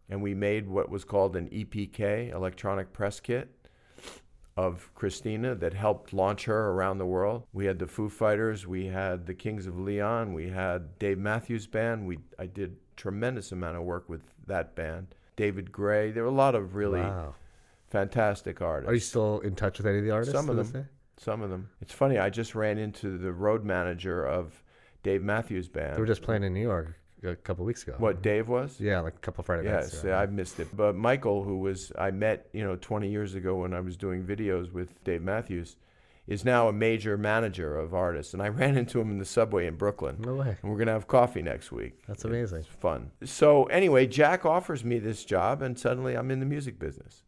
And 0.09 0.21
we 0.21 0.33
made 0.33 0.67
what 0.67 0.89
was 0.89 1.05
called 1.05 1.37
an 1.37 1.47
EPK, 1.47 2.33
electronic 2.33 2.91
press 2.91 3.21
kit, 3.21 3.47
of 4.57 4.93
Christina 4.95 5.55
that 5.55 5.73
helped 5.73 6.13
launch 6.13 6.45
her 6.45 6.71
around 6.71 6.97
the 6.97 7.05
world. 7.05 7.43
We 7.53 7.65
had 7.65 7.79
the 7.79 7.87
Foo 7.87 8.09
Fighters, 8.09 8.67
we 8.67 8.87
had 8.87 9.25
the 9.25 9.33
Kings 9.33 9.65
of 9.67 9.79
Leon, 9.79 10.33
we 10.33 10.49
had 10.49 10.99
Dave 10.99 11.17
Matthews 11.17 11.67
Band. 11.67 12.05
We 12.05 12.19
I 12.37 12.45
did 12.47 12.75
tremendous 12.97 13.51
amount 13.51 13.77
of 13.77 13.83
work 13.83 14.09
with 14.09 14.21
that 14.47 14.75
band. 14.75 15.15
David 15.37 15.71
Gray. 15.71 16.11
There 16.11 16.23
were 16.23 16.29
a 16.29 16.33
lot 16.33 16.55
of 16.55 16.75
really 16.75 16.99
Wow. 16.99 17.35
fantastic 17.89 18.61
artists. 18.61 18.89
Are 18.89 18.93
you 18.93 18.99
still 18.99 19.39
in 19.39 19.55
touch 19.55 19.77
with 19.77 19.87
any 19.87 19.99
of 19.99 20.03
the 20.03 20.11
artists? 20.11 20.33
Some 20.35 20.49
of 20.49 20.55
them. 20.71 20.89
Some 21.17 21.41
of 21.41 21.49
them. 21.49 21.69
It's 21.81 21.93
funny. 21.93 22.17
I 22.17 22.29
just 22.29 22.55
ran 22.55 22.77
into 22.77 23.17
the 23.17 23.31
road 23.31 23.63
manager 23.63 24.25
of 24.25 24.61
Dave 25.03 25.23
Matthews 25.23 25.67
Band. 25.67 25.95
They 25.95 25.99
were 26.01 26.05
just 26.07 26.21
playing 26.23 26.43
in 26.43 26.53
New 26.53 26.61
York 26.61 26.95
a 27.23 27.35
couple 27.35 27.65
weeks 27.65 27.83
ago. 27.83 27.95
What 27.97 28.21
Dave 28.21 28.47
was? 28.47 28.79
Yeah, 28.79 28.99
like 29.01 29.15
a 29.15 29.19
couple 29.19 29.43
Friday 29.43 29.69
nights. 29.69 29.93
Yes, 29.93 30.03
yeah. 30.05 30.19
I 30.19 30.25
missed 30.25 30.59
it. 30.59 30.75
But 30.75 30.95
Michael, 30.95 31.43
who 31.43 31.59
was 31.59 31.91
I 31.97 32.11
met, 32.11 32.47
you 32.53 32.63
know, 32.63 32.75
20 32.75 33.09
years 33.09 33.35
ago 33.35 33.55
when 33.57 33.73
I 33.73 33.79
was 33.79 33.97
doing 33.97 34.23
videos 34.23 34.71
with 34.71 35.03
Dave 35.03 35.21
Matthews, 35.21 35.75
is 36.27 36.45
now 36.45 36.67
a 36.67 36.73
major 36.73 37.17
manager 37.17 37.77
of 37.77 37.93
artists. 37.93 38.33
And 38.33 38.41
I 38.41 38.47
ran 38.61 38.77
into 38.77 38.99
him 38.99 39.11
in 39.11 39.19
the 39.19 39.25
subway 39.25 39.67
in 39.67 39.75
Brooklyn. 39.75 40.17
No 40.19 40.35
way. 40.35 40.57
And 40.61 40.71
we're 40.71 40.77
gonna 40.77 40.93
have 40.93 41.07
coffee 41.07 41.41
next 41.41 41.71
week. 41.71 42.01
That's 42.07 42.25
amazing. 42.25 42.59
It's 42.59 42.67
fun. 42.67 43.11
So 43.23 43.65
anyway, 43.65 44.07
Jack 44.07 44.45
offers 44.45 44.83
me 44.83 44.99
this 44.99 45.23
job, 45.25 45.61
and 45.61 45.77
suddenly 45.77 46.15
I'm 46.15 46.31
in 46.31 46.39
the 46.39 46.45
music 46.45 46.79
business. 46.79 47.23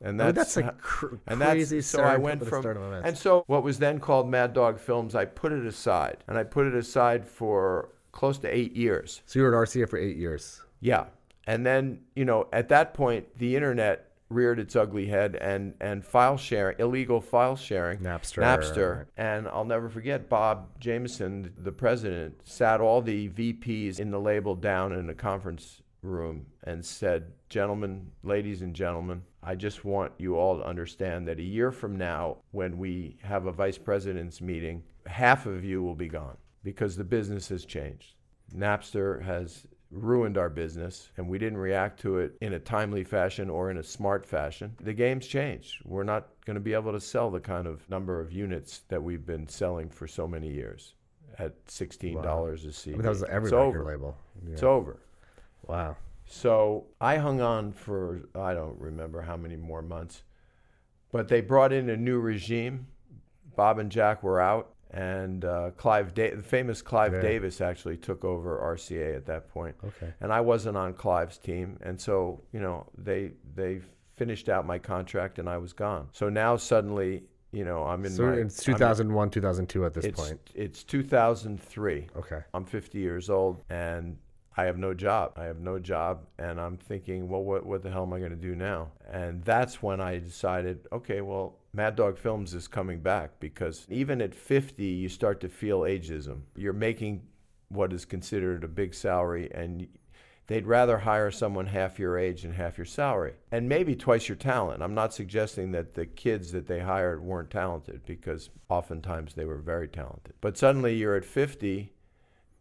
And 0.00 0.20
I 0.20 0.26
mean, 0.26 0.34
that's, 0.34 0.54
that's 0.54 0.68
a 0.68 0.72
cr- 0.80 1.14
and 1.26 1.40
crazy 1.40 1.76
that's, 1.76 1.86
so 1.86 2.02
I 2.02 2.16
went 2.16 2.44
from 2.44 2.62
turn 2.62 2.76
of 2.76 2.82
events. 2.82 3.08
and 3.08 3.16
so 3.16 3.44
what 3.46 3.62
was 3.62 3.78
then 3.78 4.00
called 4.00 4.28
Mad 4.28 4.52
Dog 4.52 4.78
Films, 4.78 5.14
I 5.14 5.24
put 5.24 5.52
it 5.52 5.64
aside, 5.64 6.18
and 6.28 6.36
I 6.36 6.44
put 6.44 6.66
it 6.66 6.74
aside 6.74 7.24
for 7.24 7.90
close 8.14 8.38
to 8.38 8.48
eight 8.48 8.74
years. 8.74 9.20
So 9.26 9.38
you 9.38 9.44
were 9.44 9.62
at 9.62 9.68
RCA 9.68 9.88
for 9.88 9.98
eight 9.98 10.16
years. 10.16 10.62
Yeah. 10.80 11.06
And 11.46 11.66
then, 11.66 12.00
you 12.14 12.24
know, 12.24 12.48
at 12.52 12.68
that 12.70 12.94
point, 12.94 13.26
the 13.38 13.54
internet 13.54 14.10
reared 14.30 14.58
its 14.58 14.74
ugly 14.74 15.06
head 15.06 15.36
and 15.36 15.74
and 15.80 16.02
file 16.04 16.38
sharing, 16.38 16.78
illegal 16.78 17.20
file 17.20 17.56
sharing, 17.56 17.98
Napster. 17.98 18.42
Napster, 18.42 19.06
and 19.18 19.46
I'll 19.46 19.66
never 19.66 19.90
forget 19.90 20.28
Bob 20.30 20.80
Jamieson, 20.80 21.52
the 21.58 21.72
president, 21.72 22.40
sat 22.44 22.80
all 22.80 23.02
the 23.02 23.28
VPs 23.28 24.00
in 24.00 24.10
the 24.10 24.18
label 24.18 24.54
down 24.54 24.92
in 24.92 25.10
a 25.10 25.14
conference 25.14 25.82
room 26.00 26.46
and 26.62 26.84
said, 26.84 27.32
Gentlemen, 27.50 28.10
ladies 28.22 28.62
and 28.62 28.74
gentlemen, 28.74 29.22
I 29.42 29.54
just 29.54 29.84
want 29.84 30.12
you 30.18 30.36
all 30.36 30.56
to 30.58 30.64
understand 30.64 31.28
that 31.28 31.38
a 31.38 31.42
year 31.42 31.70
from 31.70 31.96
now, 31.96 32.38
when 32.52 32.78
we 32.78 33.18
have 33.22 33.46
a 33.46 33.52
vice 33.52 33.78
president's 33.78 34.40
meeting, 34.40 34.82
half 35.06 35.46
of 35.46 35.64
you 35.64 35.82
will 35.82 35.94
be 35.94 36.08
gone 36.08 36.36
because 36.64 36.96
the 36.96 37.04
business 37.04 37.48
has 37.50 37.64
changed. 37.64 38.14
Napster 38.52 39.22
has 39.22 39.64
ruined 39.90 40.36
our 40.36 40.48
business 40.50 41.10
and 41.16 41.28
we 41.28 41.38
didn't 41.38 41.58
react 41.58 42.00
to 42.00 42.18
it 42.18 42.36
in 42.40 42.54
a 42.54 42.58
timely 42.58 43.04
fashion 43.04 43.48
or 43.48 43.70
in 43.70 43.78
a 43.78 43.82
smart 43.82 44.26
fashion. 44.26 44.74
The 44.80 44.92
game's 44.92 45.26
changed. 45.28 45.82
We're 45.84 46.02
not 46.02 46.26
going 46.46 46.54
to 46.56 46.60
be 46.60 46.74
able 46.74 46.90
to 46.92 47.00
sell 47.00 47.30
the 47.30 47.38
kind 47.38 47.68
of 47.68 47.88
number 47.88 48.18
of 48.20 48.32
units 48.32 48.80
that 48.88 49.00
we've 49.00 49.24
been 49.24 49.46
selling 49.46 49.88
for 49.88 50.08
so 50.08 50.26
many 50.26 50.48
years 50.52 50.94
at 51.38 51.64
$16 51.66 52.14
Wow. 52.16 52.46
a 52.46 52.56
CD. 52.72 52.94
I 52.94 52.96
mean, 52.96 53.02
that 53.02 53.08
was 53.10 53.22
every 53.24 53.48
it's 53.48 53.52
record 53.52 53.66
over. 53.80 53.84
label. 53.84 54.16
It's 54.50 54.62
over. 54.64 54.98
Wow. 55.66 55.96
So 56.26 56.86
I 57.00 57.16
hung 57.18 57.40
on 57.40 57.72
for 57.72 58.22
I 58.34 58.54
don't 58.54 58.78
remember 58.80 59.20
how 59.20 59.36
many 59.36 59.56
more 59.56 59.82
months, 59.82 60.22
but 61.12 61.28
they 61.28 61.40
brought 61.40 61.72
in 61.72 61.88
a 61.90 61.96
new 61.96 62.18
regime. 62.18 62.86
Bob 63.56 63.78
and 63.78 63.90
Jack 63.90 64.22
were 64.22 64.40
out, 64.40 64.73
and 64.94 65.44
uh, 65.44 65.70
Clive, 65.76 66.14
da- 66.14 66.34
the 66.34 66.42
famous 66.42 66.80
Clive 66.80 67.12
Yeah. 67.14 67.20
Davis, 67.20 67.60
actually 67.60 67.96
took 67.96 68.24
over 68.24 68.58
RCA 68.58 69.16
at 69.16 69.26
that 69.26 69.48
point. 69.48 69.74
Okay. 69.84 70.12
And 70.20 70.32
I 70.32 70.40
wasn't 70.40 70.76
on 70.76 70.94
Clive's 70.94 71.36
team, 71.36 71.78
and 71.82 72.00
so 72.00 72.40
you 72.52 72.60
know 72.60 72.86
they 72.96 73.32
they 73.54 73.80
finished 74.14 74.48
out 74.48 74.64
my 74.66 74.78
contract, 74.78 75.38
and 75.40 75.48
I 75.48 75.58
was 75.58 75.72
gone. 75.72 76.08
So 76.12 76.28
now 76.28 76.56
suddenly, 76.56 77.24
you 77.50 77.64
know, 77.64 77.82
I'm 77.84 78.04
in 78.04 78.12
So 78.12 78.22
my 78.26 78.32
it's 78.34 78.66
I'm 78.66 78.72
in- 78.74 78.78
2001, 78.78 79.30
2002 79.30 79.84
at 79.86 79.94
this 79.94 80.04
it's, 80.04 80.20
point. 80.20 80.40
It's 80.54 80.84
2003. 80.84 82.06
Okay. 82.16 82.40
I'm 82.54 82.64
50 82.64 82.98
years 82.98 83.28
old 83.30 83.62
and 83.70 84.16
I 84.56 84.64
have 84.64 84.78
no 84.78 84.94
job. 84.94 85.32
I 85.36 85.44
have 85.44 85.58
no 85.60 85.78
job. 85.80 86.26
And 86.38 86.60
I'm 86.60 86.76
thinking, 86.76 87.28
well, 87.28 87.42
what, 87.42 87.66
what 87.66 87.82
the 87.82 87.90
hell 87.90 88.02
am 88.04 88.12
I 88.12 88.18
going 88.20 88.30
to 88.30 88.36
do 88.36 88.54
now? 88.54 88.92
And 89.10 89.42
that's 89.44 89.82
when 89.82 90.00
I 90.00 90.18
decided, 90.18 90.86
okay, 90.92 91.20
well, 91.20 91.58
Mad 91.74 91.96
Dog 91.96 92.18
Films 92.18 92.54
is 92.54 92.68
coming 92.68 93.00
back 93.00 93.40
because 93.40 93.84
even 93.90 94.22
at 94.22 94.32
50, 94.32 94.84
you 94.84 95.08
start 95.08 95.40
to 95.40 95.48
feel 95.48 95.80
ageism. 95.80 96.42
You're 96.54 96.72
making 96.72 97.22
what 97.68 97.92
is 97.92 98.04
considered 98.04 98.62
a 98.62 98.68
big 98.68 98.94
salary 98.94 99.50
and 99.52 99.88
they'd 100.46 100.68
rather 100.68 100.98
hire 100.98 101.32
someone 101.32 101.66
half 101.66 101.98
your 101.98 102.16
age 102.16 102.44
and 102.44 102.54
half 102.54 102.78
your 102.78 102.84
salary 102.84 103.32
and 103.50 103.68
maybe 103.68 103.96
twice 103.96 104.28
your 104.28 104.36
talent. 104.36 104.84
I'm 104.84 104.94
not 104.94 105.12
suggesting 105.12 105.72
that 105.72 105.94
the 105.94 106.06
kids 106.06 106.52
that 106.52 106.68
they 106.68 106.78
hired 106.78 107.20
weren't 107.24 107.50
talented 107.50 108.06
because 108.06 108.50
oftentimes 108.68 109.34
they 109.34 109.44
were 109.44 109.58
very 109.58 109.88
talented. 109.88 110.34
But 110.40 110.56
suddenly 110.56 110.94
you're 110.94 111.16
at 111.16 111.24
50 111.24 111.92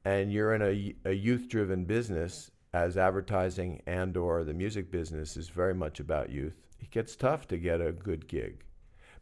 and 0.06 0.34
you're 0.34 0.56
in 0.56 0.64
a, 0.64 0.96
a 1.08 1.14
youth-driven 1.14 1.86
business 1.86 2.50
as 2.74 2.98
advertising 2.98 3.84
and 3.86 4.18
or 4.18 4.44
the 4.44 4.56
music 4.56 4.90
business 4.90 5.38
is 5.38 5.50
very 5.50 5.76
much 5.76 6.00
about 6.00 6.32
youth. 6.32 6.64
It 6.80 6.90
gets 6.90 7.16
tough 7.16 7.48
to 7.50 7.58
get 7.60 7.80
a 7.80 7.92
good 7.92 8.28
gig. 8.28 8.64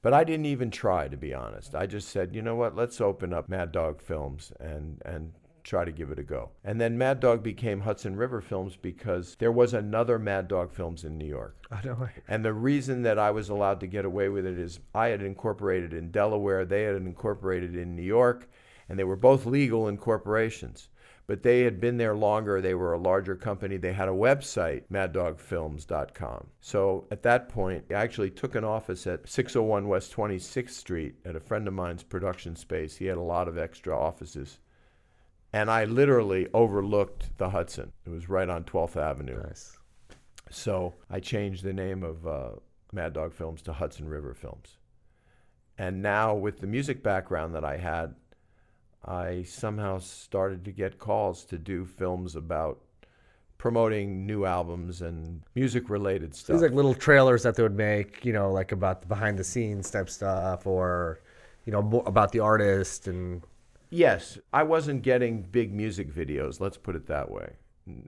But 0.02 0.14
I 0.14 0.24
didn't 0.24 0.48
even 0.48 0.72
try 0.72 1.08
to 1.08 1.18
be 1.18 1.34
honest. 1.34 1.76
I 1.76 1.86
just 1.86 2.10
said, 2.10 2.36
"You 2.36 2.42
know 2.42 2.56
what? 2.56 2.76
Let's 2.76 3.00
open 3.00 3.34
up 3.34 3.50
Mad 3.50 3.72
Dog 3.72 4.02
Films 4.02 4.52
and 4.60 5.02
and 5.06 5.34
try 5.64 5.86
to 5.86 5.92
give 5.92 6.10
it 6.10 6.18
a 6.18 6.24
go." 6.24 6.50
And 6.64 6.82
then 6.82 6.98
Mad 6.98 7.20
Dog 7.20 7.44
became 7.44 7.82
Hudson 7.82 8.16
River 8.16 8.42
Films 8.42 8.76
because 8.76 9.36
there 9.36 9.52
was 9.52 9.74
another 9.76 10.18
Mad 10.18 10.48
Dog 10.48 10.72
Films 10.72 11.04
in 11.04 11.18
New 11.18 11.28
York. 11.28 11.56
No 11.86 11.94
way. 11.94 12.12
And 12.28 12.44
the 12.44 12.54
reason 12.54 13.04
that 13.04 13.20
I 13.20 13.30
was 13.30 13.50
allowed 13.50 13.80
to 13.82 13.88
get 13.88 14.06
away 14.06 14.28
with 14.30 14.46
it 14.46 14.58
is 14.58 14.80
I 14.96 15.10
had 15.10 15.22
incorporated 15.22 15.94
in 15.94 16.10
Delaware, 16.10 16.66
they 16.66 16.84
had 16.84 16.96
incorporated 16.96 17.76
in 17.76 17.96
New 17.96 18.02
York, 18.02 18.50
and 18.90 18.98
they 18.98 19.04
were 19.04 19.16
both 19.16 19.46
legal 19.46 19.88
incorporations. 19.88 20.90
But 21.28 21.44
they 21.44 21.62
had 21.62 21.80
been 21.80 21.98
there 21.98 22.16
longer. 22.16 22.60
They 22.60 22.74
were 22.74 22.94
a 22.94 23.00
larger 23.00 23.36
company. 23.36 23.78
They 23.78 23.94
had 23.94 24.10
a 24.10 24.12
website, 24.12 24.84
maddogfilms.com. 24.92 26.48
So 26.60 27.08
at 27.12 27.24
that 27.24 27.48
point, 27.48 27.86
I 27.90 27.94
actually 27.94 28.32
took 28.32 28.56
an 28.56 28.64
office 28.64 29.08
at 29.08 29.30
601 29.30 29.88
West 29.88 30.14
26th 30.14 30.72
Street 30.72 31.16
at 31.24 31.36
a 31.36 31.40
friend 31.40 31.68
of 31.68 31.74
mine's 31.74 32.04
production 32.04 32.56
space. 32.56 32.98
He 32.98 33.06
had 33.06 33.18
a 33.18 33.22
lot 33.22 33.48
of 33.48 33.58
extra 33.58 33.98
offices. 33.98 34.60
And 35.54 35.70
I 35.70 35.86
literally 35.86 36.48
overlooked 36.54 37.38
the 37.38 37.50
Hudson. 37.50 37.92
It 38.06 38.10
was 38.10 38.30
right 38.30 38.50
on 38.50 38.64
12th 38.64 38.98
Avenue. 38.98 39.42
Nice. 39.42 39.78
So 40.50 40.96
I 41.10 41.20
changed 41.20 41.64
the 41.64 41.74
name 41.74 42.04
of 42.04 42.28
uh, 42.28 42.50
Mad 42.92 43.14
Dog 43.14 43.34
Films 43.34 43.62
to 43.64 43.74
Hudson 43.74 44.08
River 44.08 44.34
Films. 44.34 44.78
And 45.78 46.02
now, 46.02 46.36
with 46.36 46.60
the 46.60 46.68
music 46.68 47.02
background 47.02 47.56
that 47.56 47.66
I 47.66 47.78
had, 47.78 48.16
I 49.06 49.44
somehow 49.44 50.00
started 50.00 50.64
to 50.66 50.72
get 50.72 51.00
calls 51.00 51.44
to 51.46 51.58
do 51.58 51.86
films 51.86 52.36
about 52.36 52.80
promoting 53.58 54.26
new 54.26 54.46
albums 54.46 55.02
and 55.04 55.44
music 55.54 55.90
related 55.90 56.34
stuff. 56.34 56.56
These 56.56 56.64
like 56.64 56.72
little 56.72 56.96
trailers 56.96 57.44
that 57.44 57.56
they 57.56 57.64
would 57.64 57.78
make, 57.78 58.26
you 58.26 58.34
know, 58.34 58.52
like 58.52 58.72
about 58.72 59.02
the 59.02 59.08
behind 59.08 59.38
the 59.38 59.44
scenes 59.44 59.90
type 59.90 60.10
stuff, 60.10 60.66
or 60.66 61.20
you 61.66 61.72
know, 61.72 62.04
about 62.06 62.32
the 62.32 62.40
artist 62.40 63.08
and. 63.08 63.44
Yes, 63.90 64.40
I 64.54 64.64
wasn't 64.64 65.02
getting 65.02 65.42
big 65.42 65.74
music 65.74 66.14
videos. 66.14 66.60
Let's 66.60 66.78
put 66.78 66.96
it 66.96 67.06
that 67.08 67.30
way. 67.30 67.54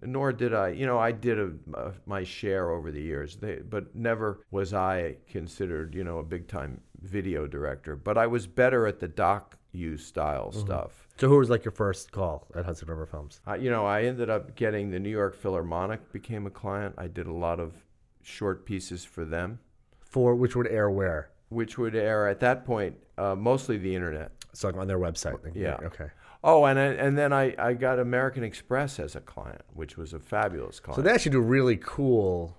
Nor 0.01 0.31
did 0.31 0.53
I. 0.53 0.69
You 0.69 0.85
know, 0.85 0.97
I 0.97 1.11
did 1.11 1.39
a, 1.39 1.51
uh, 1.75 1.91
my 2.05 2.23
share 2.23 2.69
over 2.69 2.91
the 2.91 3.01
years, 3.01 3.35
they, 3.35 3.55
but 3.57 3.95
never 3.95 4.39
was 4.49 4.73
I 4.73 5.17
considered, 5.27 5.93
you 5.93 6.03
know, 6.03 6.19
a 6.19 6.23
big 6.23 6.47
time 6.47 6.81
video 7.01 7.47
director. 7.47 7.95
But 7.95 8.17
I 8.17 8.27
was 8.27 8.47
better 8.47 8.87
at 8.87 8.99
the 8.99 9.07
doc 9.07 9.57
you 9.73 9.97
style 9.97 10.51
Mhm. 10.53 10.61
stuff. 10.61 11.07
So 11.17 11.27
who 11.27 11.37
was 11.37 11.49
like 11.49 11.65
your 11.65 11.71
first 11.73 12.11
call 12.11 12.47
at 12.55 12.63
Hudson 12.65 12.87
River 12.87 13.05
Films? 13.05 13.41
I, 13.45 13.55
you 13.57 13.69
know, 13.69 13.85
I 13.85 14.03
ended 14.03 14.29
up 14.29 14.55
getting 14.55 14.91
the 14.91 14.99
New 14.99 15.09
York 15.09 15.35
Philharmonic 15.35 16.11
became 16.13 16.45
a 16.45 16.49
client. 16.49 16.95
I 16.97 17.07
did 17.07 17.27
a 17.27 17.33
lot 17.33 17.59
of 17.59 17.73
short 18.21 18.65
pieces 18.65 19.03
for 19.03 19.25
them, 19.25 19.59
For 19.99 20.33
which 20.35 20.55
would 20.55 20.67
air 20.67 20.89
where? 20.89 21.29
which 21.49 21.77
would 21.77 21.95
air 21.95 22.27
at 22.27 22.39
that 22.39 22.65
point 22.65 22.95
uh, 23.17 23.35
mostly 23.35 23.77
the 23.77 23.93
internet. 23.95 24.31
So 24.53 24.69
on 24.79 24.87
their 24.87 24.97
website. 24.97 25.37
Yeah. 25.55 25.77
Okay. 25.83 26.07
Oh, 26.43 26.65
and 26.65 26.77
I, 26.79 26.83
and 26.85 27.15
then 27.17 27.31
I, 27.31 27.53
I 27.59 27.73
got 27.73 27.99
American 27.99 28.43
Express 28.43 28.99
as 28.99 29.15
a 29.15 29.21
client, 29.21 29.61
which 29.73 29.95
was 29.97 30.13
a 30.13 30.19
fabulous 30.19 30.79
client. 30.79 30.95
So 30.97 31.01
they 31.03 31.11
actually 31.11 31.31
do 31.33 31.41
really 31.41 31.77
cool 31.77 32.57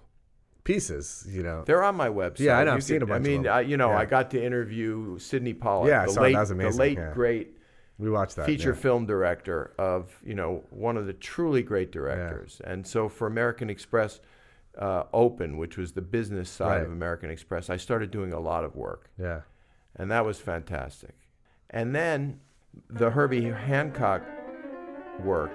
pieces, 0.64 1.26
you 1.30 1.42
know. 1.42 1.62
They're 1.66 1.82
on 1.82 1.94
my 1.94 2.08
website. 2.08 2.40
Yeah, 2.40 2.58
I 2.58 2.64
know. 2.64 2.72
I've 2.74 2.84
seen 2.84 3.02
a 3.02 3.06
bunch. 3.06 3.24
I 3.26 3.28
mean. 3.28 3.46
I, 3.46 3.60
you 3.60 3.76
know, 3.76 3.90
Yeah. 3.90 3.98
I 3.98 4.04
got 4.06 4.30
to 4.32 4.42
interview 4.42 5.18
Sydney 5.18 5.54
Pollack, 5.54 5.88
Yeah, 5.88 6.02
I 6.02 6.06
the 6.06 6.20
late, 6.20 6.32
That 6.34 6.40
was 6.40 6.50
amazing. 6.50 6.72
the 6.72 6.78
late 6.78 6.98
Yeah. 6.98 7.12
great 7.14 7.56
We 7.98 8.10
watched 8.10 8.36
that. 8.36 8.46
feature 8.46 8.70
yeah. 8.70 8.76
film 8.80 9.06
director 9.06 9.72
of 9.78 10.20
you 10.24 10.34
know 10.34 10.64
one 10.70 10.96
of 10.96 11.06
the 11.06 11.12
truly 11.12 11.62
great 11.62 11.92
directors. 11.92 12.60
And 12.64 12.86
so 12.86 13.08
for 13.08 13.26
American 13.26 13.68
Express 13.70 14.20
uh, 14.78 15.04
Open, 15.12 15.56
which 15.56 15.76
was 15.76 15.92
the 15.92 16.02
business 16.02 16.50
side 16.50 16.82
of 16.82 16.90
American 16.90 17.30
Express, 17.30 17.70
I 17.70 17.76
started 17.76 18.10
doing 18.10 18.32
a 18.32 18.40
lot 18.40 18.64
of 18.64 18.74
work, 18.74 19.08
Yeah. 19.16 19.42
and 19.94 20.10
that 20.10 20.24
was 20.26 20.40
fantastic. 20.40 21.14
And 21.70 21.94
then 21.94 22.40
the 22.90 23.10
Herbie 23.10 23.44
Hancock 23.50 24.22
work, 25.20 25.52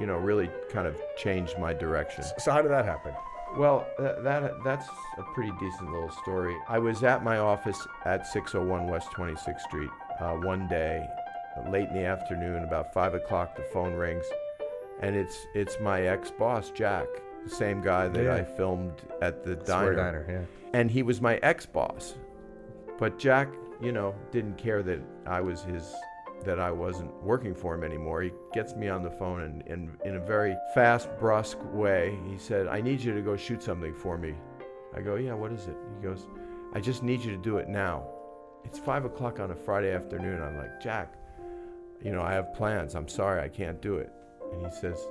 you 0.00 0.06
know, 0.06 0.16
really 0.16 0.50
kind 0.70 0.88
of 0.88 1.00
changed 1.16 1.56
my 1.60 1.72
direction. 1.72 2.24
So 2.38 2.50
how 2.50 2.60
did 2.60 2.72
that 2.72 2.84
happen? 2.84 3.12
Well, 3.56 3.86
th- 3.98 4.16
that 4.22 4.62
that's 4.64 4.86
a 5.18 5.22
pretty 5.34 5.52
decent 5.58 5.90
little 5.92 6.10
story. 6.10 6.54
I 6.68 6.78
was 6.78 7.02
at 7.02 7.24
my 7.24 7.38
office 7.38 7.86
at 8.04 8.26
601 8.26 8.86
West 8.88 9.08
26th 9.12 9.60
Street 9.60 9.90
uh, 10.20 10.32
one 10.34 10.68
day, 10.68 11.06
late 11.70 11.88
in 11.88 11.94
the 11.94 12.04
afternoon, 12.04 12.64
about 12.64 12.92
five 12.92 13.14
o'clock. 13.14 13.56
The 13.56 13.62
phone 13.72 13.94
rings, 13.94 14.26
and 15.00 15.16
it's 15.16 15.46
it's 15.54 15.78
my 15.80 16.02
ex-boss 16.02 16.70
Jack, 16.70 17.06
the 17.44 17.50
same 17.50 17.80
guy 17.80 18.08
that 18.08 18.22
Yeah. 18.24 18.34
I 18.34 18.44
filmed 18.44 19.02
at 19.22 19.42
the 19.42 19.56
diner. 19.56 19.94
Diner, 19.94 20.26
yeah. 20.28 20.78
And 20.78 20.90
he 20.90 21.02
was 21.02 21.20
my 21.22 21.36
ex-boss, 21.36 22.14
but 22.98 23.18
Jack, 23.18 23.48
you 23.80 23.92
know, 23.92 24.14
didn't 24.32 24.58
care 24.58 24.82
that 24.82 25.00
I 25.26 25.40
was 25.40 25.62
his 25.62 25.94
that 26.44 26.60
I 26.60 26.70
wasn't 26.70 27.12
working 27.22 27.54
for 27.54 27.74
him 27.74 27.82
anymore. 27.84 28.22
He 28.22 28.32
gets 28.52 28.74
me 28.74 28.88
on 28.88 29.02
the 29.02 29.10
phone 29.10 29.42
and, 29.42 29.62
and 29.66 29.96
in 30.04 30.16
a 30.16 30.20
very 30.20 30.54
fast, 30.74 31.08
brusque 31.18 31.58
way, 31.72 32.18
he 32.28 32.38
said, 32.38 32.66
I 32.68 32.80
need 32.80 33.00
you 33.00 33.14
to 33.14 33.20
go 33.22 33.36
shoot 33.36 33.62
something 33.62 33.94
for 33.94 34.16
me. 34.18 34.34
I 34.94 35.00
go, 35.00 35.16
Yeah, 35.16 35.34
what 35.34 35.52
is 35.52 35.66
it? 35.66 35.76
He 35.96 36.06
goes, 36.06 36.26
I 36.74 36.80
just 36.80 37.02
need 37.02 37.22
you 37.22 37.30
to 37.32 37.36
do 37.42 37.58
it 37.58 37.68
now. 37.68 38.06
It's 38.64 38.78
five 38.78 39.04
o'clock 39.04 39.40
on 39.40 39.50
a 39.50 39.54
Friday 39.56 39.92
afternoon. 39.92 40.42
I'm 40.42 40.56
like, 40.56 40.80
Jack, 40.80 41.14
you 42.02 42.12
know, 42.12 42.22
I 42.22 42.32
have 42.32 42.52
plans. 42.54 42.94
I'm 42.94 43.08
sorry, 43.08 43.40
I 43.42 43.48
can't 43.48 43.80
do 43.80 43.96
it. 43.96 44.10
And 44.52 44.64
he 44.64 44.70
says, 44.72 45.08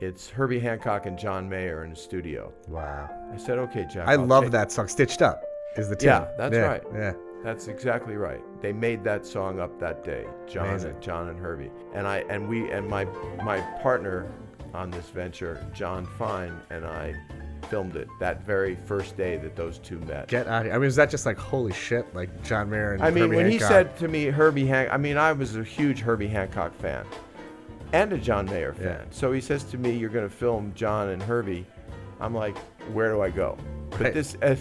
It's 0.00 0.28
Herbie 0.28 0.60
Hancock 0.60 1.06
and 1.06 1.18
John 1.18 1.48
Mayer 1.48 1.84
in 1.84 1.90
the 1.90 1.96
studio. 1.96 2.52
Wow. 2.66 3.08
I 3.32 3.36
said, 3.36 3.58
Okay, 3.58 3.86
Jack. 3.90 4.06
I 4.08 4.12
I'll 4.12 4.26
love 4.26 4.50
that 4.50 4.70
song. 4.72 4.88
Stitched 4.88 5.22
Up 5.22 5.42
is 5.76 5.88
the 5.88 5.96
tune. 5.96 6.08
yeah, 6.08 6.28
that's 6.36 6.54
Yeah, 6.54 6.60
right. 6.62 6.82
Yeah. 6.94 7.12
That's 7.44 7.68
exactly 7.68 8.16
right. 8.16 8.42
They 8.60 8.72
made 8.72 9.04
that 9.04 9.24
song 9.24 9.60
up 9.60 9.78
that 9.80 10.04
day, 10.04 10.26
John 10.48 10.68
Amazing. 10.70 10.90
and 10.90 11.02
John 11.02 11.28
and 11.28 11.38
Herbie. 11.38 11.70
And 11.94 12.06
I 12.06 12.18
and 12.28 12.48
we 12.48 12.70
and 12.70 12.88
my 12.88 13.04
my 13.44 13.60
partner 13.82 14.30
on 14.74 14.90
this 14.90 15.08
venture, 15.10 15.64
John 15.74 16.04
Fine, 16.18 16.60
and 16.70 16.84
I 16.84 17.14
filmed 17.70 17.96
it 17.96 18.08
that 18.20 18.44
very 18.44 18.74
first 18.74 19.16
day 19.16 19.36
that 19.36 19.54
those 19.56 19.78
two 19.78 19.98
met. 20.00 20.28
Get 20.28 20.46
out 20.46 20.60
of 20.60 20.64
here. 20.66 20.74
I 20.74 20.78
mean, 20.78 20.86
is 20.88 20.96
that 20.96 21.10
just 21.10 21.26
like 21.26 21.38
holy 21.38 21.72
shit? 21.72 22.12
Like 22.14 22.42
John 22.42 22.70
Mayer 22.70 22.94
and 22.94 23.02
I 23.02 23.10
mean, 23.10 23.24
Herbie 23.24 23.36
when 23.36 23.50
Hancock? 23.50 23.68
he 23.68 23.72
said 23.74 23.96
to 23.98 24.08
me, 24.08 24.24
Herbie 24.26 24.66
Hancock, 24.66 24.94
I 24.94 24.96
mean, 24.96 25.16
I 25.16 25.32
was 25.32 25.56
a 25.56 25.62
huge 25.64 26.00
Herbie 26.00 26.28
Hancock 26.28 26.74
fan 26.80 27.04
and 27.92 28.12
a 28.12 28.18
John 28.18 28.46
Mayer 28.46 28.74
fan. 28.74 28.84
Yeah. 28.84 29.04
So 29.10 29.32
he 29.32 29.40
says 29.40 29.64
to 29.64 29.78
me, 29.78 29.92
You're 29.96 30.10
going 30.10 30.28
to 30.28 30.34
film 30.34 30.72
John 30.74 31.08
and 31.10 31.22
Herbie. 31.22 31.66
I'm 32.20 32.34
like, 32.34 32.56
Where 32.92 33.12
do 33.12 33.22
I 33.22 33.30
go? 33.30 33.56
But 33.90 34.00
Right. 34.00 34.14
this. 34.14 34.36
Uh, 34.42 34.56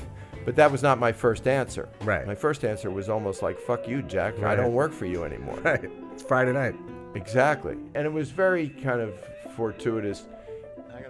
But 0.48 0.56
that 0.56 0.72
was 0.72 0.82
not 0.82 0.98
my 0.98 1.12
first 1.12 1.46
answer. 1.46 1.90
Right. 2.04 2.26
My 2.26 2.34
first 2.34 2.64
answer 2.64 2.90
was 2.90 3.10
almost 3.10 3.42
like, 3.42 3.60
"Fuck 3.60 3.86
you, 3.86 4.02
Jack. 4.02 4.42
I 4.42 4.56
don't 4.56 4.72
work 4.72 4.94
for 4.94 5.06
you 5.06 5.26
anymore." 5.26 5.60
Right. 5.62 5.92
It's 6.14 6.24
Friday 6.24 6.54
night. 6.54 6.74
Exactly. 7.16 7.76
And 7.96 8.06
it 8.08 8.14
was 8.14 8.32
very 8.32 8.70
kind 8.70 9.02
of 9.02 9.14
fortuitous. 9.58 10.26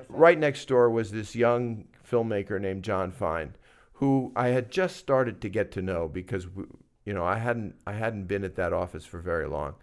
Right 0.09 0.39
next 0.39 0.67
door 0.67 0.89
was 0.89 1.11
this 1.11 1.35
young 1.35 1.85
filmmaker 2.03 2.59
named 2.59 2.83
John 2.83 3.11
Fine, 3.11 3.53
who 3.93 4.31
I 4.35 4.47
had 4.47 4.71
just 4.71 4.95
started 4.95 5.39
to 5.41 5.49
get 5.49 5.71
to 5.73 5.83
know 5.83 6.07
because 6.07 6.47
we, 6.47 6.63
you 7.05 7.13
know, 7.13 7.23
I 7.23 7.37
hadn't 7.37 7.75
I 7.85 7.93
hadn't 7.93 8.23
been 8.23 8.43
at 8.43 8.55
that 8.55 8.73
office 8.73 9.05
for 9.05 9.19
very 9.19 9.47
long. 9.47 9.75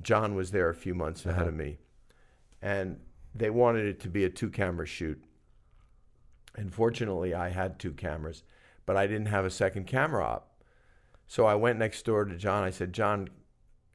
John 0.00 0.34
was 0.34 0.50
there 0.50 0.70
a 0.70 0.74
few 0.74 0.94
months 0.94 1.26
ahead 1.26 1.42
of 1.42 1.48
uh-huh. 1.48 1.56
me. 1.58 1.78
And 2.62 3.00
they 3.34 3.50
wanted 3.50 3.84
it 3.84 4.00
to 4.00 4.08
be 4.08 4.24
a 4.24 4.30
two-camera 4.30 4.86
shoot. 4.86 5.22
And 6.56 6.72
fortunately, 6.72 7.34
I 7.34 7.50
had 7.50 7.78
two 7.78 7.92
cameras, 7.92 8.44
but 8.86 8.96
I 8.96 9.06
didn't 9.06 9.26
have 9.26 9.44
a 9.44 9.50
second 9.50 9.86
camera 9.86 10.24
op. 10.24 10.50
So 11.26 11.46
I 11.46 11.54
went 11.54 11.78
next 11.78 12.04
door 12.04 12.24
to 12.24 12.36
John. 12.36 12.64
I 12.64 12.70
said, 12.70 12.92
"John, 12.92 13.28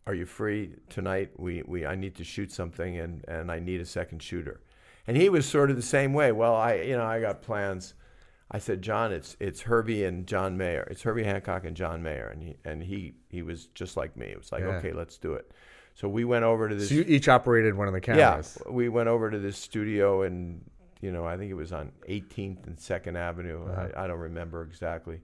are 0.07 0.13
you 0.15 0.25
free 0.25 0.75
tonight? 0.89 1.31
We, 1.37 1.61
we 1.65 1.85
I 1.85 1.95
need 1.95 2.15
to 2.15 2.23
shoot 2.23 2.51
something 2.51 2.97
and, 2.97 3.23
and 3.27 3.51
I 3.51 3.59
need 3.59 3.81
a 3.81 3.85
second 3.85 4.23
shooter. 4.23 4.61
And 5.07 5.15
he 5.17 5.29
was 5.29 5.45
sort 5.47 5.69
of 5.69 5.75
the 5.75 5.81
same 5.81 6.13
way. 6.13 6.31
Well, 6.31 6.55
I 6.55 6.75
you 6.75 6.97
know, 6.97 7.05
I 7.05 7.21
got 7.21 7.41
plans. 7.41 7.93
I 8.51 8.57
said, 8.57 8.81
John, 8.81 9.11
it's 9.11 9.37
it's 9.39 9.61
Herbie 9.61 10.03
and 10.05 10.25
John 10.25 10.57
Mayer. 10.57 10.87
It's 10.89 11.03
Herbie 11.03 11.23
Hancock 11.23 11.65
and 11.65 11.75
John 11.75 12.01
Mayer. 12.01 12.29
And 12.33 12.41
he 12.41 12.55
and 12.65 12.83
he 12.83 13.13
he 13.29 13.41
was 13.43 13.67
just 13.67 13.95
like 13.95 14.17
me. 14.17 14.25
It 14.27 14.37
was 14.37 14.51
like, 14.51 14.61
Yeah. 14.61 14.77
okay, 14.77 14.91
let's 14.91 15.17
do 15.19 15.33
it. 15.33 15.51
So 15.93 16.07
we 16.07 16.23
went 16.25 16.45
over 16.45 16.67
to 16.69 16.73
this 16.75 16.89
So 16.89 16.95
you 16.95 17.05
each 17.07 17.27
operated 17.27 17.75
one 17.75 17.87
of 17.87 17.93
the 17.93 18.01
cameras. 18.01 18.57
yeah, 18.65 18.71
we 18.71 18.89
went 18.89 19.09
over 19.09 19.29
to 19.29 19.37
this 19.37 19.57
studio 19.57 20.23
and 20.23 20.61
you 21.01 21.11
know 21.11 21.25
I 21.25 21.37
think 21.37 21.51
it 21.51 21.55
was 21.55 21.71
on 21.71 21.91
18th 22.07 22.67
and 22.67 22.79
Second 22.79 23.17
Avenue. 23.17 23.65
Uh-huh. 23.65 23.89
I, 23.95 24.03
I 24.03 24.07
don't 24.07 24.19
remember 24.19 24.63
exactly. 24.63 25.21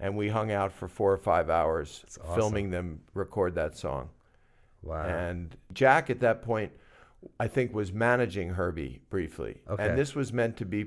And 0.00 0.16
we 0.16 0.28
hung 0.28 0.52
out 0.52 0.72
for 0.72 0.86
four 0.86 1.12
or 1.12 1.18
five 1.18 1.50
hours 1.50 2.04
awesome. 2.20 2.34
filming 2.36 2.70
them 2.70 3.00
record 3.14 3.56
that 3.56 3.76
song. 3.76 4.10
Wow. 4.82 5.02
And 5.02 5.56
Jack 5.72 6.08
at 6.08 6.20
that 6.20 6.42
point, 6.42 6.70
I 7.40 7.48
think, 7.48 7.74
was 7.74 7.92
managing 7.92 8.50
Herbie 8.50 9.00
briefly. 9.10 9.56
Okay. 9.68 9.88
And 9.88 9.98
this 9.98 10.14
was 10.14 10.32
meant 10.32 10.56
to 10.58 10.64
be 10.64 10.86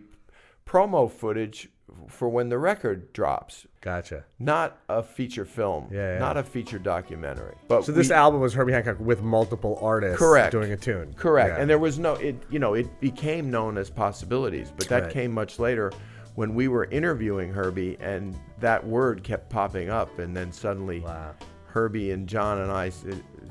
promo 0.66 1.12
footage 1.12 1.70
for 2.08 2.28
when 2.30 2.50
the 2.50 2.58
record 2.58 3.14
drops, 3.14 3.66
Gotcha. 3.82 4.26
not 4.40 4.78
a 4.90 5.02
feature 5.04 5.46
film, 5.46 5.88
Yeah, 5.92 6.14
yeah. 6.14 6.20
not 6.20 6.38
a 6.38 6.44
feature 6.44 6.80
documentary. 6.80 7.56
But 7.68 7.84
So 7.86 7.92
this 7.92 8.10
we- 8.10 8.16
album 8.16 8.42
was 8.42 8.54
Herbie 8.54 8.74
Hancock 8.74 8.98
with 9.00 9.22
multiple 9.22 9.78
artists 9.82 10.18
Correct. 10.20 10.52
doing 10.52 10.72
a 10.72 10.78
tune. 10.78 11.14
Correct. 11.16 11.50
Yeah. 11.56 11.62
And 11.62 11.70
there 11.70 11.80
was 11.80 12.00
no 12.00 12.14
it 12.16 12.36
you 12.50 12.60
know, 12.60 12.74
it 12.74 13.00
became 13.00 13.50
known 13.50 13.78
as 13.78 13.90
possibilities, 13.90 14.72
but 14.76 14.88
that 14.90 15.04
Right. 15.04 15.12
came 15.12 15.32
much 15.32 15.60
later 15.60 15.92
when 16.36 16.54
we 16.56 16.68
were 16.68 16.86
interviewing 16.86 17.52
Herbie 17.52 17.98
and 18.00 18.36
that 18.60 18.86
word 18.86 19.24
kept 19.24 19.50
popping 19.50 19.90
up 19.90 20.18
and 20.20 20.36
then 20.36 20.52
suddenly 20.52 21.00
Wow. 21.02 21.32
Herbie 21.68 22.12
and 22.12 22.28
John 22.28 22.60
and 22.60 22.72
I, 22.72 22.92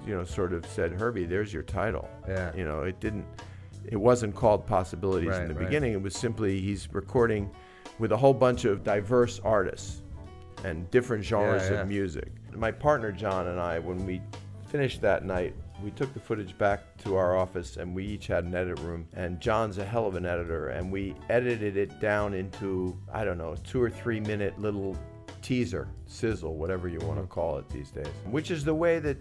you 0.06 0.14
know 0.14 0.24
sort 0.24 0.52
of 0.52 0.64
said, 0.66 0.92
"Herbie, 0.92 1.24
there's 1.26 1.52
your 1.52 1.62
title." 1.62 2.08
Yeah. 2.28 2.54
You 2.54 2.64
know, 2.64 2.82
it 2.82 3.00
didn't 3.00 3.26
it 3.86 3.96
wasn't 3.96 4.34
called 4.34 4.66
possibilities 4.66 5.30
Right, 5.30 5.42
in 5.42 5.48
the 5.48 5.54
right. 5.54 5.64
beginning. 5.66 5.94
It 5.94 6.02
was 6.02 6.14
simply 6.14 6.60
he's 6.60 6.92
recording 6.92 7.50
with 8.00 8.12
a 8.12 8.16
whole 8.16 8.34
bunch 8.34 8.64
of 8.64 8.82
diverse 8.82 9.40
artists 9.44 10.02
and 10.64 10.90
different 10.90 11.22
genres 11.22 11.70
yeah. 11.70 11.82
of 11.82 11.88
music. 11.88 12.32
My 12.52 12.72
partner 12.72 13.12
John 13.12 13.48
and 13.48 13.60
I, 13.60 13.78
when 13.78 14.04
we 14.06 14.20
finished 14.68 15.02
that 15.02 15.24
night, 15.24 15.54
we 15.84 15.90
took 15.92 16.12
the 16.14 16.20
footage 16.20 16.56
back 16.58 16.96
to 16.98 17.16
our 17.16 17.36
office 17.36 17.76
and 17.76 17.94
we 17.94 18.04
each 18.04 18.26
had 18.26 18.44
an 18.44 18.54
edit 18.54 18.78
room. 18.80 19.06
And 19.14 19.38
John's 19.38 19.78
a 19.78 19.84
hell 19.84 20.06
of 20.06 20.14
an 20.16 20.26
editor, 20.26 20.68
and 20.68 20.90
we 20.90 21.14
edited 21.28 21.76
it 21.76 22.00
down 22.00 22.34
into, 22.34 22.98
I 23.12 23.24
don't 23.24 23.38
know, 23.38 23.54
two 23.64 23.82
or 23.82 23.90
three 23.90 24.20
minute 24.20 24.58
little 24.58 24.96
teaser, 25.42 25.88
sizzle, 26.06 26.56
whatever 26.56 26.88
you 26.88 26.98
want 27.00 27.16
to 27.16 27.22
mm-hmm. 27.22 27.30
call 27.30 27.58
it 27.58 27.68
these 27.68 27.90
days, 27.90 28.08
which 28.30 28.50
is 28.50 28.64
the 28.64 28.74
way 28.74 28.98
that 28.98 29.16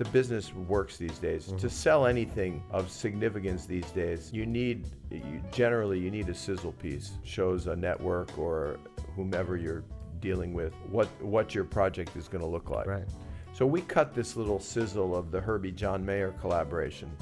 the 0.00 0.08
business 0.12 0.54
works 0.54 0.96
these 0.96 1.18
days. 1.18 1.44
To 1.44 1.52
mm-hmm. 1.52 1.68
sell 1.68 2.06
anything 2.06 2.62
of 2.70 2.90
significance 2.90 3.66
these 3.66 3.90
days, 3.90 4.32
you 4.32 4.46
need, 4.46 4.86
you, 5.10 5.42
generally, 5.52 5.98
you 5.98 6.10
need 6.10 6.26
a 6.30 6.34
sizzle 6.34 6.72
piece. 6.72 7.12
Shows 7.22 7.66
a 7.66 7.76
network 7.76 8.38
or 8.38 8.78
whomever 9.14 9.58
you're 9.58 9.84
dealing 10.20 10.54
with 10.54 10.72
what 10.90 11.08
what 11.22 11.54
your 11.54 11.64
project 11.64 12.16
is 12.16 12.28
going 12.28 12.42
to 12.42 12.48
look 12.48 12.70
like. 12.70 12.86
Right. 12.86 13.04
So 13.52 13.66
we 13.66 13.82
cut 13.82 14.14
this 14.14 14.36
little 14.36 14.58
sizzle 14.58 15.14
of 15.14 15.30
the 15.30 15.38
Herbie 15.38 15.72
John 15.72 16.02
Mayer 16.02 16.32
collaboration. 16.40 17.14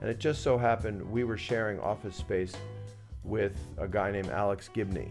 And 0.00 0.08
it 0.08 0.20
just 0.20 0.42
so 0.42 0.56
happened 0.56 1.02
we 1.10 1.24
were 1.24 1.36
sharing 1.36 1.80
office 1.80 2.14
space 2.14 2.54
with 3.24 3.56
a 3.78 3.88
guy 3.88 4.12
named 4.12 4.28
Alex 4.28 4.68
Gibney. 4.72 5.10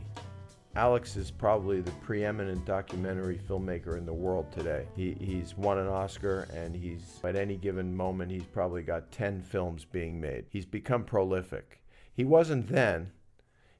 Alex 0.76 1.18
is 1.18 1.32
probably 1.32 1.82
the 1.82 1.92
preeminent 1.92 2.66
documentary 2.66 3.38
filmmaker 3.38 3.98
in 3.98 4.06
the 4.06 4.14
world 4.14 4.52
today. 4.52 4.86
He, 4.96 5.18
he's 5.20 5.58
won 5.58 5.78
an 5.78 5.88
Oscar, 5.88 6.48
and 6.54 6.76
he's 6.76 7.20
at 7.24 7.36
any 7.36 7.58
given 7.58 7.96
moment 7.96 8.32
he's 8.32 8.46
probably 8.46 8.82
got 8.82 9.12
10 9.12 9.42
films 9.42 9.84
being 9.86 10.22
made. 10.22 10.46
He's 10.50 10.66
become 10.66 11.04
prolific. 11.04 11.82
He 12.14 12.24
wasn't 12.24 12.70
then. 12.70 13.12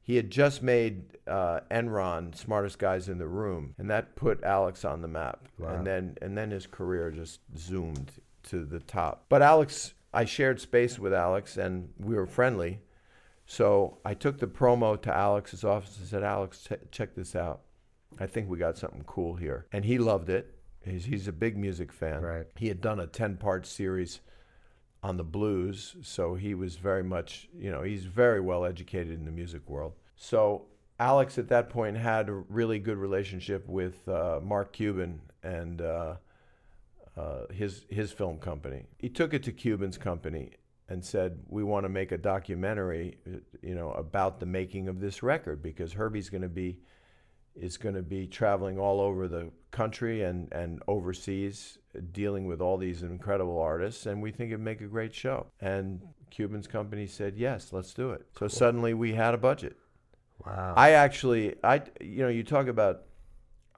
He 0.02 0.16
had 0.18 0.30
just 0.30 0.62
made 0.62 1.18
uh, 1.28 1.62
Enron, 1.70 2.36
Smartest 2.36 2.80
Guys 2.80 3.08
in 3.08 3.20
the 3.20 3.28
Room, 3.28 3.76
and 3.78 3.89
that 3.89 4.16
put 4.16 4.44
Alex 4.44 4.84
on 4.84 5.02
the 5.02 5.08
map. 5.08 5.48
Wow. 5.58 5.76
And 5.76 5.88
then 5.88 6.18
and 6.22 6.38
then 6.38 6.52
his 6.52 6.66
career 6.66 7.12
just 7.12 7.39
zoomed 7.56 8.12
to 8.50 8.66
the 8.66 8.80
top. 8.80 9.26
But 9.30 9.42
Alex, 9.42 9.94
I 10.14 10.26
shared 10.26 10.60
space 10.60 10.98
with 10.98 11.14
Alex, 11.14 11.56
and 11.56 11.94
we 12.00 12.16
were 12.16 12.26
friendly. 12.26 12.80
So 13.52 13.97
I 14.06 14.14
took 14.14 14.39
the 14.39 14.47
promo 14.47 14.99
to 15.02 15.14
Alex's 15.14 15.66
office 15.66 15.97
and 15.97 16.08
said, 16.08 16.24
Alex, 16.24 16.64
ch- 16.64 16.89
check 16.89 17.16
this 17.16 17.36
out. 17.36 17.60
I 18.18 18.26
think 18.26 18.49
we 18.49 18.58
got 18.58 18.78
something 18.78 19.04
cool 19.06 19.36
here. 19.36 19.66
And 19.74 19.84
he 19.84 19.97
loved 19.97 20.30
it. 20.30 20.56
He's, 20.86 21.04
he's 21.04 21.28
a 21.28 21.34
big 21.34 21.58
music 21.58 21.91
fan. 21.91 22.22
Right. 22.22 22.45
He 22.56 22.70
had 22.70 22.80
done 22.80 23.02
a 23.02 23.08
10 23.08 23.36
part 23.36 23.66
series 23.66 24.22
on 25.04 25.18
the 25.18 25.26
blues, 25.26 25.97
so 26.02 26.36
he 26.36 26.54
was 26.54 26.78
very 26.78 27.04
much, 27.04 27.49
you 27.54 27.70
know, 27.70 27.82
he's 27.82 28.06
very 28.06 28.39
well 28.39 28.64
educated 28.64 29.20
in 29.20 29.26
the 29.26 29.32
music 29.32 29.68
world. 29.68 29.95
So 30.16 30.68
Alex 30.97 31.38
at 31.38 31.49
that 31.49 31.70
point 31.70 31.97
had 31.97 32.30
a 32.30 32.34
really 32.34 32.80
good 32.80 32.97
relationship 32.97 33.68
with 33.68 34.08
uh, 34.08 34.39
Mark 34.41 34.72
Cuban 34.72 35.20
and 35.43 35.82
uh, 35.82 36.16
uh, 37.18 37.47
his 37.52 37.84
his 37.89 38.14
film 38.14 38.38
company. 38.38 38.86
He 38.97 39.10
took 39.10 39.34
it 39.34 39.43
to 39.43 39.52
Cuban's 39.52 39.97
company 39.97 40.52
and 40.92 41.04
said, 41.04 41.39
"We 41.48 41.64
want 41.64 41.86
to 41.86 41.89
make 41.89 42.12
a 42.12 42.18
documentary, 42.18 43.18
you 43.62 43.76
know, 43.76 43.92
about 43.92 44.39
the 44.39 44.46
making 44.46 44.89
of 44.89 45.00
this 45.00 45.24
record 45.24 45.64
because 45.64 45.94
Herbie's 45.94 46.30
going 46.30 46.42
to 46.42 46.50
be 46.50 46.80
is 47.56 47.78
going 47.78 47.96
to 47.96 48.02
be 48.02 48.28
traveling 48.28 48.80
all 48.80 49.02
over 49.02 49.28
the 49.28 49.52
country 49.72 50.24
and 50.24 50.52
and 50.52 50.84
overseas, 50.88 51.78
dealing 52.12 52.46
with 52.46 52.62
all 52.62 52.78
these 52.78 53.04
incredible 53.04 53.60
artists, 53.60 54.06
and 54.06 54.22
we 54.22 54.32
think 54.32 54.52
it'd 54.52 54.60
make 54.60 54.82
a 54.82 54.88
great 54.88 55.14
show." 55.14 55.48
And 55.62 56.02
Cuban's 56.30 56.68
company 56.68 57.08
said, 57.08 57.38
"Yes, 57.38 57.72
let's 57.72 57.94
do 57.94 58.12
it." 58.12 58.26
So 58.38 58.48
suddenly 58.50 58.94
we 58.94 59.14
had 59.14 59.34
a 59.34 59.38
budget. 59.38 59.78
Wow. 60.46 60.74
I 60.76 60.92
actually, 60.92 61.56
I 61.64 61.84
you 62.02 62.24
know, 62.24 62.30
you 62.30 62.44
talk 62.44 62.68
about, 62.68 63.04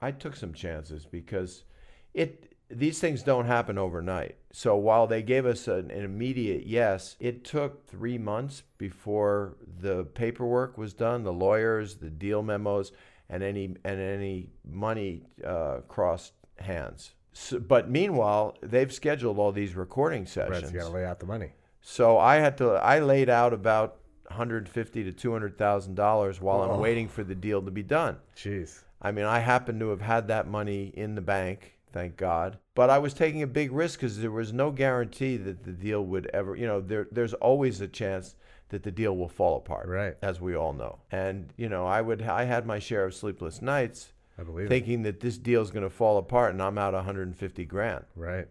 I 0.00 0.10
took 0.10 0.34
some 0.34 0.52
chances 0.52 1.06
because 1.06 1.64
it 2.12 2.53
these 2.70 2.98
things 2.98 3.22
don't 3.22 3.46
happen 3.46 3.78
overnight. 3.78 4.36
So 4.52 4.76
while 4.76 5.06
they 5.06 5.22
gave 5.22 5.46
us 5.46 5.68
an, 5.68 5.90
an 5.90 6.04
immediate 6.04 6.66
yes, 6.66 7.16
it 7.20 7.44
took 7.44 7.86
three 7.86 8.18
months 8.18 8.62
before 8.78 9.56
the 9.80 10.04
paperwork 10.04 10.78
was 10.78 10.92
done, 10.94 11.22
the 11.24 11.32
lawyers, 11.32 11.96
the 11.96 12.10
deal 12.10 12.42
memos, 12.42 12.92
and 13.28 13.42
any 13.42 13.76
and 13.84 14.00
any 14.00 14.50
money 14.64 15.24
uh, 15.44 15.78
crossed 15.88 16.32
hands. 16.58 17.14
So, 17.32 17.58
but 17.58 17.90
meanwhile, 17.90 18.56
they've 18.62 18.92
scheduled 18.92 19.38
all 19.38 19.50
these 19.50 19.74
recording 19.74 20.22
Right, 20.22 20.28
sessions. 20.28 20.68
so 20.68 20.74
you 20.74 20.78
gotta 20.80 20.94
lay 20.94 21.04
out 21.04 21.18
the 21.20 21.26
money. 21.26 21.52
So 21.80 22.16
I 22.18 22.36
had 22.36 22.56
to. 22.58 22.72
I 22.72 23.00
laid 23.00 23.28
out 23.28 23.52
about 23.52 23.96
150 24.28 25.04
to 25.04 25.12
200 25.12 25.58
thousand 25.58 25.96
dollars 25.96 26.40
while. 26.40 26.62
I'm 26.62 26.80
waiting 26.80 27.08
for 27.08 27.24
the 27.24 27.34
deal 27.34 27.60
to 27.62 27.70
be 27.70 27.82
done. 27.82 28.16
Jeez. 28.36 28.82
I 29.02 29.10
mean, 29.12 29.26
I 29.26 29.40
happen 29.40 29.78
to 29.80 29.88
have 29.90 30.00
had 30.00 30.28
that 30.28 30.46
money 30.46 30.92
in 30.94 31.14
the 31.14 31.20
bank, 31.20 31.74
thank 31.94 32.18
God. 32.18 32.58
But 32.74 32.90
I 32.90 32.98
was 32.98 33.14
taking 33.14 33.42
a 33.42 33.46
big 33.46 33.72
risk 33.72 34.00
because 34.00 34.18
there 34.18 34.30
was 34.30 34.52
no 34.52 34.70
guarantee 34.70 35.38
that 35.38 35.64
the 35.64 35.72
deal 35.72 36.04
would 36.04 36.28
ever. 36.34 36.54
You 36.54 36.66
know, 36.66 36.80
there 36.82 37.08
there's 37.10 37.32
always 37.34 37.80
a 37.80 37.88
chance 37.88 38.34
that 38.68 38.82
the 38.82 38.90
deal 38.90 39.16
will 39.16 39.28
fall 39.28 39.56
apart. 39.56 39.88
Right. 39.88 40.16
As 40.20 40.40
we 40.40 40.54
all 40.54 40.72
know. 40.74 40.98
And 41.10 41.52
you 41.56 41.68
know, 41.70 41.86
I 41.86 42.02
would. 42.02 42.20
I 42.20 42.44
had 42.44 42.66
my 42.66 42.78
share 42.78 43.06
of 43.06 43.14
sleepless 43.14 43.62
nights. 43.62 44.12
Believe 44.36 44.66
it. 44.66 44.68
Thinking 44.68 45.02
that 45.04 45.20
this 45.20 45.38
deal 45.38 45.62
is 45.62 45.70
going 45.70 45.84
to 45.84 45.90
fall 45.90 46.18
apart 46.18 46.52
and 46.52 46.60
I'm 46.60 46.76
out 46.76 46.92
150 46.92 47.64
grand 47.66 48.04
Right. 48.16 48.48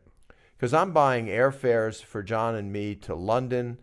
because 0.55 0.73
I'm 0.73 0.93
buying 0.93 1.25
airfares 1.25 2.01
for 2.01 2.23
John 2.23 2.55
and 2.55 2.71
me 2.71 2.95
to 2.95 3.13
London, 3.13 3.79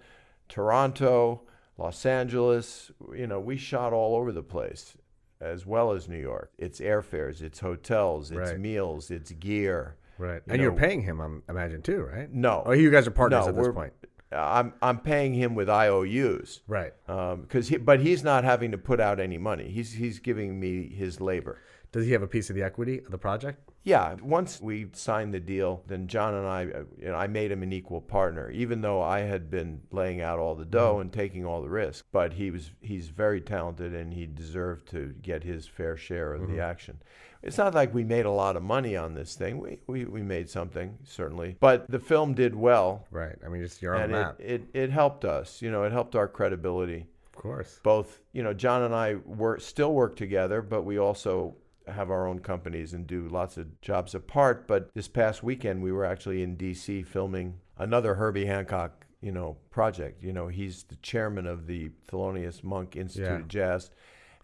Toronto, 0.48 1.42
Los 1.76 2.06
Angeles. 2.06 2.90
You 3.14 3.26
know, 3.26 3.38
we 3.38 3.56
shot 3.58 3.92
all 3.92 4.16
over 4.16 4.32
the 4.32 4.42
place, 4.42 4.96
as 5.40 5.66
well 5.66 5.92
as 5.92 6.08
New 6.08 6.18
York. 6.20 6.50
It's 6.58 6.80
airfares, 6.80 7.40
it's 7.42 7.60
hotels, 7.60 8.30
it's 8.30 8.50
Right. 8.50 8.60
meals, 8.60 9.10
it's 9.10 9.30
gear. 9.32 9.96
Right. 10.18 10.42
You 10.46 10.52
and 10.52 10.62
you're 10.62 10.72
paying 10.72 11.02
him, 11.02 11.20
I'm 11.20 11.42
imagine 11.48 11.80
too, 11.82 12.02
right? 12.02 12.30
No. 12.32 12.62
Oh, 12.66 12.72
you 12.72 12.90
guys 12.90 13.06
are 13.06 13.10
partners 13.10 13.46
No, 13.46 13.48
at 13.50 13.56
this 13.56 13.68
point. 13.68 13.92
I'm 14.32 14.74
I'm 14.80 14.98
paying 15.00 15.34
him 15.34 15.54
with 15.54 15.68
IOUs. 15.68 16.60
Right. 16.68 16.92
Um, 17.08 17.42
because 17.42 17.68
he, 17.68 17.78
but 17.78 18.00
he's 18.00 18.22
not 18.22 18.44
having 18.44 18.70
to 18.70 18.78
put 18.78 19.00
out 19.00 19.18
any 19.18 19.38
money. 19.38 19.68
He's 19.70 19.92
he's 19.94 20.18
giving 20.20 20.60
me 20.60 20.88
his 20.88 21.20
labor. 21.20 21.58
Does 21.90 22.06
he 22.06 22.12
have 22.12 22.22
a 22.22 22.28
piece 22.28 22.48
of 22.50 22.54
the 22.56 22.62
equity 22.62 22.98
of 22.98 23.10
the 23.10 23.18
project? 23.18 23.69
Yeah, 23.82 24.16
once 24.22 24.60
we 24.60 24.88
signed 24.92 25.32
the 25.32 25.40
deal, 25.40 25.82
then 25.86 26.06
John 26.06 26.34
and 26.34 26.46
I, 26.46 26.64
uh, 26.66 26.82
you 26.98 27.08
know, 27.08 27.14
I 27.14 27.26
made 27.28 27.50
him 27.50 27.62
an 27.62 27.72
equal 27.72 28.02
partner, 28.02 28.50
even 28.50 28.82
though 28.82 29.00
I 29.00 29.20
had 29.20 29.50
been 29.50 29.80
laying 29.90 30.20
out 30.20 30.38
all 30.38 30.54
the 30.54 30.66
dough 30.66 30.92
Mm-hmm. 30.94 31.00
and 31.00 31.12
taking 31.12 31.46
all 31.46 31.62
the 31.62 31.70
risk. 31.70 32.04
But 32.12 32.34
he 32.34 32.50
was, 32.50 32.72
he's 32.82 33.08
very 33.08 33.40
talented, 33.40 33.94
and 33.94 34.12
he 34.12 34.26
deserved 34.26 34.88
to 34.90 35.14
get 35.22 35.44
his 35.44 35.66
fair 35.66 35.96
share 35.96 36.34
of 36.34 36.42
Mhm. 36.42 36.48
the 36.56 36.60
action. 36.60 36.98
It's 37.42 37.56
not 37.56 37.74
like 37.74 37.94
we 37.94 38.04
made 38.04 38.26
a 38.26 38.30
lot 38.30 38.54
of 38.56 38.62
money 38.62 38.96
on 38.98 39.14
this 39.14 39.34
thing. 39.34 39.58
We, 39.58 39.78
we, 39.86 40.04
we 40.04 40.22
made 40.22 40.50
something 40.50 40.98
certainly, 41.04 41.56
but 41.58 41.90
the 41.90 41.98
film 41.98 42.34
did 42.34 42.54
well. 42.54 43.06
Right. 43.10 43.36
I 43.42 43.48
mean, 43.48 43.62
it's 43.62 43.80
your 43.80 43.96
own 43.96 44.10
map. 44.10 44.36
It, 44.40 44.68
it 44.74 44.78
it 44.78 44.90
helped 44.90 45.24
us. 45.24 45.62
You 45.62 45.70
know, 45.70 45.84
it 45.84 45.92
helped 45.92 46.14
our 46.14 46.28
credibility. 46.28 47.06
Of 47.28 47.40
course. 47.40 47.80
Both, 47.82 48.20
you 48.34 48.42
know, 48.42 48.52
John 48.52 48.82
and 48.82 48.94
I 48.94 49.14
work 49.14 49.62
still 49.62 49.94
work 49.94 50.16
together, 50.16 50.60
but 50.60 50.82
we 50.82 50.98
also 50.98 51.54
have 51.86 52.10
our 52.10 52.26
own 52.26 52.38
companies 52.40 52.92
and 52.94 53.06
do 53.06 53.28
lots 53.28 53.56
of 53.56 53.80
jobs 53.80 54.14
apart. 54.14 54.66
But 54.66 54.92
this 54.94 55.08
past 55.08 55.42
weekend, 55.42 55.82
we 55.82 55.92
were 55.92 56.04
actually 56.04 56.42
in 56.42 56.56
D.C. 56.56 57.02
filming 57.02 57.58
another 57.78 58.14
Herbie 58.14 58.46
Hancock, 58.46 59.06
you 59.20 59.32
know, 59.32 59.56
project. 59.70 60.22
You 60.22 60.32
know, 60.32 60.48
he's 60.48 60.84
the 60.84 60.96
chairman 60.96 61.46
of 61.46 61.66
the 61.66 61.90
Thelonious 62.10 62.62
Monk 62.62 62.96
Institute 62.96 63.28
Yeah. 63.28 63.36
of 63.36 63.48
Jazz, 63.48 63.90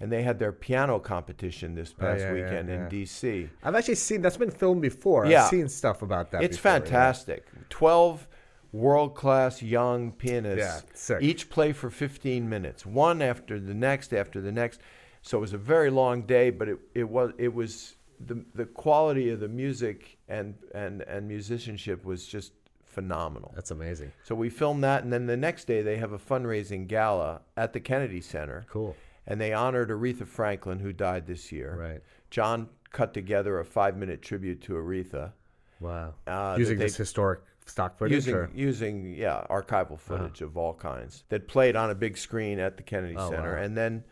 and 0.01 0.11
they 0.13 0.23
had 0.23 0.39
their 0.39 0.53
piano 0.53 0.99
competition 0.99 1.75
this 1.75 1.95
Oh, 1.99 2.01
past 2.03 2.21
yeah, 2.21 2.27
yeah, 2.27 2.33
weekend 2.33 2.69
yeah. 2.69 2.75
in 2.83 2.89
D.C. 2.89 3.49
I've 3.63 3.75
actually 3.75 3.95
seen 3.95 4.23
that's 4.23 4.37
been 4.37 4.51
filmed 4.51 4.83
before. 4.83 5.27
Yeah. 5.27 5.45
I've 5.45 5.51
seen 5.51 5.69
stuff 5.69 6.03
about 6.03 6.31
that. 6.33 6.43
It's 6.43 6.57
before, 6.57 6.73
fantastic. 6.73 7.47
Twelve 7.69 8.27
world-class 8.73 9.63
young 9.63 10.13
pianists. 10.13 10.59
Yeah, 10.87 10.91
sick. 10.95 11.23
Each 11.23 11.49
play 11.49 11.73
for 11.73 11.89
15 11.89 12.47
minutes, 12.49 12.85
one 12.85 13.23
after 13.23 13.59
the 13.59 13.73
next, 13.73 14.13
after 14.13 14.41
the 14.41 14.53
next. 14.53 14.81
So 15.27 15.39
it 15.39 15.41
was 15.41 15.55
a 15.55 15.59
very 15.59 15.91
long 15.91 16.23
day, 16.23 16.51
but 16.51 16.69
it, 16.69 16.79
it 16.95 17.09
was 17.09 17.33
it 17.37 17.53
was 17.53 17.97
the 18.25 18.45
the 18.55 18.65
quality 18.65 19.31
of 19.31 19.41
the 19.41 19.49
music 19.49 20.19
and 20.29 20.55
and 20.73 21.03
and 21.03 21.27
musicianship 21.27 22.05
was 22.05 22.27
just 22.27 22.53
phenomenal. 22.85 23.51
That's 23.57 23.73
amazing. 23.73 24.13
So 24.23 24.37
we 24.37 24.49
filmed 24.51 24.85
that, 24.85 25.03
and 25.03 25.13
then 25.13 25.27
the 25.27 25.37
next 25.37 25.65
day 25.65 25.83
they 25.83 25.97
have 25.97 26.13
a 26.13 26.19
fundraising 26.19 26.87
gala 26.87 27.41
at 27.57 27.73
the 27.73 27.81
Kennedy 27.81 28.21
Center. 28.21 28.67
Cool. 28.71 28.95
And 29.27 29.41
they 29.41 29.53
honored 29.53 29.91
Aretha 29.91 30.29
Franklin, 30.29 30.79
who 30.79 30.93
died 30.93 31.27
this 31.27 31.51
year. 31.51 31.77
Right. 31.77 32.01
John 32.31 32.69
cut 32.93 33.13
together 33.13 33.59
a 33.59 33.65
five-minute 33.65 34.23
tribute 34.23 34.63
to 34.63 34.75
Aretha. 34.75 35.33
Wow. 35.81 36.15
Uh, 36.29 36.55
Using 36.57 36.79
they- 36.79 36.85
this 36.85 36.97
historic 36.97 37.41
stock 37.67 37.99
footage? 37.99 38.15
using 38.15 38.35
or? 38.37 38.49
using 38.55 39.13
yeah 39.17 39.45
archival 39.51 39.99
footage 39.99 40.41
of 40.41 40.57
all 40.57 40.73
kinds 40.73 41.25
that 41.31 41.49
played 41.49 41.75
on 41.75 41.91
a 41.91 41.95
big 41.97 42.17
screen 42.17 42.61
at 42.61 42.77
the 42.77 42.83
Kennedy 42.85 43.17
Oh, 43.19 43.29
Center, 43.29 43.57
wow. 43.57 43.63
and 43.63 43.77
then 43.77 44.05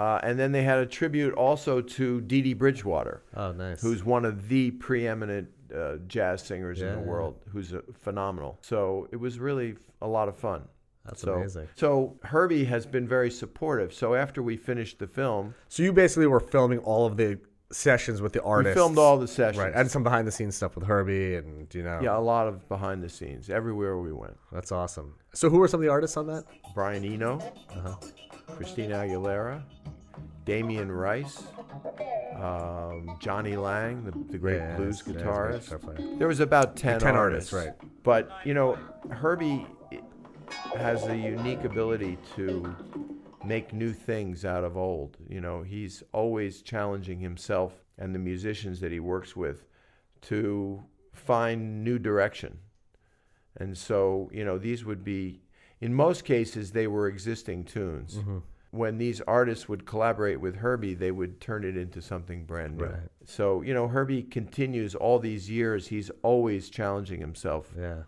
uh, 0.00 0.18
and 0.22 0.38
then 0.38 0.50
they 0.52 0.62
had 0.62 0.78
a 0.78 0.86
tribute 0.86 1.34
also 1.34 1.80
to 1.80 2.20
Dee 2.22 2.42
Dee 2.42 2.54
Bridgewater. 2.54 3.22
Oh, 3.36 3.52
nice. 3.52 3.82
Who's 3.82 4.02
one 4.04 4.24
of 4.24 4.48
the 4.48 4.70
preeminent 4.72 5.48
uh, 5.74 5.96
jazz 6.08 6.42
singers 6.42 6.80
in 6.80 6.92
the 6.92 7.00
world? 7.00 7.36
Who's 7.52 7.72
uh, 7.74 7.82
phenomenal. 8.00 8.58
So 8.62 9.08
it 9.12 9.16
was 9.16 9.38
really 9.38 9.76
a 10.00 10.08
lot 10.08 10.28
of 10.28 10.36
fun. 10.36 10.62
That's 11.04 11.22
so, 11.22 11.34
amazing. 11.34 11.68
So 11.76 12.16
Herbie 12.22 12.64
has 12.64 12.86
been 12.86 13.06
very 13.08 13.30
supportive. 13.30 13.92
So 13.92 14.14
after 14.14 14.42
we 14.42 14.56
finished 14.56 14.98
the 14.98 15.06
film, 15.06 15.54
So 15.68 15.82
you 15.82 15.92
basically 15.92 16.26
were 16.26 16.40
filming 16.40 16.78
all 16.78 17.06
of 17.06 17.16
the 17.16 17.38
sessions 17.72 18.20
with 18.20 18.32
the 18.32 18.42
artists. 18.42 18.74
We 18.76 18.80
filmed 18.80 18.98
all 18.98 19.16
the 19.18 19.28
sessions. 19.28 19.58
Right. 19.62 19.72
And 19.74 19.90
some 19.90 20.02
behind 20.02 20.26
the 20.26 20.32
scenes 20.32 20.56
stuff 20.56 20.74
with 20.76 20.84
Herbie 20.86 21.36
and, 21.36 21.72
you 21.74 21.82
know. 21.82 22.00
yeah, 22.02 22.16
a 22.16 22.20
lot 22.20 22.48
of 22.48 22.68
behind 22.68 23.02
the 23.02 23.08
scenes 23.08 23.48
everywhere 23.48 23.96
we 23.98 24.12
went. 24.12 24.36
That's 24.52 24.72
awesome. 24.72 25.14
So 25.34 25.48
who 25.48 25.58
were 25.58 25.68
some 25.68 25.80
of 25.80 25.84
the 25.84 25.90
artists 25.90 26.16
on 26.16 26.26
that? 26.26 26.44
Brian 26.74 27.04
Eno, 27.04 27.38
Uh-huh. 27.70 27.94
Christina 28.56 28.96
Aguilera, 28.96 29.62
Damien 30.44 30.90
Rice, 30.90 31.42
um, 32.36 33.16
Jonny 33.20 33.56
Lang, 33.56 34.04
the, 34.04 34.12
the 34.32 34.38
great 34.38 34.56
Yeah, 34.56 34.76
blues 34.76 35.02
yeah, 35.06 35.14
guitarist. 35.14 35.70
guitar 35.70 35.94
there 36.18 36.28
was 36.28 36.40
about 36.40 36.76
10, 36.76 37.00
10 37.00 37.14
artists. 37.16 37.52
artists, 37.52 37.78
right. 37.82 38.02
But, 38.02 38.30
you 38.44 38.54
know, 38.54 38.78
Herbie 39.10 39.66
has 40.76 41.06
a 41.06 41.16
unique 41.16 41.64
ability 41.64 42.18
to 42.36 42.74
make 43.44 43.72
new 43.72 43.92
things 43.92 44.44
out 44.44 44.64
of 44.64 44.76
old. 44.76 45.16
You 45.28 45.40
know, 45.40 45.62
he's 45.62 46.02
always 46.12 46.62
challenging 46.62 47.20
himself 47.20 47.84
and 47.98 48.14
the 48.14 48.18
musicians 48.18 48.80
that 48.80 48.92
he 48.92 49.00
works 49.00 49.36
with 49.36 49.64
to 50.22 50.82
find 51.12 51.84
new 51.84 51.98
direction. 51.98 52.58
And 53.56 53.76
so, 53.76 54.30
you 54.32 54.44
know, 54.44 54.58
these 54.58 54.84
would 54.84 55.04
be, 55.04 55.42
in 55.80 55.94
most 55.94 56.24
cases, 56.24 56.72
they 56.72 56.86
were 56.86 57.06
existing 57.08 57.64
tunes. 57.64 58.16
Mhm. 58.18 58.42
When 58.72 58.98
these 58.98 59.20
artists 59.22 59.68
would 59.68 59.84
collaborate 59.84 60.40
with 60.40 60.56
Herbie, 60.56 60.94
they 60.94 61.10
would 61.10 61.40
turn 61.40 61.64
it 61.64 61.76
into 61.76 62.00
something 62.00 62.44
brand 62.44 62.76
new. 62.78 62.84
Right. 62.84 63.08
So, 63.24 63.62
you 63.62 63.74
know, 63.74 63.88
Herbie 63.88 64.22
continues 64.22 64.94
all 64.94 65.18
these 65.18 65.50
years, 65.50 65.88
he's 65.88 66.08
always 66.22 66.70
challenging 66.70 67.20
himself 67.20 67.74
Yeah. 67.76 68.02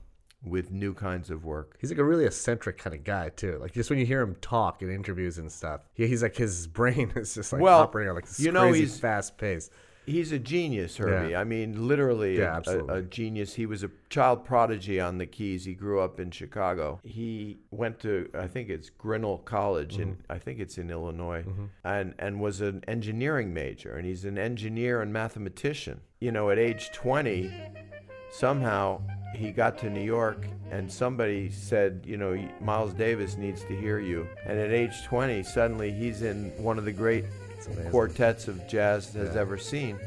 with 0.44 0.70
new 0.70 0.94
kinds 0.94 1.30
of 1.30 1.44
work. 1.44 1.76
He's 1.80 1.90
like 1.90 1.98
a 1.98 2.04
really 2.04 2.26
eccentric 2.26 2.78
kind 2.78 2.94
of 2.94 3.02
guy 3.02 3.30
too. 3.30 3.58
Like 3.58 3.72
just 3.72 3.90
when 3.90 3.98
you 3.98 4.06
hear 4.06 4.20
him 4.20 4.36
talk 4.40 4.82
in 4.82 4.90
interviews 4.90 5.38
and 5.38 5.50
stuff, 5.50 5.80
he, 5.94 6.06
he's 6.06 6.22
like 6.22 6.36
his 6.36 6.66
brain 6.78 7.12
is 7.16 7.34
just 7.34 7.52
like 7.52 7.62
Well, 7.62 7.80
operating 7.80 8.10
on 8.10 8.14
like 8.16 8.26
this 8.26 8.38
you 8.38 8.52
know, 8.52 8.60
crazy 8.68 8.80
he's- 8.80 9.00
fast 9.00 9.38
pace. 9.38 9.68
He's 10.04 10.32
a 10.32 10.38
genius, 10.38 10.96
Herbie. 10.96 11.30
Yeah. 11.30 11.40
I 11.40 11.44
mean, 11.44 11.86
literally 11.86 12.38
Yeah, 12.38 12.60
a- 12.66 12.78
a, 12.78 12.94
a 12.96 13.02
genius. 13.02 13.54
He 13.54 13.66
was 13.66 13.84
a 13.84 13.90
child 14.10 14.44
prodigy 14.44 14.98
on 15.00 15.18
the 15.18 15.26
Keys. 15.26 15.64
He 15.64 15.74
grew 15.74 16.00
up 16.00 16.18
in 16.18 16.30
Chicago. 16.32 16.98
He 17.04 17.58
went 17.70 18.00
to, 18.00 18.28
I 18.34 18.48
think 18.48 18.68
it's 18.68 18.90
Grinnell 18.90 19.38
College, 19.38 19.98
in 19.98 20.08
Mm-hmm. 20.14 20.32
I 20.32 20.38
think 20.38 20.58
it's 20.58 20.76
in 20.78 20.90
Illinois, 20.90 21.44
and 21.84 22.14
and 22.18 22.40
was 22.40 22.60
an 22.60 22.82
engineering 22.88 23.54
major. 23.54 23.94
And 23.96 24.04
he's 24.04 24.24
an 24.24 24.38
engineer 24.38 25.02
and 25.02 25.12
mathematician. 25.12 26.00
You 26.20 26.32
know, 26.32 26.50
at 26.50 26.58
age 26.58 26.90
20, 26.92 27.52
somehow 28.30 29.00
he 29.34 29.50
got 29.50 29.78
to 29.78 29.90
New 29.90 30.02
York 30.02 30.46
and 30.70 30.90
somebody 30.90 31.50
said, 31.50 32.02
you 32.06 32.16
know, 32.16 32.36
Miles 32.60 32.92
Davis 32.94 33.36
needs 33.36 33.62
to 33.64 33.76
hear 33.76 33.98
you. 33.98 34.26
And 34.46 34.58
at 34.58 34.70
age 34.72 35.04
20, 35.04 35.42
suddenly 35.42 35.90
he's 35.92 36.22
in 36.22 36.50
one 36.62 36.78
of 36.78 36.84
the 36.84 36.92
great. 36.92 37.24
Quartets 37.90 38.48
of 38.48 38.66
jazz 38.68 39.12
has 39.14 39.34
Yeah. 39.34 39.40
ever 39.40 39.58
seen 39.58 39.98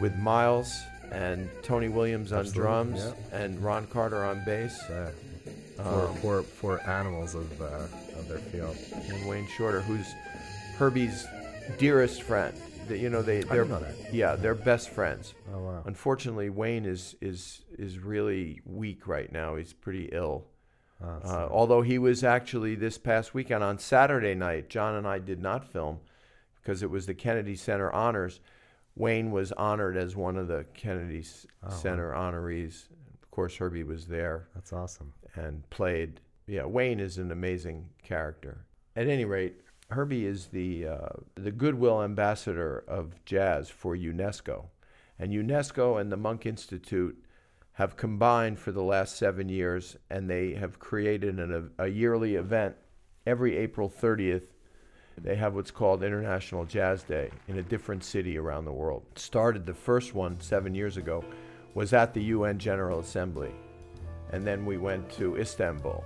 with 0.00 0.14
Miles 0.16 0.72
and 1.12 1.48
Tony 1.62 1.88
Williams 1.88 2.32
on 2.32 2.40
Absolutely, 2.40 2.62
drums 2.62 3.00
yeah. 3.32 3.38
and 3.38 3.60
Ron 3.60 3.86
Carter 3.88 4.24
on 4.24 4.44
bass 4.44 4.82
Yeah. 4.88 5.10
Um, 5.78 6.14
poor, 6.20 6.42
poor 6.60 6.78
animals 6.86 7.34
of 7.34 7.60
uh, 7.62 7.86
of 8.18 8.28
their 8.28 8.38
field. 8.38 8.76
and 9.08 9.26
Wayne 9.28 9.46
Shorter, 9.56 9.80
who's 9.80 10.06
Herbie's 10.78 11.26
dearest 11.78 12.22
friend. 12.22 12.54
That 12.88 12.98
you 12.98 13.08
know 13.08 13.22
they 13.22 13.40
they're 13.42 13.64
know 13.64 13.82
yeah 14.12 14.36
they're 14.36 14.54
best 14.54 14.90
friends. 14.90 15.32
Oh 15.54 15.58
wow. 15.60 15.82
Unfortunately, 15.86 16.50
Wayne 16.50 16.84
is 16.84 17.14
is 17.20 17.62
is 17.78 17.98
really 17.98 18.60
weak 18.66 19.06
right 19.06 19.30
now. 19.32 19.56
He's 19.56 19.72
pretty 19.72 20.08
ill. 20.12 20.44
Oh, 21.02 21.06
Uh, 21.24 21.48
although 21.50 21.80
he 21.82 21.98
was 21.98 22.22
actually 22.24 22.74
this 22.74 22.98
past 22.98 23.32
weekend 23.32 23.64
on 23.64 23.78
Saturday 23.78 24.34
night, 24.34 24.68
John 24.68 24.94
and 24.96 25.06
I 25.06 25.18
did 25.18 25.40
not 25.40 25.64
film 25.66 26.00
because 26.62 26.82
it 26.82 26.90
was 26.90 27.06
the 27.06 27.14
Kennedy 27.14 27.56
Center 27.56 27.92
honors. 27.92 28.40
Wayne 28.96 29.30
was 29.30 29.52
honored 29.52 29.96
as 29.96 30.16
one 30.16 30.36
of 30.36 30.48
the 30.48 30.64
Kennedy 30.74 31.24
Oh, 31.62 31.68
wow. 31.68 31.74
Center 31.74 32.10
honorees. 32.12 32.86
Of 33.22 33.30
course, 33.30 33.56
Herbie 33.56 33.84
was 33.84 34.06
there 34.06 34.48
That's 34.54 34.72
awesome. 34.72 35.12
and 35.36 35.68
played. 35.70 36.20
Yeah, 36.46 36.64
Wayne 36.64 36.98
is 37.00 37.18
an 37.18 37.30
amazing 37.30 37.88
character. 38.02 38.64
At 38.96 39.06
any 39.06 39.24
rate, 39.24 39.60
Herbie 39.90 40.26
is 40.26 40.46
the 40.48 40.86
uh, 40.88 41.08
the 41.36 41.52
goodwill 41.52 42.02
ambassador 42.02 42.84
of 42.88 43.24
jazz 43.24 43.70
for 43.70 43.96
UNESCO, 43.96 44.66
and 45.18 45.32
UNESCO 45.32 46.00
and 46.00 46.10
the 46.10 46.16
Monk 46.16 46.44
Institute 46.46 47.16
have 47.74 47.96
combined 47.96 48.58
for 48.58 48.72
the 48.72 48.82
last 48.82 49.16
seven 49.16 49.48
years, 49.48 49.96
and 50.10 50.28
they 50.28 50.54
have 50.54 50.78
created 50.80 51.38
an, 51.38 51.70
a, 51.78 51.84
a 51.84 51.88
yearly 51.88 52.34
event 52.34 52.74
every 53.26 53.56
April 53.56 53.88
30th. 53.88 54.48
They 55.22 55.36
have 55.36 55.54
what's 55.54 55.70
called 55.70 56.02
International 56.02 56.64
Jazz 56.64 57.02
Day 57.02 57.30
in 57.48 57.58
a 57.58 57.62
different 57.62 58.04
city 58.04 58.38
around 58.38 58.64
the 58.64 58.72
world. 58.72 59.02
Started 59.16 59.66
the 59.66 59.74
first 59.74 60.14
one 60.14 60.40
seven 60.40 60.74
years 60.74 60.96
ago, 60.96 61.24
was 61.74 61.92
at 61.92 62.14
the 62.14 62.22
UN 62.24 62.58
General 62.58 63.00
Assembly, 63.00 63.52
and 64.32 64.46
then 64.46 64.64
we 64.64 64.78
went 64.78 65.10
to 65.12 65.36
Istanbul, 65.36 66.02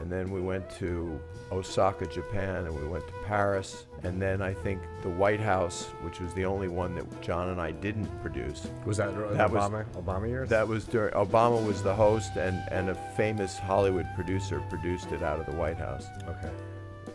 and 0.00 0.10
then 0.10 0.30
we 0.30 0.40
went 0.40 0.68
to 0.78 1.20
Osaka, 1.52 2.06
Japan, 2.06 2.64
and 2.66 2.74
we 2.74 2.86
went 2.88 3.06
to 3.06 3.12
Paris, 3.26 3.86
and 4.02 4.20
then 4.20 4.40
I 4.40 4.54
think 4.54 4.80
the 5.02 5.10
White 5.10 5.40
House, 5.40 5.84
which 6.02 6.18
was 6.20 6.32
the 6.34 6.44
only 6.44 6.68
one 6.68 6.94
that 6.94 7.20
John 7.20 7.50
and 7.50 7.60
I 7.60 7.72
didn't 7.72 8.06
produce. 8.22 8.66
Was 8.86 8.96
that, 8.96 9.14
That 9.36 9.50
was- 9.50 9.62
Obama? 9.70 9.84
Obama 9.92 10.28
years? 10.28 10.48
That 10.48 10.66
was 10.66 10.84
during 10.84 11.12
Obama 11.14 11.64
was 11.66 11.82
the 11.82 11.94
host, 11.94 12.36
and 12.36 12.56
and 12.70 12.88
a 12.88 12.94
famous 13.16 13.58
Hollywood 13.58 14.06
producer 14.14 14.62
produced 14.70 15.12
it 15.12 15.22
out 15.22 15.38
of 15.38 15.46
the 15.46 15.52
White 15.56 15.78
House. 15.78 16.06
okay. 16.28 16.50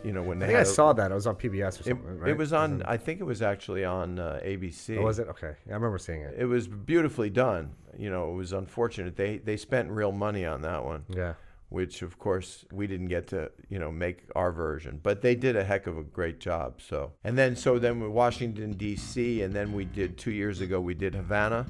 You 0.04 0.12
know 0.12 0.22
when 0.22 0.38
I 0.38 0.40
they 0.40 0.46
think 0.46 0.56
I 0.56 0.58
had 0.60 0.66
a- 0.66 0.70
saw 0.70 0.92
that. 0.92 1.10
It 1.10 1.14
was 1.14 1.26
on 1.26 1.36
PBS 1.36 1.62
or 1.62 1.66
it, 1.68 1.84
something. 1.86 2.18
right? 2.18 2.30
it 2.30 2.36
was 2.36 2.52
on. 2.52 2.72
Wasn't- 2.72 2.88
I 2.88 2.96
think 2.96 3.20
it 3.20 3.24
was 3.24 3.42
actually 3.42 3.84
on 3.84 4.18
uh, 4.18 4.40
ABC. 4.44 4.98
Oh, 4.98 5.02
was 5.02 5.18
it? 5.18 5.28
Okay. 5.28 5.54
Yeah, 5.66 5.72
I 5.72 5.74
remember 5.76 5.98
seeing 5.98 6.20
it. 6.22 6.34
It 6.38 6.44
was 6.46 6.68
beautifully 6.68 7.30
done. 7.30 7.74
You 7.96 8.10
know, 8.10 8.30
it 8.30 8.34
was 8.34 8.52
unfortunate 8.52 9.16
they 9.16 9.38
they 9.38 9.56
spent 9.56 9.90
real 9.90 10.12
money 10.12 10.44
on 10.44 10.62
that 10.62 10.84
one. 10.84 11.04
Yeah. 11.08 11.34
Which 11.70 12.02
of 12.02 12.18
course 12.20 12.64
we 12.70 12.86
didn't 12.86 13.08
get 13.08 13.26
to 13.28 13.50
you 13.68 13.78
know 13.80 13.90
make 13.90 14.24
our 14.36 14.52
version, 14.52 15.00
but 15.02 15.22
they 15.22 15.34
did 15.34 15.56
a 15.56 15.64
heck 15.64 15.86
of 15.86 15.98
a 15.98 16.04
great 16.04 16.38
job. 16.38 16.80
So 16.80 17.12
and 17.24 17.36
then 17.36 17.56
so 17.56 17.78
then 17.78 17.98
with 18.00 18.10
Washington 18.10 18.72
D.C. 18.74 19.42
and 19.42 19.52
then 19.52 19.72
we 19.72 19.84
did 19.84 20.16
two 20.18 20.30
years 20.30 20.60
ago 20.60 20.80
we 20.80 20.94
did 20.94 21.14
Havana, 21.14 21.66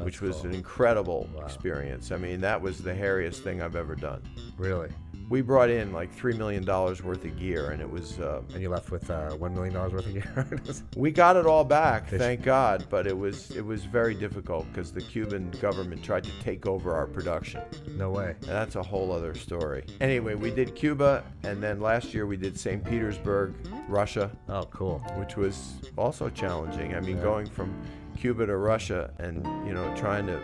which 0.00 0.22
was 0.22 0.44
an 0.44 0.54
incredible 0.54 1.28
experience. 1.44 2.12
I 2.12 2.16
mean 2.16 2.40
that 2.40 2.62
was 2.62 2.78
the 2.78 2.92
hairiest 2.94 3.40
thing 3.42 3.60
I've 3.60 3.76
ever 3.76 3.94
done. 3.94 4.22
Really? 4.56 4.88
We 5.32 5.40
brought 5.40 5.70
in 5.70 5.94
like 5.94 6.12
three 6.12 6.34
million 6.34 6.62
dollars 6.62 7.02
worth 7.02 7.24
of 7.24 7.38
gear, 7.38 7.70
and 7.70 7.80
it 7.80 7.90
was. 7.90 8.20
Uh, 8.20 8.42
and 8.52 8.60
you 8.60 8.68
left 8.68 8.90
with 8.90 9.10
uh, 9.10 9.30
one 9.36 9.54
million 9.54 9.72
dollars 9.72 9.94
worth 9.94 10.06
of 10.06 10.12
gear. 10.12 10.84
we 10.94 11.10
got 11.10 11.36
it 11.36 11.46
all 11.46 11.64
back, 11.64 12.06
thank 12.10 12.42
God, 12.42 12.84
but 12.90 13.06
it 13.06 13.16
was 13.16 13.50
it 13.52 13.64
was 13.64 13.86
very 13.86 14.12
difficult 14.14 14.66
because 14.70 14.92
the 14.92 15.00
Cuban 15.00 15.50
government 15.52 16.04
tried 16.04 16.24
to 16.24 16.30
take 16.42 16.66
over 16.66 16.94
our 16.94 17.06
production. 17.06 17.62
no 17.96 18.10
way. 18.10 18.36
And 18.42 18.50
that's 18.50 18.76
a 18.76 18.82
whole 18.82 19.10
other 19.10 19.34
story. 19.34 19.86
Anyway, 20.02 20.34
we 20.34 20.50
did 20.50 20.74
Cuba, 20.74 21.24
and 21.44 21.62
then 21.62 21.80
last 21.80 22.12
year 22.12 22.26
we 22.26 22.36
did 22.36 22.60
St. 22.60 22.84
Petersburg, 22.84 23.54
Russia. 23.88 24.30
Oh, 24.50 24.64
cool. 24.64 24.98
Which 25.16 25.38
was 25.38 25.76
also 25.96 26.28
challenging. 26.28 26.94
I 26.94 27.00
mean, 27.00 27.16
Yeah. 27.16 27.22
going 27.22 27.46
from 27.46 27.74
Cuba 28.18 28.44
to 28.44 28.58
Russia, 28.58 29.10
and 29.18 29.42
you 29.66 29.72
know, 29.72 29.96
trying 29.96 30.26
to 30.26 30.38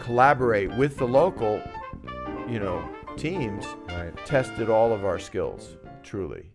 collaborate 0.00 0.70
with 0.76 0.98
the 0.98 1.08
local, 1.08 1.62
you 2.46 2.58
know, 2.58 2.86
teams, 3.18 3.66
tested 4.24 4.70
all 4.70 4.92
of 4.92 5.04
our 5.04 5.18
skills 5.18 5.76
truly. 6.04 6.50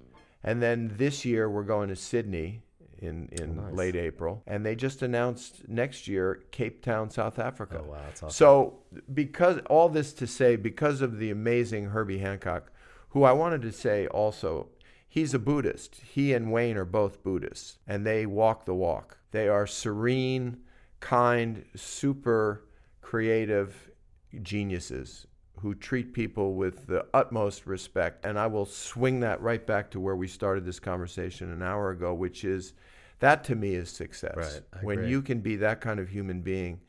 And 0.45 0.61
then 0.61 0.93
this 0.97 1.25
year 1.25 1.49
we're 1.49 1.63
going 1.63 1.89
to 1.89 1.95
Sydney 1.95 2.63
in 2.99 3.27
in 3.33 3.59
oh, 3.59 3.63
Nice. 3.63 3.73
late 3.73 3.95
April, 3.97 4.41
and 4.47 4.65
they 4.65 4.75
just 4.75 5.01
announced 5.01 5.67
next 5.67 6.07
year 6.07 6.43
Cape 6.51 6.81
Town, 6.81 7.09
South 7.09 7.37
Africa. 7.37 7.81
Oh, 7.83 7.91
wow, 7.91 7.97
awesome. 8.09 8.29
So 8.29 8.79
because 9.13 9.59
all 9.69 9.89
this 9.89 10.13
to 10.13 10.27
say, 10.27 10.55
because 10.55 11.01
of 11.01 11.19
the 11.19 11.31
amazing 11.31 11.87
Herbie 11.87 12.19
Hancock, 12.19 12.71
who 13.09 13.23
I 13.23 13.33
wanted 13.33 13.61
to 13.63 13.73
say 13.73 14.07
also, 14.07 14.69
he's 15.07 15.33
a 15.33 15.39
Buddhist. 15.39 15.99
He 16.13 16.33
and 16.33 16.49
Wayne 16.49 16.77
are 16.77 16.85
both 16.85 17.23
Buddhists, 17.23 17.77
and 17.85 18.05
they 18.05 18.25
walk 18.25 18.63
the 18.63 18.73
walk. 18.73 19.17
They 19.31 19.49
are 19.49 19.67
serene, 19.67 20.59
kind, 21.01 21.65
super 21.75 22.63
creative 23.01 23.91
geniuses 24.41 25.27
who 25.63 25.73
treat 25.73 26.11
people 26.11 26.55
with 26.55 26.87
the 26.87 27.05
utmost 27.13 27.65
respect. 27.65 28.25
And 28.25 28.37
I 28.37 28.47
will 28.47 28.65
swing 28.65 29.21
that 29.21 29.41
right 29.41 29.65
back 29.65 29.89
to 29.91 29.99
where 29.99 30.15
we 30.17 30.27
started 30.27 30.65
this 30.65 30.77
conversation 30.77 31.49
an 31.53 31.63
hour 31.63 31.89
ago, 31.91 32.13
which 32.13 32.43
is 32.43 32.73
that 33.19 33.45
to 33.45 33.55
me 33.55 33.73
is 33.73 33.89
success. 33.89 34.35
Right, 34.35 34.83
when 34.83 34.99
agree. 34.99 35.11
you 35.11 35.21
can 35.21 35.39
be 35.39 35.55
that 35.55 35.79
kind 35.79 36.01
of 36.01 36.09
human 36.09 36.41
being 36.41 36.81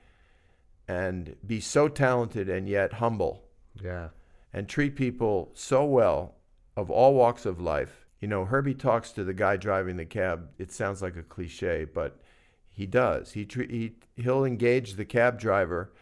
and 0.89 1.37
be 1.47 1.61
so 1.61 1.87
talented 1.87 2.49
and 2.49 2.69
yet 2.69 2.95
humble 2.95 3.45
Yeah. 3.81 4.09
and 4.53 4.69
treat 4.69 4.97
people 4.97 5.53
so 5.55 5.85
well 5.85 6.35
of 6.77 6.91
all 6.91 7.15
walks 7.15 7.47
of 7.47 7.61
life. 7.61 8.07
You 8.19 8.27
know, 8.27 8.45
Herbie 8.45 8.75
talks 8.75 9.13
to 9.13 9.23
the 9.23 9.35
guy 9.35 9.57
driving 9.57 9.97
the 9.99 10.05
cab. 10.05 10.49
It 10.59 10.73
sounds 10.73 11.01
like 11.01 11.17
a 11.17 11.23
cliche, 11.23 11.85
but 11.85 12.21
he 12.69 12.87
does. 12.87 13.31
He, 13.35 13.47
he 13.49 13.93
he'll 14.17 14.45
engage 14.45 14.95
the 14.95 15.05
cab 15.05 15.39
driver 15.39 15.93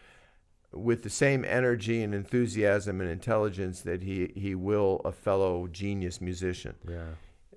with 0.73 1.03
the 1.03 1.09
same 1.09 1.45
energy 1.45 2.01
and 2.01 2.13
enthusiasm 2.13 2.99
and 3.01 3.09
intelligence 3.09 3.81
that 3.81 4.01
he, 4.03 4.31
he 4.35 4.55
will 4.55 5.01
a 5.05 5.11
fellow 5.11 5.67
genius 5.67 6.19
musician. 6.21 6.75
Yeah. 6.87 7.05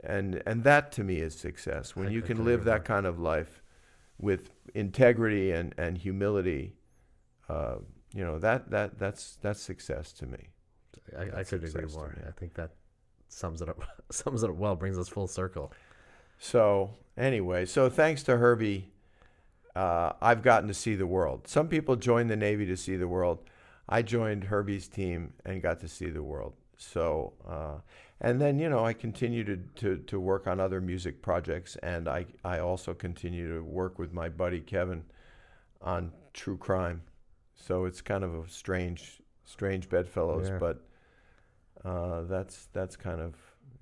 And 0.04 0.42
and 0.46 0.62
that 0.64 0.92
to 0.92 1.04
me 1.04 1.16
is 1.16 1.34
success. 1.34 1.96
When 1.96 2.08
I- 2.08 2.10
you 2.10 2.22
can 2.22 2.44
live 2.44 2.64
that 2.64 2.84
kind 2.84 3.06
of 3.06 3.18
life 3.18 3.62
with 4.18 4.50
integrity 4.74 5.50
and, 5.50 5.74
and 5.78 5.98
humility, 5.98 6.74
uh, 7.48 7.76
you 8.14 8.24
know, 8.24 8.38
that, 8.38 8.70
that 8.70 8.98
that's 8.98 9.36
that's 9.42 9.60
success 9.60 10.12
to 10.14 10.26
me. 10.26 10.48
I, 11.18 11.40
I 11.40 11.44
could 11.44 11.64
agree 11.64 11.86
more. 11.92 12.14
I 12.26 12.30
think 12.32 12.54
that 12.54 12.70
sums 13.28 13.62
it 13.62 13.68
up. 13.68 13.82
sums 14.10 14.42
it 14.42 14.50
up 14.50 14.56
well. 14.56 14.76
Brings 14.76 14.98
us 14.98 15.08
full 15.08 15.26
circle. 15.26 15.72
So 16.38 16.90
anyway, 17.16 17.64
so 17.64 17.88
thanks 17.88 18.22
to 18.24 18.36
Herbie, 18.36 18.88
uh, 19.76 20.12
I've 20.22 20.42
gotten 20.42 20.68
to 20.68 20.74
see 20.74 20.94
the 20.94 21.06
world. 21.06 21.46
Some 21.46 21.68
people 21.68 21.96
join 21.96 22.28
the 22.28 22.36
Navy 22.36 22.66
to 22.66 22.76
see 22.76 22.96
the 22.96 23.08
world. 23.08 23.38
I 23.88 24.02
joined 24.02 24.44
Herbie's 24.44 24.88
team 24.88 25.34
and 25.44 25.62
got 25.62 25.80
to 25.80 25.88
see 25.88 26.10
the 26.10 26.22
world. 26.22 26.54
So, 26.78 27.34
uh, 27.48 27.76
and 28.20 28.40
then 28.40 28.58
you 28.58 28.68
know 28.68 28.84
I 28.84 28.92
continue 28.94 29.44
to, 29.44 29.56
to, 29.76 29.96
to 29.98 30.18
work 30.18 30.46
on 30.46 30.60
other 30.60 30.80
music 30.80 31.22
projects, 31.22 31.76
and 31.76 32.08
I 32.08 32.26
I 32.44 32.58
also 32.60 32.94
continue 32.94 33.54
to 33.54 33.62
work 33.62 33.98
with 33.98 34.12
my 34.12 34.28
buddy 34.28 34.60
Kevin 34.60 35.04
on 35.82 36.12
true 36.32 36.56
crime. 36.56 37.02
So 37.54 37.84
it's 37.84 38.00
kind 38.00 38.24
of 38.24 38.34
a 38.34 38.48
strange 38.48 39.20
strange 39.44 39.88
bedfellows, 39.88 40.48
Yeah. 40.48 40.58
but 40.58 40.84
uh, 41.84 42.22
that's 42.22 42.68
that's 42.72 42.96
kind 42.96 43.20
of 43.20 43.34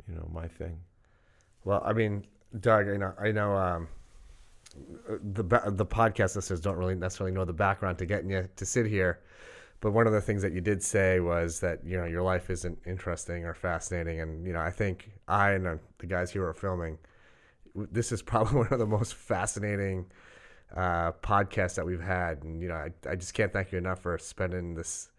you 0.09 0.15
know 0.15 0.29
my 0.33 0.49
thing. 0.49 0.81
Well, 1.65 1.83
I 1.85 1.93
mean, 1.93 2.27
Doug, 2.61 2.89
I 2.89 2.97
know, 2.97 3.13
I 3.19 3.33
know, 3.33 3.57
um, 3.57 3.89
the 5.23 5.43
the 5.67 5.87
podcast 5.87 6.37
listeners 6.37 6.61
don't 6.61 6.77
really 6.77 6.95
necessarily 6.95 7.35
know 7.35 7.45
the 7.45 7.53
background 7.53 7.99
to 7.99 8.07
getting 8.07 8.31
you 8.31 8.49
to 8.57 8.67
sit 8.67 8.87
here, 8.87 9.21
but 9.81 9.93
one 9.93 10.07
of 10.07 10.13
the 10.13 10.21
things 10.21 10.43
that 10.43 10.53
you 10.53 10.61
did 10.61 10.83
say 10.83 11.21
was 11.21 11.61
that 11.61 11.85
you 11.85 11.97
know 11.97 12.05
your 12.07 12.23
life 12.23 12.51
isn't 12.51 12.79
interesting 12.87 13.45
or 13.45 13.55
fascinating, 13.55 14.21
and 14.21 14.47
you 14.47 14.53
know 14.53 14.61
I 14.61 14.71
think 14.71 15.11
I 15.29 15.53
and 15.53 15.67
uh, 15.67 15.77
the 15.99 16.07
guys 16.07 16.31
here 16.31 16.47
are 16.47 16.55
filming. 16.55 16.99
This 17.75 18.13
is 18.13 18.23
probably 18.33 18.59
one 18.59 18.73
of 18.73 18.79
the 18.79 18.87
most 18.87 19.15
fascinating 19.15 20.07
uh, 20.77 21.13
podcasts 21.23 21.77
that 21.77 21.87
we've 21.87 22.01
had, 22.03 22.43
and 22.45 22.63
you 22.63 22.69
know 22.69 22.77
I, 22.77 22.91
I 23.09 23.17
just 23.17 23.35
can't 23.35 23.53
thank 23.53 23.73
you 23.73 23.79
enough 23.79 24.01
for 24.03 24.19
spending 24.19 24.75
this 24.75 25.11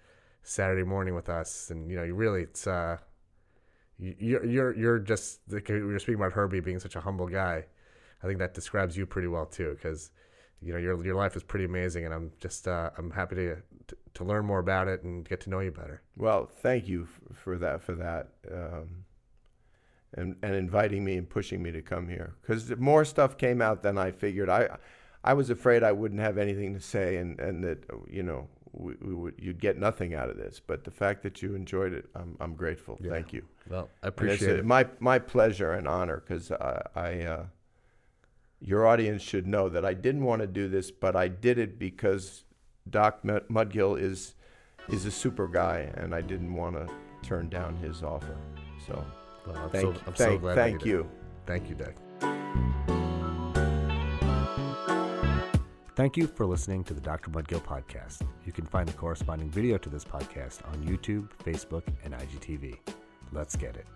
Saturday 0.44 0.84
morning 0.84 1.16
with 1.16 1.30
us, 1.30 1.72
and 1.72 1.90
you 1.90 1.98
know 1.98 2.04
you 2.04 2.16
really 2.16 2.44
it's. 2.44 2.68
Uh, 2.68 2.98
you- 3.98 4.16
you're 4.20 4.46
you're 4.46 4.76
you're 4.76 5.00
just 5.00 5.40
were 5.50 6.00
speaking 6.00 6.16
about 6.16 6.34
Herbie 6.34 6.60
being 6.60 6.80
such 6.80 6.96
a 6.96 7.02
humble 7.02 7.28
guy. 7.28 7.66
I 8.24 8.28
think 8.28 8.40
that 8.40 8.54
describes 8.54 8.98
you 8.98 9.06
pretty 9.06 9.28
well 9.28 9.46
too, 9.46 9.72
because 9.76 10.12
you 10.62 10.74
know 10.74 10.80
your 10.80 11.04
your 11.06 11.16
life 11.16 11.36
is 11.36 11.44
pretty 11.44 11.66
amazing, 11.66 12.06
and 12.06 12.14
I'm 12.14 12.32
just 12.40 12.68
uh, 12.68 12.90
I'm 12.98 13.12
happy 13.12 13.36
to, 13.36 13.58
to 14.16 14.24
learn 14.24 14.46
more 14.46 14.60
about 14.60 14.88
it 14.88 15.04
and 15.04 15.28
get 15.28 15.42
to 15.42 15.50
know 15.50 15.60
you 15.60 15.72
better. 15.72 16.02
Well, 16.18 16.46
thank 16.48 16.88
you 16.88 17.04
f- 17.04 17.38
for 17.38 17.58
that 17.58 17.84
for 17.84 17.94
that, 17.96 18.30
um, 18.52 19.06
and 20.14 20.38
and 20.42 20.56
inviting 20.56 21.04
me 21.04 21.18
and 21.18 21.30
pushing 21.30 21.62
me 21.62 21.72
to 21.72 21.82
come 21.82 22.08
here 22.08 22.36
because 22.42 22.76
more 22.78 23.06
stuff 23.06 23.38
came 23.38 23.62
out 23.62 23.84
than 23.84 23.98
I 23.98 24.12
figured. 24.12 24.50
I 24.50 24.78
I 25.24 25.34
was 25.34 25.50
afraid 25.50 25.84
I 25.84 25.92
wouldn't 25.92 26.22
have 26.22 26.38
anything 26.38 26.74
to 26.74 26.80
say 26.80 27.18
and 27.18 27.40
and 27.40 27.64
that 27.64 27.84
you 28.10 28.24
know 28.24 28.48
we, 28.72 28.96
we 29.02 29.14
would 29.14 29.36
you'd 29.38 29.60
get 29.60 29.78
nothing 29.78 30.16
out 30.16 30.30
of 30.30 30.38
this. 30.38 30.62
But 30.66 30.84
the 30.84 30.92
fact 30.92 31.22
that 31.24 31.42
you 31.42 31.54
enjoyed 31.54 31.94
it, 31.94 32.06
I'm 32.16 32.38
I'm 32.40 32.56
grateful. 32.56 32.98
Yeah. 33.02 33.12
Thank 33.12 33.34
you. 33.34 33.44
Well, 33.70 33.90
I 34.02 34.08
appreciate 34.08 34.58
it. 34.58 34.66
My 34.66 34.88
my 35.00 35.20
pleasure 35.20 35.74
and 35.74 35.88
honor 35.88 36.24
because 36.26 36.52
I. 36.52 36.82
I 36.96 37.22
uh, 37.22 37.44
your 38.60 38.86
audience 38.88 39.22
should 39.22 39.46
know 39.48 39.70
that 39.70 39.86
I 39.86 39.94
didn't 39.94 40.24
want 40.24 40.42
to 40.42 40.48
do 40.48 40.68
this, 40.68 40.92
but 40.92 41.16
I 41.16 41.28
did 41.28 41.58
it 41.58 41.78
because 41.80 42.44
Doc 42.90 43.24
Mudgill 43.24 44.00
is 44.00 44.36
is 44.90 45.06
a 45.06 45.12
super 45.12 45.48
guy, 45.48 45.92
and 45.96 46.14
I 46.14 46.22
didn't 46.22 46.54
want 46.54 46.76
to 46.76 46.88
turn 47.28 47.50
down 47.50 47.76
his 47.78 48.04
offer. 48.04 48.38
So, 48.86 49.04
Well, 49.48 49.58
I'm 49.58 49.70
thank, 49.72 49.96
so- 49.96 50.02
I'm 50.06 50.16
so 50.16 50.26
thank, 50.26 50.42
glad 50.42 50.56
thank 50.56 50.86
you 50.86 50.92
you. 50.92 51.10
Thank 51.48 51.70
you, 51.70 51.76
Doug. 51.76 51.94
Thank 55.96 56.18
you 56.18 56.28
for 56.28 56.46
listening 56.46 56.84
to 56.86 56.94
the 56.94 57.00
Dr. 57.00 57.32
Mudgill 57.32 57.64
podcast. 57.64 58.28
You 58.46 58.52
can 58.52 58.66
find 58.66 58.88
the 58.88 58.94
corresponding 58.94 59.50
video 59.50 59.78
to 59.78 59.90
this 59.90 60.04
podcast 60.04 60.68
on 60.68 60.84
YouTube, 60.84 61.30
Facebook, 61.44 61.84
and 62.04 62.14
IGTV. 62.14 62.78
Let's 63.32 63.56
get 63.56 63.78
it. 63.78 63.88